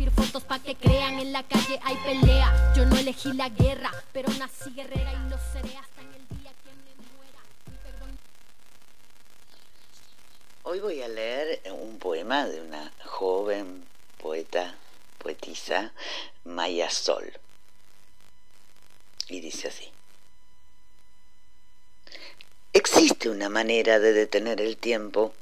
[0.00, 2.72] Subir fotos pa' que crean en la calle hay pelea.
[2.74, 6.52] Yo no elegí la guerra, pero nací guerrera y lo seré hasta en el día
[6.64, 7.40] que me muera.
[7.66, 8.18] Mi perdón
[10.62, 13.84] Hoy voy a leer un poema de una joven
[14.16, 14.74] poeta,
[15.18, 15.92] poetisa,
[16.44, 17.30] Maya Sol.
[19.28, 19.90] Y dice así.
[22.72, 25.34] Existe una manera de detener el tiempo.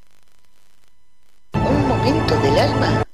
[1.53, 3.05] Un momento del alma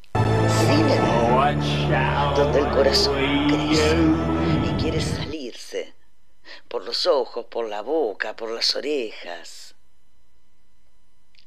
[1.44, 3.96] donde el corazón crece
[4.64, 5.92] y quiere salirse
[6.68, 9.74] por los ojos, por la boca, por las orejas.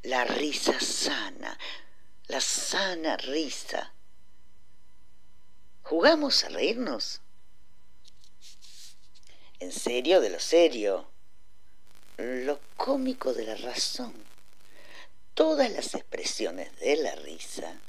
[0.03, 1.57] La risa sana,
[2.27, 3.91] la sana risa.
[5.81, 7.21] ¿Jugamos a reírnos?
[9.59, 11.07] En serio de lo serio,
[12.17, 14.13] lo cómico de la razón.
[15.33, 17.79] Todas las expresiones de la risa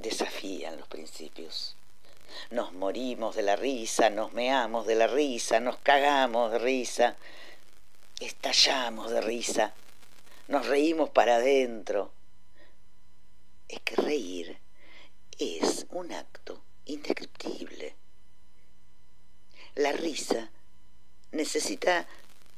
[0.00, 1.76] desafían los principios.
[2.50, 7.16] Nos morimos de la risa, nos meamos de la risa, nos cagamos de risa,
[8.20, 9.74] estallamos de risa,
[10.48, 12.12] nos reímos para adentro.
[13.68, 14.58] Es que reír
[15.38, 17.94] es un acto indescriptible.
[19.74, 20.50] La risa
[21.32, 22.06] necesita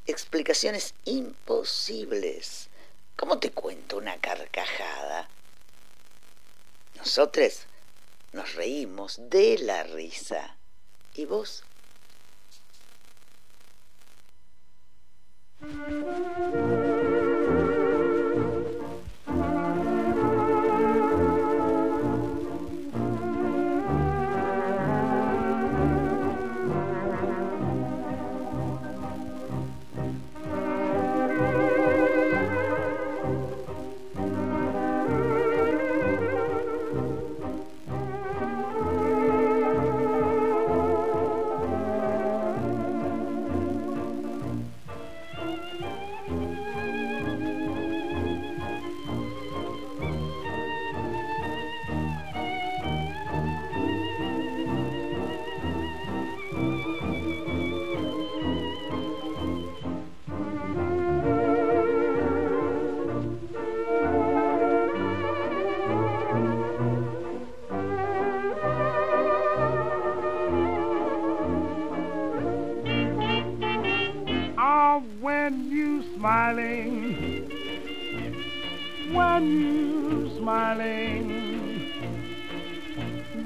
[0.06, 2.68] explicaciones imposibles.
[3.16, 5.28] ¿Cómo te cuento una carcajada?
[7.02, 7.66] Nosotros
[8.32, 10.56] nos reímos de la risa.
[11.14, 11.64] ¿Y vos?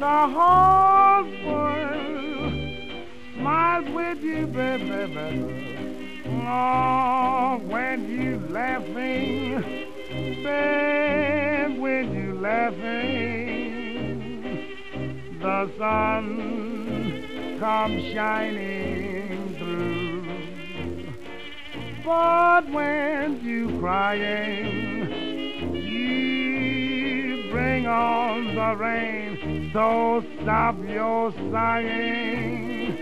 [0.07, 2.55] The whole world
[3.35, 5.03] smiles with you, baby.
[6.47, 9.65] Oh, when you laughing,
[10.45, 13.09] babe, when you laughing,
[15.41, 20.23] the sun comes shining through.
[22.05, 25.11] But when you crying,
[25.75, 29.36] you bring on the rain.
[29.73, 32.97] So stop your sighing.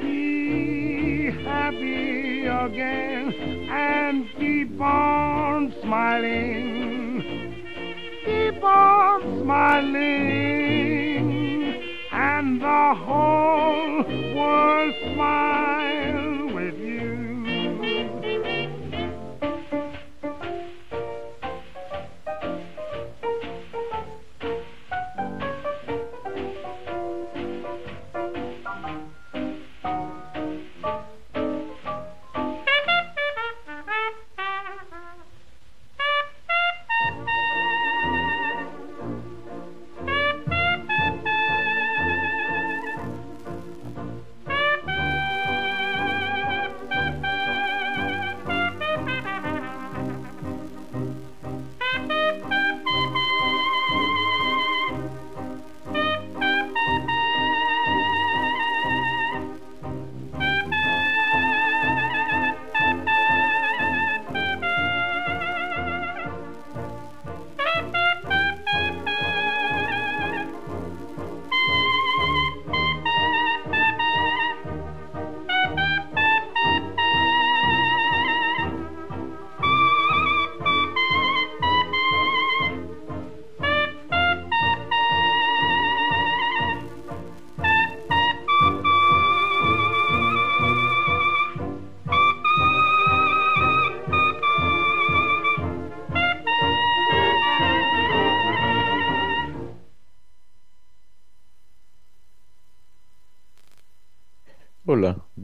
[0.00, 3.32] Be happy again
[3.70, 7.54] and keep on smiling.
[8.24, 10.82] Keep on smiling,
[12.12, 14.02] and the whole
[14.34, 16.35] world smile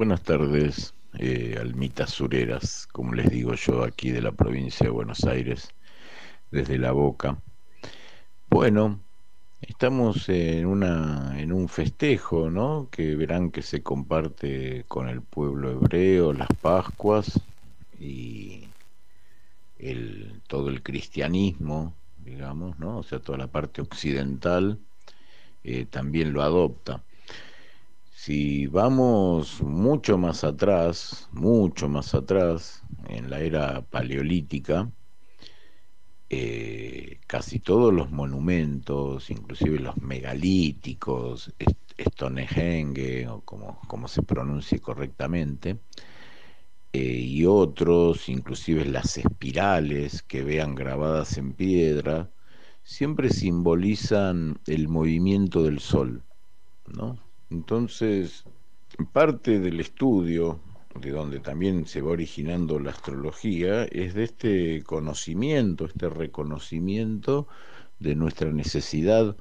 [0.02, 5.22] buenas tardes, eh, almitas sureras, como les digo yo aquí de la provincia de Buenos
[5.22, 5.68] Aires,
[6.50, 7.40] desde La Boca.
[8.50, 8.98] Bueno,
[9.60, 12.88] estamos en una en un festejo, ¿no?
[12.90, 17.40] Que verán que se comparte con el pueblo hebreo las Pascuas
[18.00, 18.64] y
[19.78, 22.98] el todo el cristianismo, digamos, ¿no?
[22.98, 24.80] O sea, toda la parte occidental
[25.62, 27.04] eh, también lo adopta.
[28.24, 34.92] Si vamos mucho más atrás, mucho más atrás, en la era paleolítica,
[36.30, 41.52] eh, casi todos los monumentos, inclusive los megalíticos,
[41.98, 45.80] Stonehenge, o como, como se pronuncie correctamente,
[46.92, 52.30] eh, y otros, inclusive las espirales que vean grabadas en piedra,
[52.84, 56.22] siempre simbolizan el movimiento del sol,
[56.86, 57.31] ¿no?
[57.52, 58.44] Entonces,
[59.12, 60.58] parte del estudio,
[60.98, 67.48] de donde también se va originando la astrología, es de este conocimiento, este reconocimiento
[67.98, 69.36] de nuestra necesidad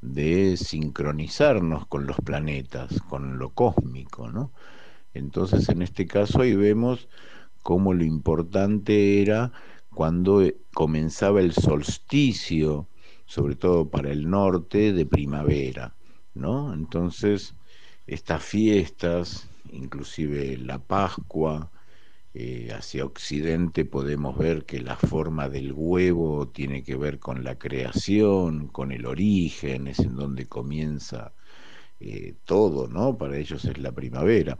[0.00, 4.50] de sincronizarnos con los planetas, con lo cósmico, ¿no?
[5.12, 7.06] Entonces, en este caso ahí vemos
[7.62, 9.52] cómo lo importante era
[9.90, 12.88] cuando eh, comenzaba el solsticio,
[13.26, 15.94] sobre todo para el norte, de primavera,
[16.34, 16.72] ¿no?
[16.74, 17.54] Entonces,
[18.06, 21.70] estas fiestas, inclusive la Pascua,
[22.34, 27.58] eh, hacia Occidente podemos ver que la forma del huevo tiene que ver con la
[27.58, 31.34] creación, con el origen, es en donde comienza
[32.00, 33.16] eh, todo, ¿no?
[33.18, 34.56] Para ellos es la primavera.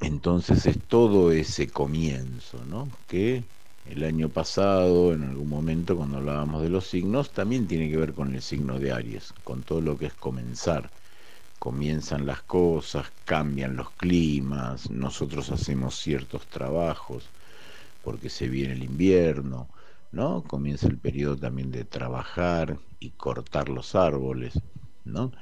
[0.00, 2.88] Entonces es todo ese comienzo, ¿no?
[3.06, 3.44] Que
[3.86, 8.14] el año pasado, en algún momento, cuando hablábamos de los signos, también tiene que ver
[8.14, 10.92] con el signo de Aries, con todo lo que es comenzar
[11.58, 17.32] comienzan las cosas, cambian los climas, nosotros hacemos ciertos trabajos
[18.02, 19.70] porque se viene el invierno,
[20.12, 20.44] ¿no?
[20.44, 24.60] Comienza el periodo también de trabajar y cortar los árboles,
[25.04, 25.32] ¿no?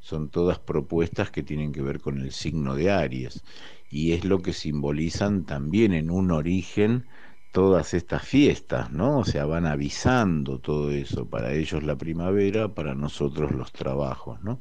[0.00, 3.42] Son todas propuestas que tienen que ver con el signo de Aries
[3.88, 7.06] y es lo que simbolizan también en un origen
[7.52, 9.18] todas estas fiestas, ¿no?
[9.18, 14.60] O sea, van avisando todo eso, para ellos la primavera, para nosotros los trabajos, ¿no?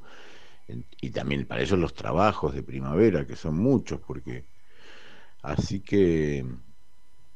[1.01, 4.45] y también para ellos los trabajos de primavera, que son muchos, porque
[5.41, 6.45] así que,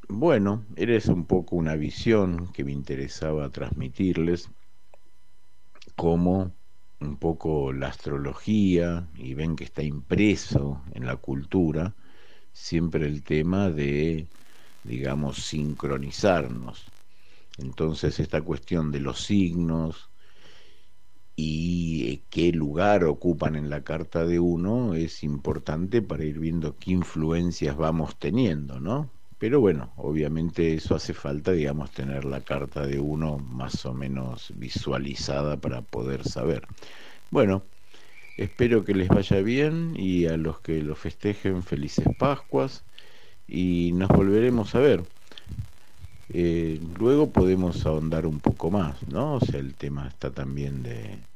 [0.08, 4.50] bueno, eres un poco una visión que me interesaba transmitirles,
[5.96, 6.52] como
[7.00, 11.96] un poco la astrología, y ven que está impreso en la cultura,
[12.54, 14.28] siempre el tema de,
[14.84, 16.86] digamos, sincronizarnos.
[17.58, 20.12] Entonces esta cuestión de los signos,
[21.36, 26.78] y eh, qué lugar ocupan en la carta de uno es importante para ir viendo
[26.78, 29.12] qué influencias vamos teniendo, ¿no?
[29.40, 34.54] Pero bueno, obviamente eso hace falta, digamos, tener la carta de uno más o menos
[34.56, 36.68] visualizada para poder saber.
[37.30, 37.70] Bueno,
[38.38, 42.86] espero que les vaya bien y a los que lo festejen felices Pascuas
[43.48, 45.06] y nos volveremos a ver.
[46.30, 49.36] Eh, luego podemos ahondar un poco más, ¿no?
[49.36, 51.28] O sea, el tema está también de...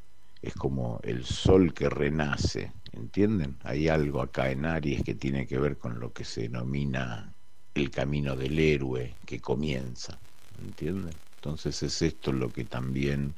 [0.41, 3.57] es como el sol que renace, ¿entienden?
[3.63, 7.35] Hay algo acá en Aries que tiene que ver con lo que se denomina
[7.73, 10.21] el camino del héroe que comienza,
[10.57, 11.21] ¿entienden?
[11.35, 13.35] Entonces es esto lo que también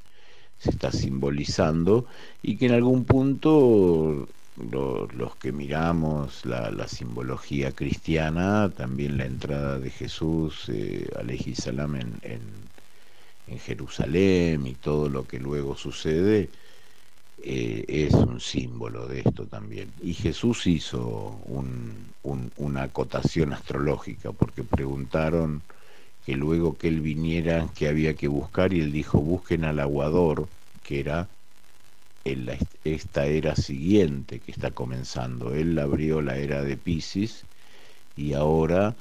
[0.57, 2.05] se está simbolizando
[2.41, 4.29] y que en algún punto
[4.59, 11.07] los que miramos la, simbología cristiana, también la entrada de Jesús, eh,
[11.55, 16.49] salam, en, en, Jerusalén y todo lo que luego sucede,
[17.41, 19.91] eh, es un símbolo de esto también.
[20.03, 21.39] Y Jesús hizo
[22.57, 25.63] una acotación astrológica, porque preguntaron
[26.25, 30.47] que luego que él viniera, que había que buscar, y él dijo, busquen al aguador,
[30.83, 31.27] que era
[32.23, 32.49] en
[32.83, 35.53] esta era siguiente que está comenzando.
[35.55, 37.45] Él abrió la era de Pisces
[38.15, 38.97] y ahora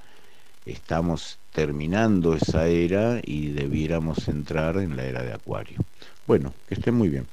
[0.64, 5.78] estamos terminando esa era y debiéramos entrar en la era de Acuario.
[6.26, 7.28] Bueno, que estén muy bien.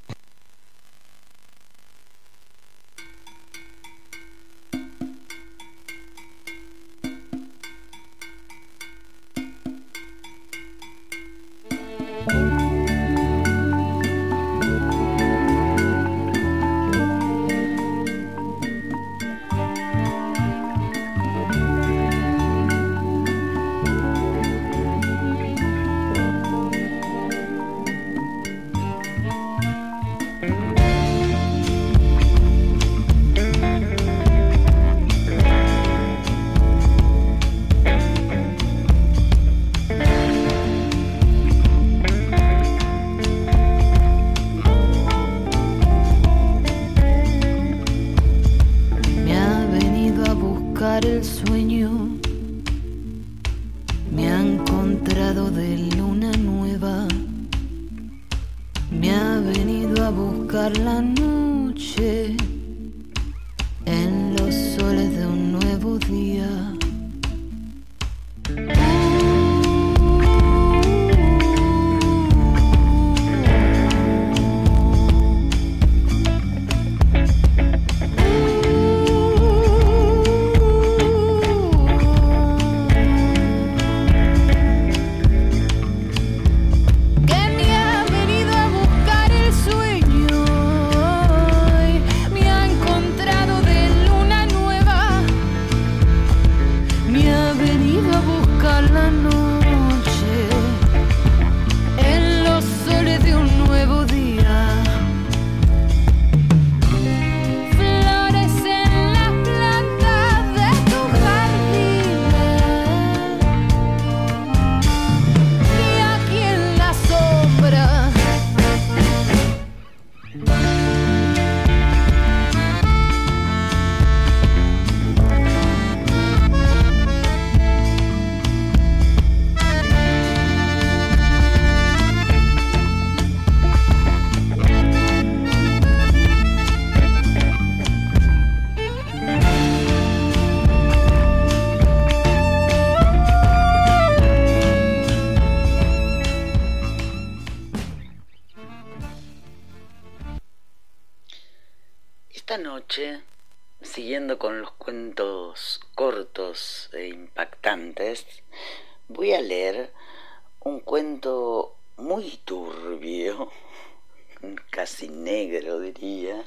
[164.70, 166.46] Casi negro diría,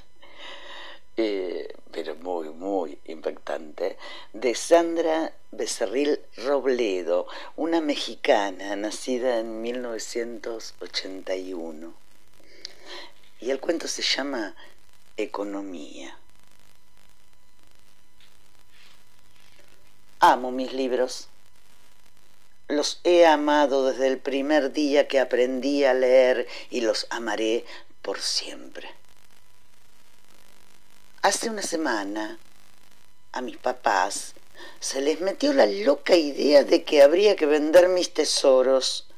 [1.17, 3.97] eh, pero muy, muy impactante,
[4.33, 7.27] de Sandra Becerril Robledo,
[7.57, 11.93] una mexicana nacida en 1981.
[13.41, 14.55] Y el cuento se llama
[15.17, 16.17] Economía.
[20.21, 21.29] Amo mis libros.
[22.69, 27.65] Los he amado desde el primer día que aprendí a leer y los amaré
[28.09, 28.89] por siempre.
[31.21, 32.39] Hace una semana
[33.33, 34.33] a mis papás
[34.81, 39.09] se les metió la loca idea de que habría que vender mis tesoros,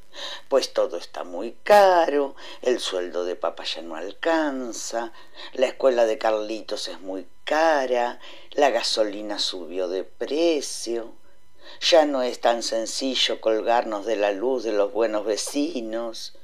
[0.48, 5.12] pues todo está muy caro, el sueldo de papá ya no alcanza,
[5.52, 8.18] la escuela de Carlitos es muy cara,
[8.50, 11.12] la gasolina subió de precio,
[11.80, 16.34] ya no es tan sencillo colgarnos de la luz de los buenos vecinos,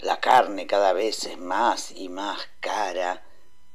[0.00, 3.22] la carne cada vez es más y más cara,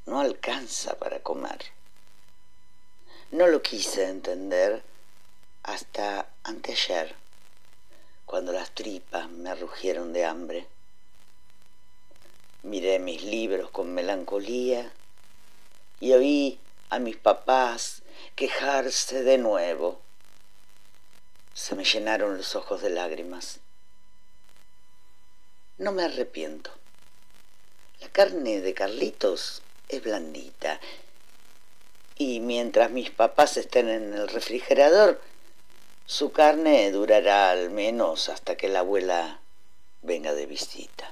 [0.06, 1.60] no alcanza para comer.
[3.32, 4.84] No lo quise entender
[5.64, 7.16] hasta anteayer,
[8.26, 10.68] cuando las tripas me rugieron de hambre.
[12.64, 14.92] Miré mis libros con melancolía
[16.00, 16.60] y oí
[16.90, 18.04] a mis papás
[18.36, 20.00] quejarse de nuevo.
[21.54, 23.60] Se me llenaron los ojos de lágrimas.
[25.84, 26.72] No me arrepiento.
[28.00, 30.80] La carne de Carlitos es blandita
[32.18, 35.20] y mientras mis papás estén en el refrigerador,
[36.06, 39.42] su carne durará al menos hasta que la abuela
[40.04, 41.12] venga de visita.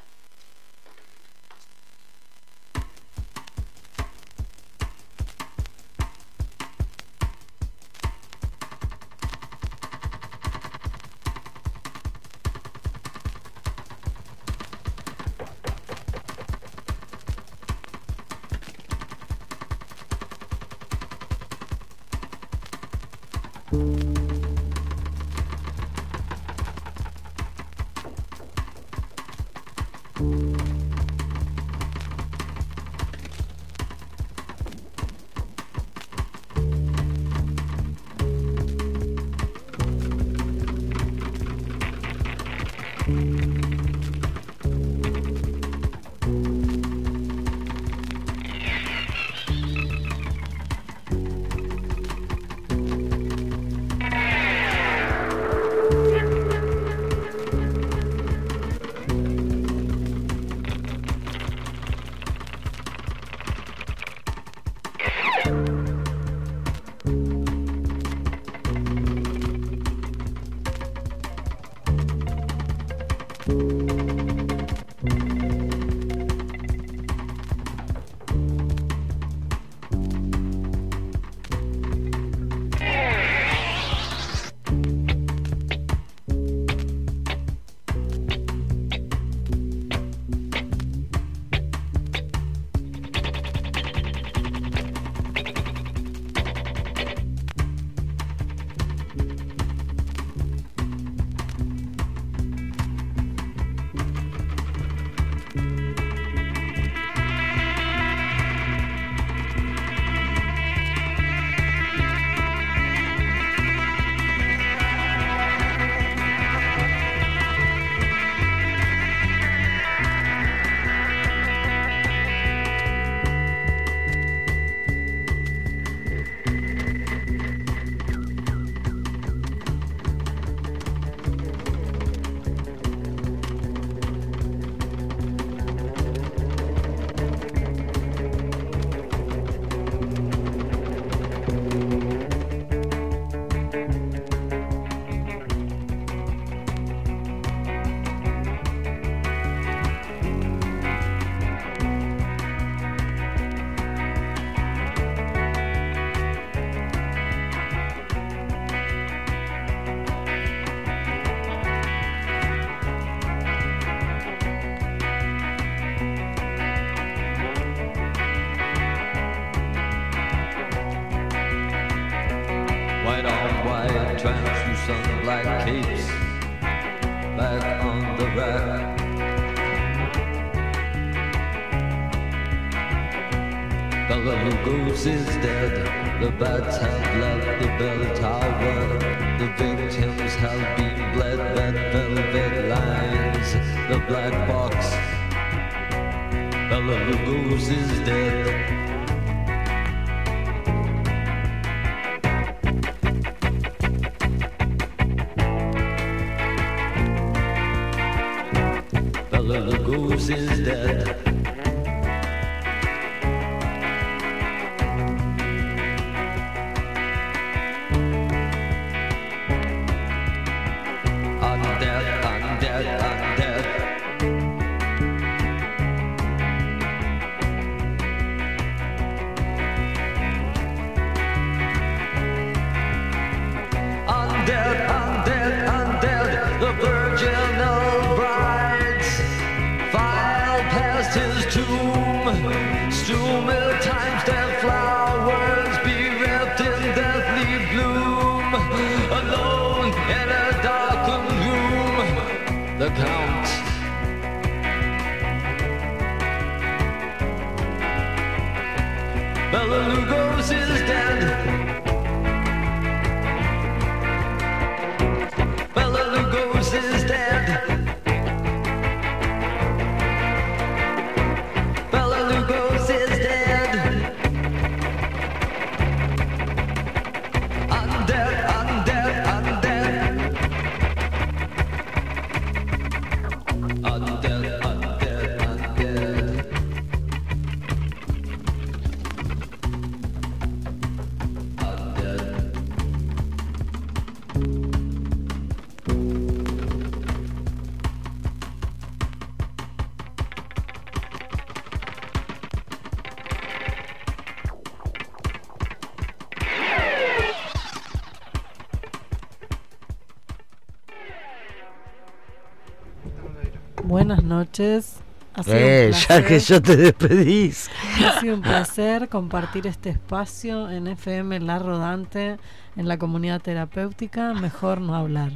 [314.11, 314.95] Buenas noches.
[315.35, 317.69] Ha sido un Eh, ya que yo te despedís.
[318.05, 322.35] Ha sido un placer compartir este espacio en FM La Rodante,
[322.75, 324.33] en la comunidad terapéutica.
[324.33, 325.31] Mejor no hablar.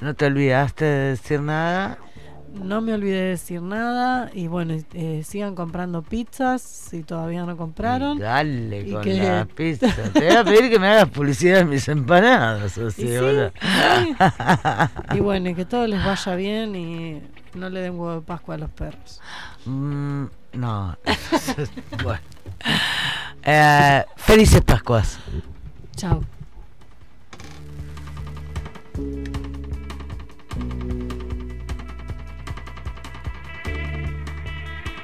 [0.00, 1.98] ¿No te olvidaste de decir nada?
[2.54, 7.56] No me olvidé de decir nada y bueno, eh, sigan comprando pizzas si todavía no
[7.56, 8.18] compraron.
[8.18, 9.86] Dale Y con que- la pizza.
[10.14, 12.76] Te voy a pedir que me hagas publicidad de mis empanadas.
[12.78, 13.52] o Y sea, sí, ahora.
[13.60, 15.16] sí.
[15.18, 17.22] Y bueno, y que todo les vaya bien y
[17.54, 19.20] no le den huevo de Pascua a los perros.
[19.64, 20.24] Mm,
[20.54, 20.96] no.
[22.02, 22.20] bueno.
[23.42, 25.18] Eh, felices Pascuas.
[25.96, 26.22] Chao.